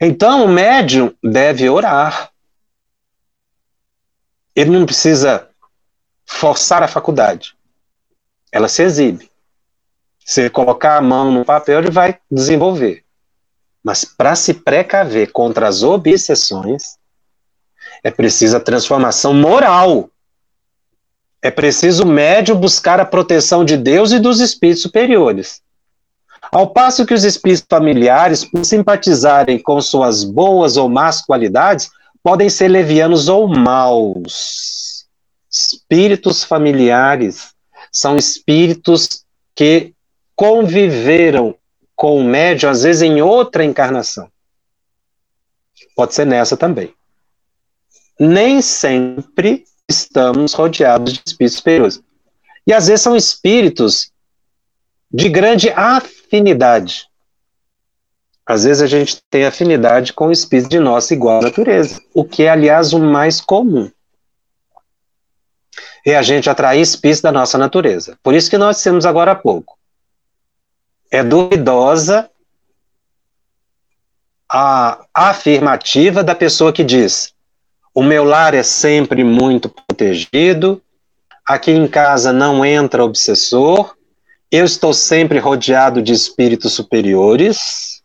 Então, 0.00 0.44
o 0.44 0.48
médium 0.48 1.14
deve 1.22 1.68
orar. 1.68 2.30
Ele 4.54 4.70
não 4.70 4.86
precisa 4.86 5.48
forçar 6.26 6.82
a 6.82 6.88
faculdade. 6.88 7.56
Ela 8.52 8.68
se 8.68 8.82
exibe. 8.82 9.30
Se 10.24 10.48
colocar 10.48 10.96
a 10.96 11.02
mão 11.02 11.30
no 11.30 11.44
papel, 11.44 11.80
ele 11.80 11.90
vai 11.90 12.18
desenvolver. 12.30 13.04
Mas 13.82 14.04
para 14.04 14.34
se 14.34 14.54
precaver 14.54 15.32
contra 15.32 15.68
as 15.68 15.82
obsessões, 15.82 16.98
é 18.04 18.10
preciso 18.10 18.58
a 18.58 18.60
transformação 18.60 19.32
moral. 19.32 20.10
É 21.40 21.50
preciso 21.50 22.04
o 22.04 22.06
médium 22.06 22.56
buscar 22.56 23.00
a 23.00 23.04
proteção 23.04 23.64
de 23.64 23.78
Deus 23.78 24.12
e 24.12 24.18
dos 24.18 24.40
espíritos 24.40 24.82
superiores. 24.82 25.62
Ao 26.52 26.68
passo 26.68 27.06
que 27.06 27.14
os 27.14 27.24
espíritos 27.24 27.66
familiares, 27.68 28.44
por 28.44 28.62
simpatizarem 28.64 29.58
com 29.58 29.80
suas 29.80 30.22
boas 30.22 30.76
ou 30.76 30.88
más 30.88 31.22
qualidades, 31.22 31.90
podem 32.22 32.50
ser 32.50 32.68
levianos 32.68 33.28
ou 33.28 33.48
maus. 33.48 35.06
Espíritos 35.50 36.44
familiares 36.44 37.54
são 37.90 38.16
espíritos 38.16 39.24
que 39.54 39.94
conviveram 40.36 41.54
com 41.96 42.18
o 42.18 42.24
médium, 42.24 42.70
às 42.70 42.82
vezes 42.82 43.02
em 43.02 43.22
outra 43.22 43.64
encarnação. 43.64 44.28
Pode 45.96 46.12
ser 46.14 46.26
nessa 46.26 46.56
também. 46.56 46.92
Nem 48.18 48.62
sempre 48.62 49.64
estamos 49.88 50.52
rodeados 50.52 51.12
de 51.12 51.22
espíritos 51.26 51.58
superiores. 51.58 52.02
E 52.66 52.72
às 52.72 52.86
vezes 52.86 53.02
são 53.02 53.16
espíritos 53.16 54.10
de 55.10 55.28
grande 55.28 55.70
afinidade. 55.70 57.08
Às 58.46 58.64
vezes 58.64 58.82
a 58.82 58.86
gente 58.86 59.22
tem 59.30 59.44
afinidade 59.44 60.12
com 60.12 60.28
o 60.28 60.32
espírito 60.32 60.68
de 60.68 60.78
nossa 60.78 61.14
igual 61.14 61.40
natureza, 61.40 62.00
o 62.12 62.24
que 62.24 62.42
é, 62.42 62.50
aliás, 62.50 62.92
o 62.92 62.98
mais 62.98 63.40
comum. 63.40 63.90
É 66.06 66.16
a 66.16 66.22
gente 66.22 66.50
atrair 66.50 66.82
espíritos 66.82 67.22
da 67.22 67.32
nossa 67.32 67.56
natureza. 67.56 68.18
Por 68.22 68.34
isso 68.34 68.50
que 68.50 68.58
nós 68.58 68.76
dissemos 68.76 69.06
agora 69.06 69.32
há 69.32 69.34
pouco 69.34 69.78
é 71.14 71.22
duvidosa 71.22 72.30
a 74.50 75.04
afirmativa 75.14 76.22
da 76.22 76.34
pessoa 76.34 76.72
que 76.72 76.84
diz: 76.84 77.33
o 77.94 78.02
meu 78.02 78.24
lar 78.24 78.54
é 78.54 78.62
sempre 78.62 79.22
muito 79.22 79.68
protegido, 79.68 80.82
aqui 81.46 81.70
em 81.70 81.86
casa 81.86 82.32
não 82.32 82.64
entra 82.64 83.04
obsessor, 83.04 83.94
eu 84.50 84.64
estou 84.64 84.92
sempre 84.92 85.38
rodeado 85.38 86.02
de 86.02 86.12
espíritos 86.12 86.72
superiores. 86.72 88.02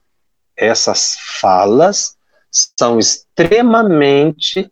Essas 0.57 1.15
falas 1.39 2.17
são 2.51 2.97
extremamente 2.99 4.71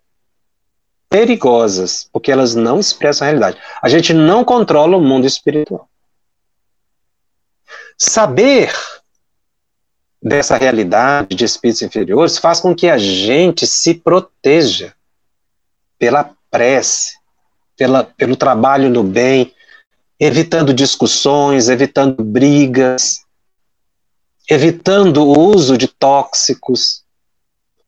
perigosas, 1.10 2.10
porque 2.12 2.32
elas 2.32 2.56
não 2.56 2.80
expressam 2.80 3.26
a 3.26 3.30
realidade. 3.30 3.60
A 3.82 3.88
gente 3.90 4.14
não 4.14 4.44
controla 4.44 4.98
o 4.98 5.02
mundo 5.02 5.26
espiritual. 5.26 5.88
Saber 7.98 8.74
dessa 10.22 10.58
realidade 10.58 11.36
de 11.36 11.46
espíritos 11.46 11.84
inferiores 11.84 12.38
faz 12.38 12.60
com 12.60 12.76
que 12.76 12.90
a 12.90 12.98
gente 12.98 13.66
se 13.68 13.94
proteja 13.94 14.97
pela 15.98 16.32
prece, 16.50 17.18
pela, 17.76 18.04
pelo 18.04 18.36
trabalho 18.36 18.90
no 18.90 19.04
bem, 19.04 19.54
evitando 20.20 20.74
discussões, 20.74 21.70
evitando 21.70 22.24
brigas, 22.24 23.22
evitando 24.50 25.24
o 25.24 25.40
uso 25.54 25.78
de 25.78 25.88
tóxicos, 25.88 27.04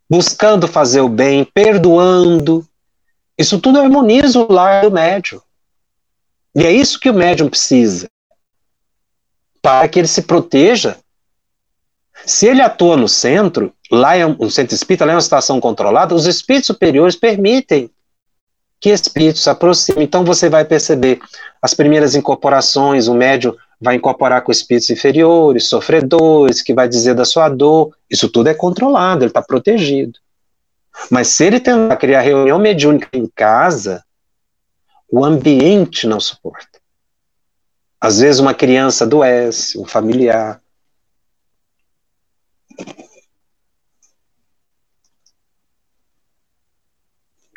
buscando 0.10 0.68
fazer 0.68 1.02
o 1.02 1.10
bem, 1.10 1.46
perdoando. 1.46 2.68
Isso 3.38 3.60
tudo 3.60 3.80
harmoniza 3.80 4.40
o 4.40 4.52
lar 4.52 4.84
do 4.84 4.92
médium. 4.92 5.42
E 6.56 6.64
é 6.64 6.72
isso 6.72 7.00
que 7.00 7.10
o 7.10 7.14
médium 7.14 7.50
precisa 7.50 8.10
para 9.62 9.88
que 9.88 10.00
ele 10.00 10.08
se 10.08 10.24
proteja. 10.24 10.98
Se 12.26 12.48
ele 12.48 12.62
atua 12.62 12.98
no 12.98 13.08
centro, 13.08 13.74
lá 13.92 14.16
é 14.16 14.26
um 14.26 14.50
centro 14.50 14.76
espírita, 14.76 15.06
lá 15.06 15.14
é 15.14 15.16
uma 15.16 15.22
situação 15.22 15.60
controlada, 15.60 16.16
os 16.16 16.26
espíritos 16.26 16.68
superiores 16.68 17.16
permitem 17.16 17.90
que 18.80 18.90
espíritos 18.90 19.44
se 19.44 19.50
aproximem. 19.50 20.04
Então 20.04 20.24
você 20.24 20.50
vai 20.50 20.64
perceber 20.64 21.20
as 21.62 21.74
primeiras 21.74 22.16
incorporações, 22.16 23.08
o 23.08 23.14
médium 23.14 23.56
vai 23.80 23.96
incorporar 23.96 24.42
com 24.44 24.52
espíritos 24.52 24.90
inferiores, 24.90 25.68
sofredores, 25.68 26.62
que 26.62 26.74
vai 26.74 26.88
dizer 26.88 27.14
da 27.14 27.26
sua 27.26 27.50
dor. 27.50 27.96
Isso 28.10 28.30
tudo 28.30 28.48
é 28.48 28.54
controlado, 28.54 29.24
ele 29.24 29.30
está 29.30 29.42
protegido. 29.42 30.20
Mas 31.10 31.30
se 31.30 31.46
ele 31.46 31.60
tentar 31.60 31.96
criar 31.96 32.22
reunião 32.22 32.60
mediúnica 32.60 33.10
em 33.14 33.28
casa, 33.28 34.04
o 35.10 35.24
ambiente 35.24 36.06
não 36.06 36.20
suporta. 36.20 36.80
Às 38.02 38.20
vezes 38.20 38.40
uma 38.40 38.54
criança 38.54 39.04
adoece, 39.04 39.78
um 39.78 39.86
familiar. 39.86 40.62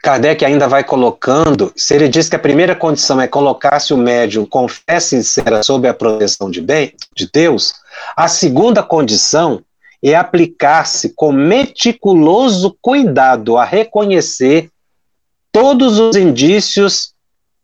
Kardec 0.02 0.44
ainda 0.44 0.66
vai 0.66 0.82
colocando, 0.82 1.72
se 1.76 1.94
ele 1.94 2.08
diz 2.08 2.28
que 2.28 2.34
a 2.34 2.38
primeira 2.38 2.74
condição 2.74 3.20
é 3.20 3.28
colocar-se 3.28 3.94
o 3.94 3.96
médium 3.96 4.44
com 4.44 4.66
fé 4.66 4.98
sincera 4.98 5.62
sob 5.62 5.86
a 5.86 5.94
proteção 5.94 6.50
de, 6.50 6.60
bem, 6.60 6.92
de 7.14 7.30
Deus, 7.32 7.72
a 8.16 8.26
segunda 8.26 8.82
condição 8.82 9.62
é 10.02 10.16
aplicar-se 10.16 11.10
com 11.10 11.30
meticuloso 11.30 12.76
cuidado 12.82 13.56
a 13.56 13.64
reconhecer 13.64 14.68
todos 15.52 16.00
os 16.00 16.16
indícios 16.16 17.14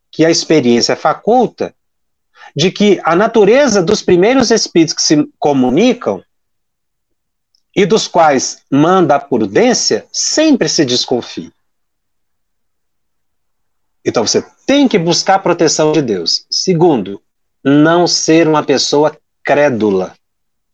que 0.09 0.24
a 0.24 0.30
experiência 0.30 0.95
faculta 0.95 1.74
de 2.55 2.70
que 2.70 3.01
a 3.03 3.16
natureza 3.16 3.82
dos 3.82 4.01
primeiros 4.01 4.53
espíritos 4.53 4.95
que 4.95 5.03
se 5.03 5.28
comunicam 5.41 6.22
e 7.74 7.84
dos 7.84 8.07
quais 8.07 8.62
manda 8.70 9.16
a 9.16 9.20
prudência 9.20 10.07
sempre 10.12 10.68
se 10.68 10.84
desconfia. 10.84 11.51
Então 14.09 14.27
você 14.27 14.43
tem 14.67 14.89
que 14.89 14.99
buscar 14.99 15.35
a 15.35 15.39
proteção 15.39 15.93
de 15.93 16.01
Deus. 16.01 16.47
Segundo, 16.51 17.21
não 17.63 18.07
ser 18.07 18.49
uma 18.49 18.63
pessoa 18.63 19.15
crédula, 19.45 20.15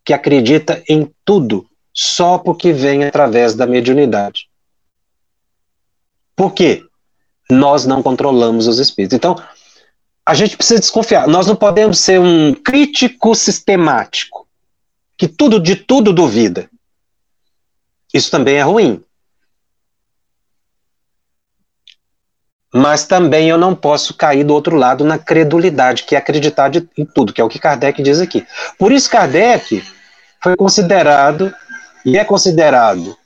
que 0.05 0.13
acredita 0.13 0.81
em 0.89 1.13
tudo 1.25 1.67
só 1.93 2.39
porque 2.39 2.73
vem 2.73 3.05
através 3.05 3.57
da 3.57 3.67
mediunidade. 3.67 4.49
Por 6.37 6.53
quê? 6.53 6.85
Nós 7.51 7.85
não 7.85 8.05
controlamos 8.05 8.69
os 8.69 8.79
espíritos. 8.79 9.17
Então, 9.17 9.35
a 10.25 10.35
gente 10.35 10.57
precisa 10.57 10.79
desconfiar. 10.79 11.27
Nós 11.27 11.49
não 11.49 11.57
podemos 11.57 11.99
ser 11.99 12.21
um 12.21 12.55
crítico 12.55 13.35
sistemático, 13.35 14.47
que 15.19 15.27
tudo 15.27 15.59
de 15.59 15.75
tudo 15.75 16.13
duvida. 16.13 16.71
Isso 18.13 18.31
também 18.31 18.57
é 18.57 18.63
ruim. 18.63 19.03
Mas 22.77 23.05
também 23.07 23.49
eu 23.49 23.57
não 23.57 23.73
posso 23.73 24.15
cair 24.15 24.43
do 24.43 24.53
outro 24.53 24.75
lado 24.75 25.05
na 25.05 25.17
credulidade, 25.17 26.03
que 26.03 26.17
é 26.17 26.19
acreditar 26.19 26.69
de, 26.69 26.89
em 26.99 27.05
tudo, 27.05 27.33
que 27.33 27.41
é 27.41 27.45
o 27.45 27.49
que 27.49 27.61
Kardec 27.61 28.03
diz 28.03 28.21
aqui. 28.21 28.45
Por 28.77 28.91
isso, 28.91 29.09
Kardec 29.09 29.85
foi 30.43 30.57
considerado 30.57 31.55
e 32.05 32.19
é 32.19 32.25
considerado 32.25 33.17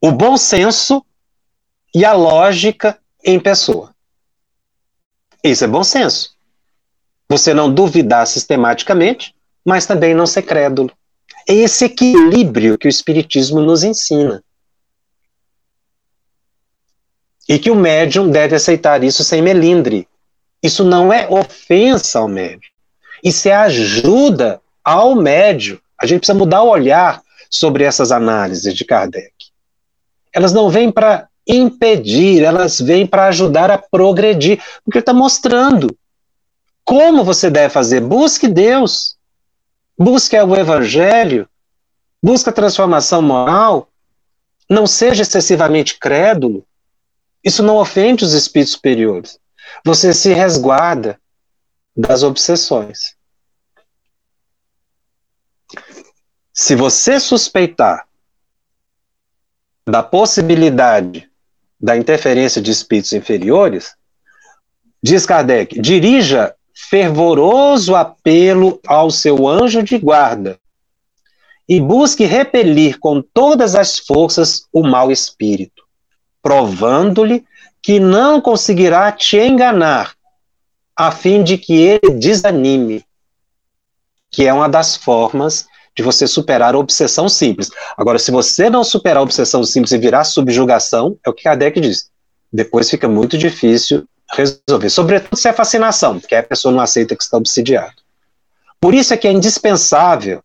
o 0.00 0.12
bom 0.12 0.36
senso 0.36 1.04
e 1.92 2.04
a 2.04 2.12
lógica 2.12 2.96
em 3.24 3.40
pessoa. 3.40 3.92
Isso 5.42 5.64
é 5.64 5.66
bom 5.66 5.82
senso. 5.82 6.36
Você 7.28 7.52
não 7.52 7.72
duvidar 7.72 8.28
sistematicamente, 8.28 9.34
mas 9.64 9.86
também 9.86 10.14
não 10.14 10.26
ser 10.26 10.42
crédulo. 10.42 10.92
É 11.48 11.52
esse 11.52 11.86
equilíbrio 11.86 12.78
que 12.78 12.86
o 12.86 12.88
Espiritismo 12.88 13.60
nos 13.60 13.82
ensina. 13.82 14.40
E 17.52 17.58
que 17.58 17.70
o 17.70 17.76
médium 17.76 18.30
deve 18.30 18.56
aceitar 18.56 19.04
isso 19.04 19.22
sem 19.22 19.42
melindre. 19.42 20.08
Isso 20.62 20.82
não 20.82 21.12
é 21.12 21.28
ofensa 21.28 22.18
ao 22.18 22.26
médium. 22.26 22.72
Isso 23.22 23.46
é 23.46 23.52
ajuda 23.52 24.58
ao 24.82 25.14
médium. 25.14 25.78
A 26.00 26.06
gente 26.06 26.20
precisa 26.20 26.38
mudar 26.38 26.62
o 26.62 26.70
olhar 26.70 27.20
sobre 27.50 27.84
essas 27.84 28.10
análises 28.10 28.74
de 28.74 28.86
Kardec. 28.86 29.34
Elas 30.32 30.54
não 30.54 30.70
vêm 30.70 30.90
para 30.90 31.28
impedir, 31.46 32.42
elas 32.42 32.80
vêm 32.80 33.06
para 33.06 33.26
ajudar 33.26 33.70
a 33.70 33.76
progredir, 33.76 34.58
porque 34.82 35.00
está 35.00 35.12
mostrando 35.12 35.94
como 36.82 37.22
você 37.22 37.50
deve 37.50 37.68
fazer. 37.68 38.00
Busque 38.00 38.48
Deus, 38.48 39.18
busque 39.98 40.40
o 40.40 40.56
Evangelho, 40.56 41.46
busque 42.22 42.48
a 42.48 42.52
transformação 42.52 43.20
moral, 43.20 43.90
não 44.70 44.86
seja 44.86 45.20
excessivamente 45.20 45.98
crédulo. 45.98 46.64
Isso 47.44 47.62
não 47.62 47.76
ofende 47.76 48.24
os 48.24 48.32
espíritos 48.32 48.74
superiores. 48.74 49.38
Você 49.84 50.12
se 50.12 50.32
resguarda 50.32 51.20
das 51.96 52.22
obsessões. 52.22 53.16
Se 56.52 56.74
você 56.74 57.18
suspeitar 57.18 58.06
da 59.86 60.02
possibilidade 60.02 61.28
da 61.80 61.96
interferência 61.96 62.62
de 62.62 62.70
espíritos 62.70 63.12
inferiores, 63.12 63.94
diz 65.02 65.26
Kardec, 65.26 65.80
dirija 65.80 66.54
fervoroso 66.74 67.96
apelo 67.96 68.80
ao 68.86 69.10
seu 69.10 69.48
anjo 69.48 69.82
de 69.82 69.98
guarda 69.98 70.58
e 71.68 71.80
busque 71.80 72.24
repelir 72.24 72.98
com 72.98 73.22
todas 73.22 73.74
as 73.74 73.98
forças 73.98 74.66
o 74.72 74.82
mau 74.82 75.10
espírito, 75.10 75.81
provando-lhe 76.42 77.44
que 77.80 77.98
não 77.98 78.40
conseguirá 78.40 79.10
te 79.12 79.38
enganar, 79.38 80.14
a 80.94 81.10
fim 81.10 81.42
de 81.42 81.56
que 81.56 81.74
ele 81.74 82.10
desanime, 82.10 83.04
que 84.30 84.46
é 84.46 84.52
uma 84.52 84.68
das 84.68 84.96
formas 84.96 85.66
de 85.96 86.02
você 86.02 86.26
superar 86.26 86.74
a 86.74 86.78
obsessão 86.78 87.28
simples. 87.28 87.70
Agora, 87.96 88.18
se 88.18 88.30
você 88.30 88.70
não 88.70 88.82
superar 88.82 89.18
a 89.18 89.22
obsessão 89.22 89.64
simples 89.64 89.92
e 89.92 89.98
virar 89.98 90.24
subjugação, 90.24 91.18
é 91.24 91.30
o 91.30 91.32
que 91.32 91.44
Kardec 91.44 91.80
diz. 91.80 92.10
Depois 92.52 92.90
fica 92.90 93.08
muito 93.08 93.36
difícil 93.36 94.06
resolver. 94.32 94.88
Sobretudo 94.88 95.36
se 95.36 95.48
é 95.48 95.52
fascinação, 95.52 96.18
porque 96.18 96.34
a 96.34 96.42
pessoa 96.42 96.72
não 96.72 96.80
aceita 96.80 97.14
que 97.14 97.22
está 97.22 97.36
obsidiado. 97.36 97.94
Por 98.80 98.94
isso 98.94 99.12
é 99.12 99.16
que 99.16 99.28
é 99.28 99.32
indispensável 99.32 100.42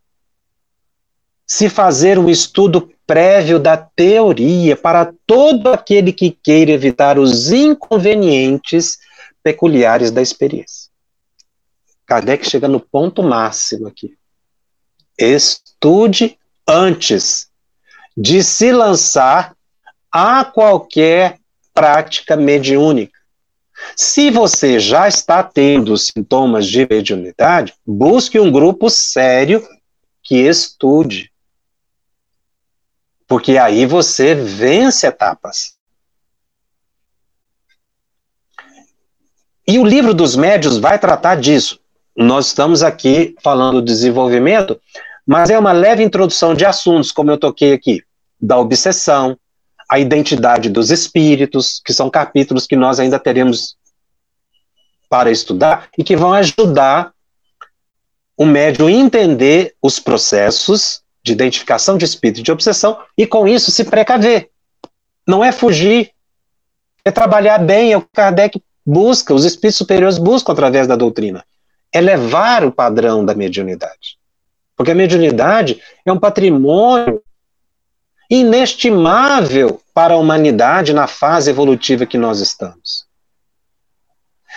se 1.46 1.70
fazer 1.70 2.20
um 2.20 2.30
estudo 2.30 2.92
prévio 3.08 3.58
da 3.58 3.78
teoria 3.78 4.76
para 4.76 5.14
todo 5.26 5.70
aquele 5.70 6.12
que 6.12 6.30
queira 6.30 6.72
evitar 6.72 7.18
os 7.18 7.52
inconvenientes 7.52 9.00
peculiares 9.42 10.12
da 10.12 10.22
experiência. 10.22 10.92
Kardec 12.06 12.48
chega 12.48 12.68
no 12.68 12.80
ponto 12.80 13.24
máximo 13.24 13.88
aqui. 13.88 14.14
Estude 15.18 16.38
antes 16.68 17.48
de 18.16 18.44
se 18.44 18.72
lançar 18.72 19.56
a 20.12 20.44
qualquer 20.44 21.38
prática 21.74 22.36
mediúnica. 22.36 23.18
Se 23.96 24.30
você 24.30 24.80
já 24.80 25.08
está 25.08 25.44
tendo 25.44 25.96
sintomas 25.98 26.66
de 26.66 26.88
mediunidade, 26.90 27.74
busque 27.86 28.40
um 28.40 28.52
grupo 28.52 28.90
sério 28.90 29.66
que 30.24 30.36
estude. 30.38 31.32
Porque 33.28 33.58
aí 33.58 33.86
você 33.86 34.34
vence 34.34 35.06
etapas. 35.06 35.76
E 39.68 39.78
o 39.78 39.86
livro 39.86 40.14
dos 40.14 40.36
médios 40.36 40.78
vai 40.78 40.98
tratar 40.98 41.36
disso. 41.36 41.80
Nós 42.16 42.48
estamos 42.48 42.82
aqui 42.82 43.36
falando 43.44 43.82
do 43.82 43.86
desenvolvimento, 43.86 44.80
mas 45.26 45.50
é 45.50 45.60
uma 45.60 45.74
leve 45.74 46.02
introdução 46.02 46.56
de 46.56 46.66
assuntos, 46.66 47.12
como 47.12 47.30
eu 47.30 47.38
toquei 47.38 47.74
aqui, 47.74 48.02
da 48.40 48.58
obsessão, 48.58 49.38
a 49.90 50.00
identidade 50.00 50.70
dos 50.70 50.90
espíritos, 50.90 51.82
que 51.86 51.94
são 51.94 52.10
capítulos 52.10 52.66
que 52.66 52.78
nós 52.78 53.00
ainda 53.00 53.20
teremos 53.20 53.76
para 55.10 55.30
estudar 55.30 55.90
e 55.98 56.04
que 56.04 56.16
vão 56.16 56.34
ajudar 56.34 57.14
o 58.38 58.46
médium 58.46 58.88
a 58.88 58.92
entender 58.92 59.76
os 59.82 60.00
processos 60.00 61.02
de 61.28 61.34
identificação 61.34 61.98
de 61.98 62.06
espírito 62.06 62.42
de 62.42 62.52
obsessão 62.52 62.98
e 63.18 63.28
com 63.28 63.48
isso 63.48 63.70
se 63.70 63.84
precaver. 63.84 64.50
Não 65.28 65.44
é 65.44 65.52
fugir, 65.52 66.12
é 67.04 67.12
trabalhar 67.12 67.60
bem, 67.60 67.92
é 67.92 67.98
o 67.98 68.02
Kardec 68.02 68.62
busca, 68.86 69.34
os 69.34 69.44
espíritos 69.44 69.78
superiores 69.78 70.18
buscam 70.18 70.54
através 70.54 70.88
da 70.88 70.96
doutrina. 70.96 71.46
Elevar 71.94 72.64
o 72.64 72.72
padrão 72.72 73.26
da 73.26 73.36
mediunidade. 73.36 74.18
Porque 74.76 74.92
a 74.92 74.96
mediunidade 74.96 75.82
é 76.06 76.12
um 76.12 76.20
patrimônio 76.20 77.22
inestimável 78.30 79.82
para 79.94 80.14
a 80.14 80.18
humanidade 80.18 80.94
na 80.94 81.08
fase 81.08 81.50
evolutiva 81.50 82.06
que 82.06 82.18
nós 82.18 82.40
estamos. 82.40 83.06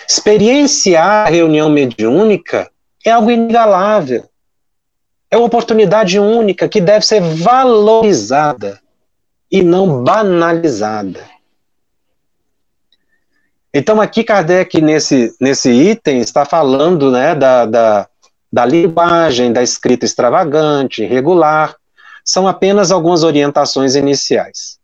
Experienciar 0.09 1.27
a 1.27 1.31
reunião 1.31 1.69
mediúnica 1.69 2.71
é 3.05 3.11
algo 3.11 3.31
inigualável. 3.31 4.30
É 5.31 5.37
uma 5.37 5.47
oportunidade 5.47 6.19
única 6.19 6.69
que 6.69 6.81
deve 6.81 7.07
ser 7.07 7.21
valorizada 7.21 8.81
e 9.51 9.63
não 9.63 10.03
banalizada. 10.03 11.25
Então, 13.73 14.01
aqui 14.01 14.25
Kardec, 14.25 14.81
nesse, 14.81 15.35
nesse 15.41 15.71
item, 15.71 16.21
está 16.21 16.45
falando 16.45 17.13
né, 17.13 17.35
da, 17.37 17.65
da, 17.65 18.09
da 18.53 18.67
linguagem, 18.67 19.53
da 19.53 19.63
escrita 19.63 20.05
extravagante, 20.05 21.05
irregular, 21.05 21.77
são 22.25 22.49
apenas 22.49 22.91
algumas 22.91 23.23
orientações 23.23 23.95
iniciais. 23.95 24.79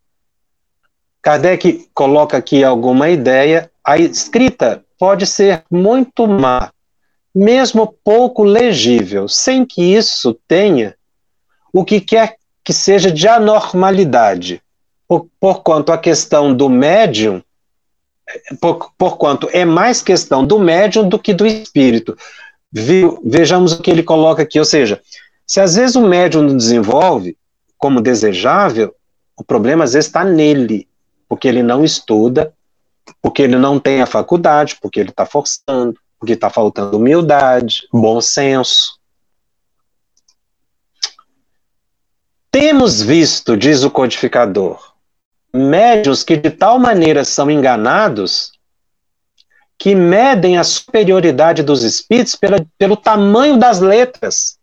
Kardec 1.20 1.88
coloca 1.92 2.36
aqui 2.36 2.62
alguma 2.62 3.08
ideia. 3.08 3.68
A 3.84 3.98
escrita 3.98 4.84
pode 4.96 5.26
ser 5.26 5.64
muito 5.68 6.26
má, 6.28 6.70
mesmo 7.36 7.94
pouco 8.02 8.42
legível, 8.42 9.28
sem 9.28 9.66
que 9.66 9.82
isso 9.82 10.32
tenha 10.48 10.94
o 11.70 11.84
que 11.84 12.00
quer 12.00 12.36
que 12.64 12.72
seja 12.72 13.10
de 13.10 13.28
anormalidade, 13.28 14.62
por, 15.06 15.28
por 15.38 15.62
quanto 15.62 15.92
a 15.92 15.98
questão 15.98 16.54
do 16.54 16.70
médium, 16.70 17.42
por, 18.58 18.90
por 18.96 19.18
quanto 19.18 19.50
é 19.52 19.66
mais 19.66 20.00
questão 20.00 20.46
do 20.46 20.58
médium 20.58 21.06
do 21.06 21.18
que 21.18 21.34
do 21.34 21.46
espírito. 21.46 22.16
Vejamos 22.72 23.72
o 23.72 23.82
que 23.82 23.90
ele 23.90 24.02
coloca 24.02 24.42
aqui, 24.42 24.58
ou 24.58 24.64
seja, 24.64 25.02
se 25.46 25.60
às 25.60 25.76
vezes 25.76 25.94
o 25.94 26.08
médium 26.08 26.42
não 26.42 26.56
desenvolve 26.56 27.36
como 27.76 28.00
desejável, 28.00 28.94
o 29.36 29.44
problema 29.44 29.84
às 29.84 29.92
vezes 29.92 30.06
está 30.06 30.24
nele, 30.24 30.88
porque 31.28 31.46
ele 31.46 31.62
não 31.62 31.84
estuda, 31.84 32.52
porque 33.20 33.42
ele 33.42 33.56
não 33.56 33.78
tem 33.78 34.00
a 34.00 34.06
faculdade, 34.06 34.78
porque 34.80 34.98
ele 34.98 35.10
está 35.10 35.26
forçando, 35.26 36.00
porque 36.18 36.32
está 36.32 36.50
faltando 36.50 36.96
humildade, 36.96 37.86
bom 37.92 38.20
senso. 38.20 38.98
Temos 42.50 43.02
visto, 43.02 43.56
diz 43.56 43.82
o 43.82 43.90
codificador, 43.90 44.94
médios 45.52 46.22
que 46.22 46.36
de 46.36 46.50
tal 46.50 46.78
maneira 46.78 47.24
são 47.24 47.50
enganados 47.50 48.52
que 49.78 49.94
medem 49.94 50.56
a 50.56 50.64
superioridade 50.64 51.62
dos 51.62 51.82
espíritos 51.82 52.34
pela, 52.34 52.64
pelo 52.78 52.96
tamanho 52.96 53.58
das 53.58 53.78
letras 53.78 54.58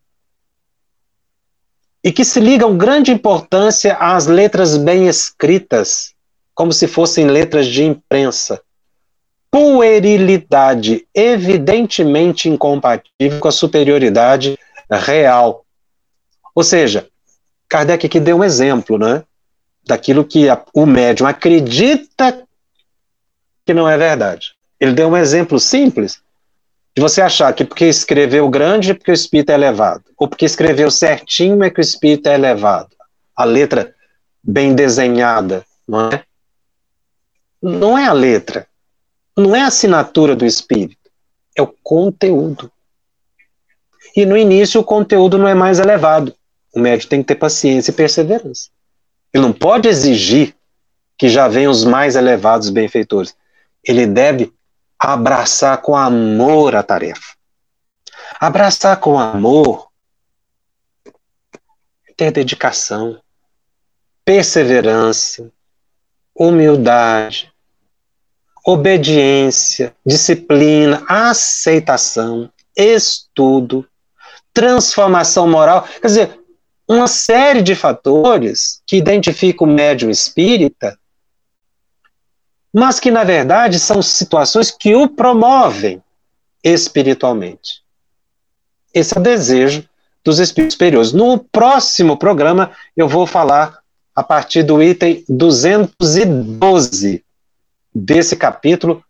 e 2.03 2.11
que 2.11 2.25
se 2.25 2.39
ligam 2.39 2.77
grande 2.77 3.11
importância 3.11 3.95
às 3.95 4.25
letras 4.25 4.75
bem 4.75 5.07
escritas, 5.07 6.13
como 6.53 6.73
se 6.73 6.87
fossem 6.87 7.27
letras 7.27 7.67
de 7.67 7.83
imprensa. 7.83 8.61
Puerilidade 9.53 11.07
evidentemente 11.13 12.49
incompatível 12.49 13.39
com 13.39 13.47
a 13.47 13.51
superioridade 13.51 14.57
real. 14.89 15.63
Ou 16.55 16.63
seja, 16.63 17.07
Kardec 17.69 18.07
aqui 18.07 18.19
deu 18.19 18.37
um 18.37 18.43
exemplo, 18.43 18.97
né? 18.97 19.23
Daquilo 19.85 20.25
que 20.25 20.49
a, 20.49 20.59
o 20.73 20.87
médium 20.87 21.27
acredita 21.27 22.43
que 23.63 23.75
não 23.75 23.87
é 23.87 23.95
verdade. 23.95 24.55
Ele 24.79 24.93
deu 24.93 25.09
um 25.09 25.15
exemplo 25.15 25.59
simples 25.59 26.19
de 26.95 27.01
você 27.03 27.21
achar 27.21 27.53
que 27.53 27.63
porque 27.63 27.85
escreveu 27.85 28.49
grande 28.49 28.89
é 28.89 28.93
porque 28.95 29.11
o 29.11 29.13
espírito 29.13 29.51
é 29.51 29.53
elevado, 29.53 30.03
ou 30.17 30.27
porque 30.27 30.45
escreveu 30.45 30.89
certinho 30.89 31.63
é 31.63 31.69
que 31.69 31.79
o 31.79 31.81
espírito 31.81 32.27
é 32.27 32.33
elevado. 32.33 32.95
A 33.35 33.43
letra 33.43 33.93
bem 34.43 34.73
desenhada, 34.73 35.63
não 35.87 36.09
é? 36.09 36.23
Não 37.61 37.95
é 37.95 38.07
a 38.07 38.13
letra, 38.13 38.67
não 39.35 39.55
é 39.55 39.61
a 39.61 39.67
assinatura 39.67 40.35
do 40.35 40.45
espírito, 40.45 41.09
é 41.55 41.61
o 41.61 41.73
conteúdo. 41.83 42.71
E 44.15 44.25
no 44.25 44.37
início 44.37 44.79
o 44.79 44.83
conteúdo 44.83 45.37
não 45.37 45.47
é 45.47 45.53
mais 45.53 45.79
elevado. 45.79 46.35
O 46.73 46.79
médico 46.79 47.09
tem 47.09 47.21
que 47.21 47.27
ter 47.27 47.35
paciência 47.35 47.91
e 47.91 47.93
perseverança. 47.93 48.69
Ele 49.33 49.43
não 49.43 49.53
pode 49.53 49.87
exigir 49.87 50.55
que 51.17 51.29
já 51.29 51.47
venham 51.47 51.71
os 51.71 51.83
mais 51.83 52.15
elevados 52.15 52.69
benfeitores. 52.69 53.35
Ele 53.83 54.05
deve 54.05 54.53
abraçar 54.97 55.81
com 55.81 55.95
amor 55.95 56.75
a 56.75 56.83
tarefa. 56.83 57.35
Abraçar 58.39 58.99
com 58.99 59.19
amor, 59.19 59.87
ter 62.17 62.31
dedicação, 62.31 63.19
perseverança, 64.25 65.51
humildade, 66.35 67.52
obediência, 68.65 69.93
disciplina, 70.05 71.03
aceitação, 71.07 72.49
estudo, 72.75 73.85
transformação 74.53 75.47
moral. 75.47 75.87
Quer 76.01 76.07
dizer, 76.07 76.39
uma 76.87 77.07
série 77.07 77.61
de 77.61 77.75
fatores 77.75 78.81
que 78.87 78.95
identificam 78.95 79.67
o 79.67 79.69
médium 79.69 80.09
espírita, 80.09 80.97
mas 82.73 82.99
que, 82.99 83.11
na 83.11 83.23
verdade, 83.23 83.79
são 83.79 84.01
situações 84.01 84.71
que 84.71 84.95
o 84.95 85.07
promovem 85.07 86.01
espiritualmente. 86.63 87.83
Esse 88.93 89.15
é 89.15 89.19
o 89.19 89.23
desejo 89.23 89.87
dos 90.23 90.39
espíritos 90.39 90.73
superiores. 90.73 91.11
No 91.11 91.37
próximo 91.37 92.17
programa, 92.17 92.71
eu 92.95 93.07
vou 93.07 93.27
falar 93.27 93.79
a 94.15 94.23
partir 94.23 94.63
do 94.63 94.81
item 94.81 95.23
212 95.27 97.22
desse 97.93 98.35
capítulo 98.35 99.03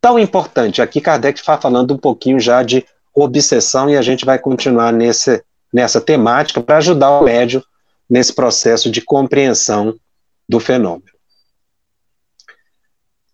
tão 0.00 0.18
importante. 0.18 0.80
Aqui 0.80 1.00
Kardec 1.00 1.38
está 1.38 1.58
falando 1.58 1.94
um 1.94 1.98
pouquinho 1.98 2.38
já 2.38 2.62
de 2.62 2.84
obsessão 3.14 3.90
e 3.90 3.96
a 3.96 4.02
gente 4.02 4.24
vai 4.24 4.38
continuar 4.38 4.92
nesse, 4.92 5.42
nessa 5.72 6.00
temática 6.00 6.62
para 6.62 6.78
ajudar 6.78 7.18
o 7.18 7.24
médio 7.24 7.62
nesse 8.08 8.32
processo 8.32 8.90
de 8.90 9.00
compreensão 9.00 9.94
do 10.48 10.58
fenômeno. 10.58 11.18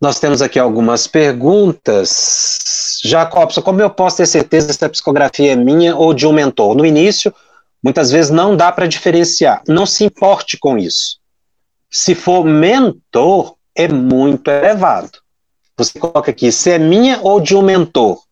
Nós 0.01 0.19
temos 0.19 0.41
aqui 0.41 0.59
algumas 0.59 1.07
perguntas. 1.07 2.99
Jacobson, 3.03 3.61
como 3.61 3.81
eu 3.81 3.89
posso 3.89 4.17
ter 4.17 4.25
certeza 4.25 4.73
se 4.73 4.83
a 4.83 4.89
psicografia 4.89 5.53
é 5.53 5.55
minha 5.55 5.95
ou 5.95 6.13
de 6.13 6.27
um 6.27 6.33
mentor? 6.33 6.75
No 6.75 6.85
início, 6.85 7.33
muitas 7.81 8.11
vezes 8.11 8.29
não 8.29 8.57
dá 8.57 8.71
para 8.71 8.87
diferenciar. 8.87 9.63
Não 9.67 9.85
se 9.85 10.03
importe 10.03 10.57
com 10.57 10.77
isso. 10.77 11.17
Se 11.89 12.13
for 12.13 12.43
mentor, 12.43 13.54
é 13.75 13.87
muito 13.87 14.49
elevado. 14.49 15.19
Você 15.77 15.99
coloca 15.99 16.31
aqui 16.31 16.51
se 16.51 16.71
é 16.71 16.79
minha 16.79 17.19
ou 17.21 17.41
de 17.41 17.55
um 17.55 17.61
mentor. 17.61 18.23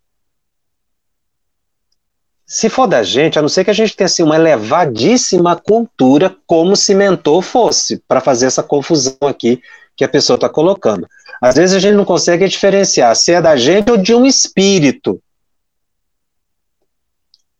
Se 2.45 2.69
for 2.69 2.87
da 2.87 3.03
gente, 3.03 3.37
a 3.37 3.41
não 3.41 3.49
ser 3.49 3.63
que 3.65 3.71
a 3.71 3.73
gente 3.73 3.95
tenha 3.95 4.05
assim, 4.05 4.23
uma 4.23 4.35
elevadíssima 4.35 5.55
cultura, 5.55 6.35
como 6.45 6.75
se 6.75 6.93
mentor 6.93 7.41
fosse, 7.41 7.97
para 8.07 8.21
fazer 8.21 8.45
essa 8.45 8.63
confusão 8.63 9.17
aqui 9.27 9.61
que 9.95 10.03
a 10.03 10.09
pessoa 10.09 10.35
está 10.35 10.47
colocando. 10.47 11.07
Às 11.41 11.55
vezes 11.55 11.75
a 11.75 11.79
gente 11.79 11.95
não 11.95 12.05
consegue 12.05 12.47
diferenciar 12.47 13.15
se 13.15 13.31
é 13.31 13.41
da 13.41 13.55
gente 13.55 13.91
ou 13.91 13.97
de 13.97 14.13
um 14.13 14.25
espírito. 14.25 15.21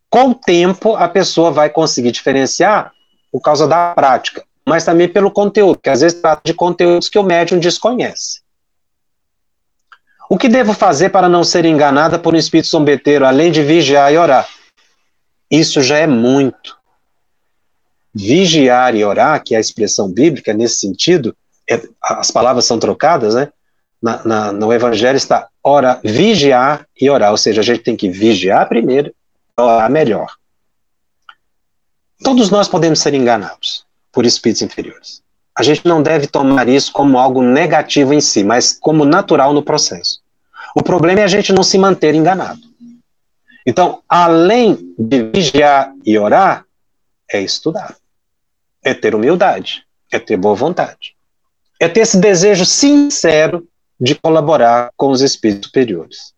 Com 0.09 0.29
o 0.29 0.35
tempo, 0.35 0.95
a 0.95 1.09
pessoa 1.09 1.51
vai 1.51 1.69
conseguir 1.69 2.11
diferenciar 2.11 2.93
por 3.31 3.41
causa 3.41 3.67
da 3.67 3.93
prática, 3.95 4.45
mas 4.65 4.85
também 4.85 5.07
pelo 5.07 5.29
conteúdo, 5.29 5.79
que 5.79 5.89
às 5.89 6.01
vezes 6.01 6.21
trata 6.21 6.41
de 6.45 6.53
conteúdos 6.53 7.09
que 7.09 7.19
o 7.19 7.23
médium 7.23 7.59
desconhece. 7.59 8.41
O 10.29 10.37
que 10.37 10.47
devo 10.47 10.73
fazer 10.73 11.09
para 11.09 11.27
não 11.27 11.43
ser 11.43 11.65
enganada 11.65 12.17
por 12.17 12.33
um 12.33 12.37
espírito 12.37 12.69
zombeteiro, 12.69 13.25
além 13.25 13.51
de 13.51 13.61
vigiar 13.61 14.11
e 14.11 14.17
orar? 14.17 14.47
Isso 15.51 15.81
já 15.81 15.97
é 15.97 16.07
muito. 16.07 16.77
Vigiar 18.13 18.95
e 18.95 19.03
orar, 19.03 19.43
que 19.43 19.53
é 19.53 19.57
a 19.57 19.61
expressão 19.61 20.09
bíblica 20.09 20.53
nesse 20.53 20.79
sentido, 20.79 21.35
é, 21.69 21.81
as 22.01 22.31
palavras 22.31 22.65
são 22.65 22.79
trocadas, 22.79 23.35
né? 23.35 23.51
Na, 24.01 24.23
na, 24.25 24.51
no 24.51 24.73
Evangelho 24.73 25.15
está 25.15 25.47
ora, 25.63 25.99
vigiar 26.03 26.85
e 26.99 27.09
orar, 27.09 27.31
ou 27.31 27.37
seja, 27.37 27.61
a 27.61 27.63
gente 27.63 27.83
tem 27.83 27.95
que 27.95 28.09
vigiar 28.09 28.67
primeiro, 28.67 29.13
orar 29.57 29.89
melhor. 29.89 30.33
Todos 32.21 32.49
nós 32.49 32.67
podemos 32.67 32.99
ser 32.99 33.13
enganados 33.13 33.85
por 34.13 34.25
espíritos 34.25 34.61
inferiores. 34.61 35.23
A 35.57 35.63
gente 35.63 35.85
não 35.85 36.01
deve 36.01 36.27
tomar 36.27 36.69
isso 36.69 36.93
como 36.93 37.17
algo 37.17 37.41
negativo 37.41 38.13
em 38.13 38.21
si, 38.21 38.43
mas 38.43 38.77
como 38.79 39.03
natural 39.03 39.53
no 39.53 39.63
processo. 39.63 40.21
O 40.75 40.81
problema 40.81 41.21
é 41.21 41.23
a 41.23 41.27
gente 41.27 41.51
não 41.51 41.63
se 41.63 41.77
manter 41.77 42.15
enganado. 42.15 42.61
Então, 43.65 44.01
além 44.07 44.93
de 44.97 45.23
vigiar 45.23 45.93
e 46.05 46.17
orar, 46.17 46.65
é 47.31 47.41
estudar, 47.41 47.95
é 48.83 48.93
ter 48.93 49.15
humildade, 49.15 49.85
é 50.11 50.19
ter 50.19 50.37
boa 50.37 50.55
vontade, 50.55 51.15
é 51.79 51.87
ter 51.87 52.01
esse 52.01 52.17
desejo 52.17 52.65
sincero 52.65 53.67
de 53.99 54.15
colaborar 54.15 54.91
com 54.97 55.09
os 55.09 55.21
espíritos 55.21 55.67
superiores. 55.67 56.33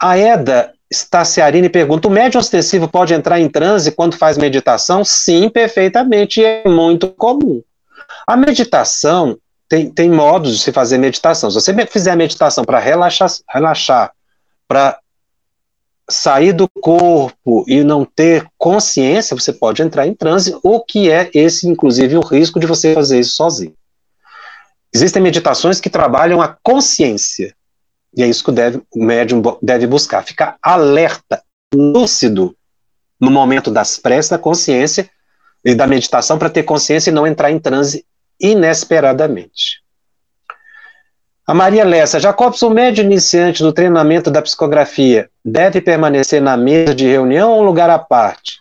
A 0.00 0.16
Eda 0.16 0.72
Staciarini 0.96 1.68
pergunta: 1.68 2.08
o 2.08 2.10
médium 2.10 2.40
ostensivo 2.40 2.88
pode 2.88 3.14
entrar 3.14 3.40
em 3.40 3.48
transe 3.48 3.92
quando 3.92 4.16
faz 4.16 4.38
meditação? 4.38 5.04
Sim, 5.04 5.48
perfeitamente, 5.48 6.44
é 6.44 6.68
muito 6.68 7.08
comum. 7.08 7.62
A 8.26 8.36
meditação 8.36 9.38
tem, 9.68 9.90
tem 9.90 10.10
modos 10.10 10.56
de 10.56 10.62
se 10.62 10.72
fazer 10.72 10.98
meditação. 10.98 11.50
Se 11.50 11.60
você 11.60 11.86
fizer 11.86 12.12
a 12.12 12.16
meditação 12.16 12.64
para 12.64 12.78
relaxar, 12.78 13.30
relaxar 13.48 14.12
para 14.68 14.98
sair 16.08 16.52
do 16.52 16.68
corpo 16.68 17.64
e 17.66 17.82
não 17.82 18.04
ter 18.04 18.46
consciência, 18.56 19.36
você 19.36 19.52
pode 19.52 19.82
entrar 19.82 20.06
em 20.06 20.14
transe, 20.14 20.56
o 20.62 20.80
que 20.80 21.10
é 21.10 21.30
esse, 21.34 21.68
inclusive, 21.68 22.16
o 22.16 22.20
risco 22.20 22.60
de 22.60 22.66
você 22.66 22.94
fazer 22.94 23.18
isso 23.18 23.34
sozinho. 23.34 23.74
Existem 24.94 25.20
meditações 25.20 25.80
que 25.80 25.90
trabalham 25.90 26.40
a 26.40 26.56
consciência. 26.62 27.54
E 28.14 28.22
é 28.22 28.26
isso 28.26 28.44
que 28.44 28.50
o, 28.50 28.52
deve, 28.52 28.82
o 28.94 29.04
médium 29.04 29.42
deve 29.62 29.86
buscar, 29.86 30.22
ficar 30.22 30.56
alerta, 30.62 31.42
lúcido 31.74 32.56
no 33.20 33.30
momento 33.30 33.70
das 33.70 33.98
preces 33.98 34.30
da 34.30 34.38
consciência 34.38 35.08
e 35.64 35.74
da 35.74 35.86
meditação 35.86 36.38
para 36.38 36.50
ter 36.50 36.62
consciência 36.62 37.10
e 37.10 37.12
não 37.12 37.26
entrar 37.26 37.50
em 37.50 37.58
transe 37.58 38.04
inesperadamente. 38.40 39.82
A 41.46 41.54
Maria 41.54 41.84
Lessa, 41.84 42.18
Jacobson, 42.18 42.70
médio 42.70 43.04
iniciante 43.04 43.62
do 43.62 43.72
treinamento 43.72 44.32
da 44.32 44.42
psicografia, 44.42 45.30
deve 45.44 45.80
permanecer 45.80 46.42
na 46.42 46.56
mesa 46.56 46.92
de 46.92 47.06
reunião 47.06 47.52
ou 47.52 47.62
lugar 47.62 47.88
à 47.88 48.00
parte? 48.00 48.60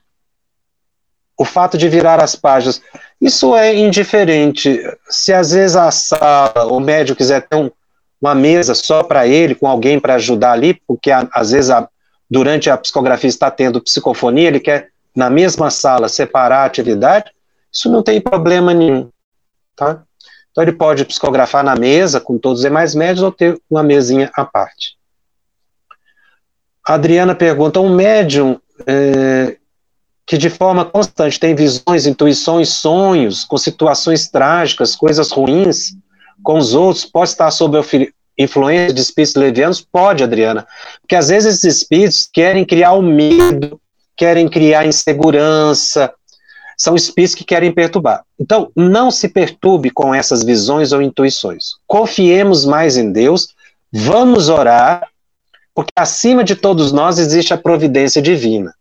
O 1.36 1.44
fato 1.44 1.80
de 1.80 1.90
virar 1.90 2.24
as 2.24 2.36
páginas. 2.36 2.82
Isso 3.20 3.56
é 3.56 3.76
indiferente. 3.76 4.80
Se 5.10 5.34
às 5.34 5.52
vezes 5.52 5.76
a 5.76 5.90
sala, 5.90 6.72
o 6.72 6.80
médium 6.80 7.16
quiser 7.16 7.42
ter 7.48 7.56
um, 7.56 7.72
uma 8.26 8.36
mesa 8.36 8.74
só 8.74 9.04
para 9.04 9.28
ele, 9.28 9.54
com 9.56 9.68
alguém 9.68 10.00
para 10.00 10.16
ajudar 10.16 10.52
ali, 10.52 10.82
porque 10.88 11.12
a, 11.12 11.28
às 11.32 11.52
vezes 11.52 11.70
a, 11.70 11.88
durante 12.30 12.70
a 12.70 12.78
psicografia 12.78 13.30
está 13.30 13.52
tendo 13.52 13.82
psicofonia, 13.82 14.48
ele 14.48 14.60
quer 14.60 14.90
na 15.16 15.30
mesma 15.30 15.70
sala 15.70 16.10
separar 16.10 16.64
a 16.64 16.66
atividade, 16.66 17.32
isso 17.72 17.90
não 17.90 18.02
tem 18.02 18.20
problema 18.20 18.74
nenhum. 18.74 19.10
Tá? 19.76 20.04
Então 20.52 20.64
ele 20.64 20.72
pode 20.72 21.06
psicografar 21.06 21.64
na 21.64 21.76
mesa 21.76 22.20
com 22.20 22.38
todos 22.38 22.60
os 22.60 22.66
demais 22.66 22.96
médios 22.96 23.22
ou 23.22 23.32
ter 23.32 23.60
uma 23.70 23.84
mesinha 23.84 24.32
à 24.36 24.44
parte. 24.44 24.98
A 26.88 26.96
Adriana 26.96 27.36
pergunta: 27.36 27.80
um 27.80 27.94
médium 27.94 28.60
é, 28.88 29.58
que 30.26 30.38
de 30.38 30.50
forma 30.50 30.86
constante 30.86 31.40
tem 31.40 31.54
visões, 31.54 32.06
intuições, 32.08 32.70
sonhos, 32.70 33.44
com 33.44 33.58
situações 33.58 34.30
trágicas, 34.30 34.96
coisas 34.96 35.32
ruins 35.32 35.96
com 36.44 36.58
os 36.58 36.74
outros, 36.74 37.06
pode 37.06 37.30
estar 37.30 37.50
sob 37.52 37.78
influência 38.38 38.94
de 38.94 39.02
espíritos 39.02 39.36
levianos? 39.36 39.82
Pode, 39.82 40.24
Adriana. 40.24 40.68
Porque 41.02 41.16
às 41.16 41.30
vezes 41.30 41.56
esses 41.56 41.78
espíritos 41.78 42.30
querem 42.32 42.66
criar 42.66 42.94
o 42.94 43.02
medo, 43.02 43.80
querem 44.16 44.48
criar 44.48 44.86
insegurança, 44.86 46.14
são 46.78 46.96
espíritos 46.96 47.36
que 47.36 47.44
querem 47.44 47.72
perturbar. 47.72 48.24
Então, 48.40 48.72
não 48.76 49.10
se 49.10 49.30
perturbe 49.30 49.90
com 49.90 50.14
essas 50.14 50.44
visões 50.44 50.92
ou 50.92 51.02
intuições. 51.02 51.76
Confiemos 51.88 52.66
mais 52.66 52.98
em 52.98 53.12
Deus, 53.12 53.50
vamos 53.92 54.50
orar, 54.50 55.08
porque 55.74 55.92
acima 55.96 56.44
de 56.44 56.56
todos 56.56 56.92
nós 56.92 57.18
existe 57.18 57.54
a 57.54 57.58
providência 57.58 58.22
divina. 58.22 58.74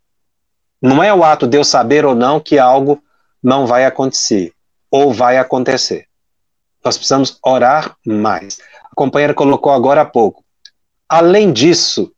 Não 0.82 1.02
é 1.02 1.14
o 1.14 1.24
ato 1.24 1.46
de 1.46 1.56
eu 1.56 1.64
saber 1.64 2.04
ou 2.04 2.14
não 2.14 2.40
que 2.40 2.58
algo 2.58 3.02
não 3.42 3.66
vai 3.66 3.84
acontecer, 3.84 4.52
ou 4.90 5.12
vai 5.12 5.38
acontecer. 5.38 6.06
Nós 6.84 6.96
precisamos 6.96 7.38
orar 7.42 7.96
mais. 8.04 8.58
Companheira 8.94 9.34
colocou 9.34 9.72
agora 9.72 10.02
há 10.02 10.04
pouco. 10.04 10.44
Além 11.08 11.52
disso, 11.52 12.12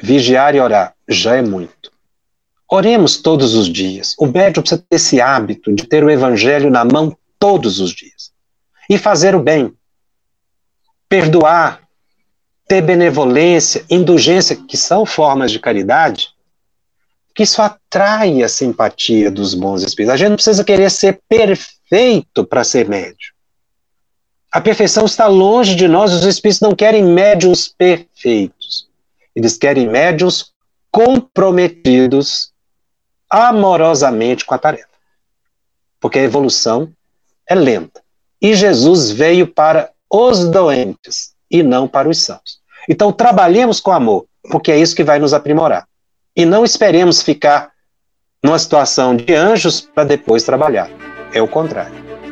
vigiar 0.00 0.54
e 0.54 0.60
orar 0.60 0.94
já 1.08 1.36
é 1.36 1.42
muito. 1.42 1.90
Oremos 2.70 3.16
todos 3.16 3.54
os 3.54 3.66
dias. 3.66 4.14
O 4.18 4.26
médium 4.26 4.62
precisa 4.62 4.84
ter 4.88 4.96
esse 4.96 5.20
hábito 5.20 5.74
de 5.74 5.86
ter 5.86 6.04
o 6.04 6.10
evangelho 6.10 6.70
na 6.70 6.84
mão 6.84 7.16
todos 7.38 7.80
os 7.80 7.92
dias. 7.92 8.30
E 8.88 8.98
fazer 8.98 9.34
o 9.34 9.40
bem. 9.40 9.72
Perdoar, 11.08 11.80
ter 12.66 12.82
benevolência, 12.82 13.84
indulgência, 13.88 14.54
que 14.54 14.76
são 14.76 15.06
formas 15.06 15.50
de 15.50 15.58
caridade, 15.58 16.28
que 17.34 17.44
isso 17.44 17.62
atrai 17.62 18.42
a 18.42 18.48
simpatia 18.48 19.30
dos 19.30 19.54
bons 19.54 19.82
espíritos. 19.82 20.14
A 20.14 20.16
gente 20.18 20.28
não 20.28 20.36
precisa 20.36 20.64
querer 20.64 20.90
ser 20.90 21.20
perfeito 21.26 22.44
para 22.44 22.64
ser 22.64 22.86
médio. 22.88 23.32
A 24.50 24.60
perfeição 24.60 25.04
está 25.04 25.26
longe 25.26 25.74
de 25.74 25.86
nós, 25.86 26.12
os 26.12 26.24
espíritos 26.24 26.60
não 26.60 26.74
querem 26.74 27.04
médios 27.04 27.68
perfeitos. 27.68 28.88
Eles 29.36 29.58
querem 29.58 29.86
médios 29.86 30.52
comprometidos 30.90 32.50
amorosamente 33.28 34.44
com 34.44 34.54
a 34.54 34.58
tarefa. 34.58 34.88
Porque 36.00 36.18
a 36.18 36.22
evolução 36.22 36.90
é 37.48 37.54
lenta. 37.54 38.02
e 38.40 38.54
Jesus 38.54 39.10
veio 39.10 39.48
para 39.48 39.90
os 40.10 40.48
doentes 40.48 41.34
e 41.50 41.62
não 41.62 41.88
para 41.88 42.08
os 42.08 42.18
sãos. 42.18 42.60
Então, 42.88 43.12
trabalhemos 43.12 43.80
com 43.80 43.92
amor, 43.92 44.26
porque 44.50 44.72
é 44.72 44.78
isso 44.78 44.96
que 44.96 45.04
vai 45.04 45.18
nos 45.18 45.34
aprimorar. 45.34 45.86
E 46.34 46.46
não 46.46 46.64
esperemos 46.64 47.20
ficar 47.20 47.72
numa 48.42 48.58
situação 48.58 49.16
de 49.16 49.34
anjos 49.34 49.80
para 49.80 50.04
depois 50.04 50.44
trabalhar. 50.44 50.88
É 51.32 51.42
o 51.42 51.48
contrário. 51.48 52.07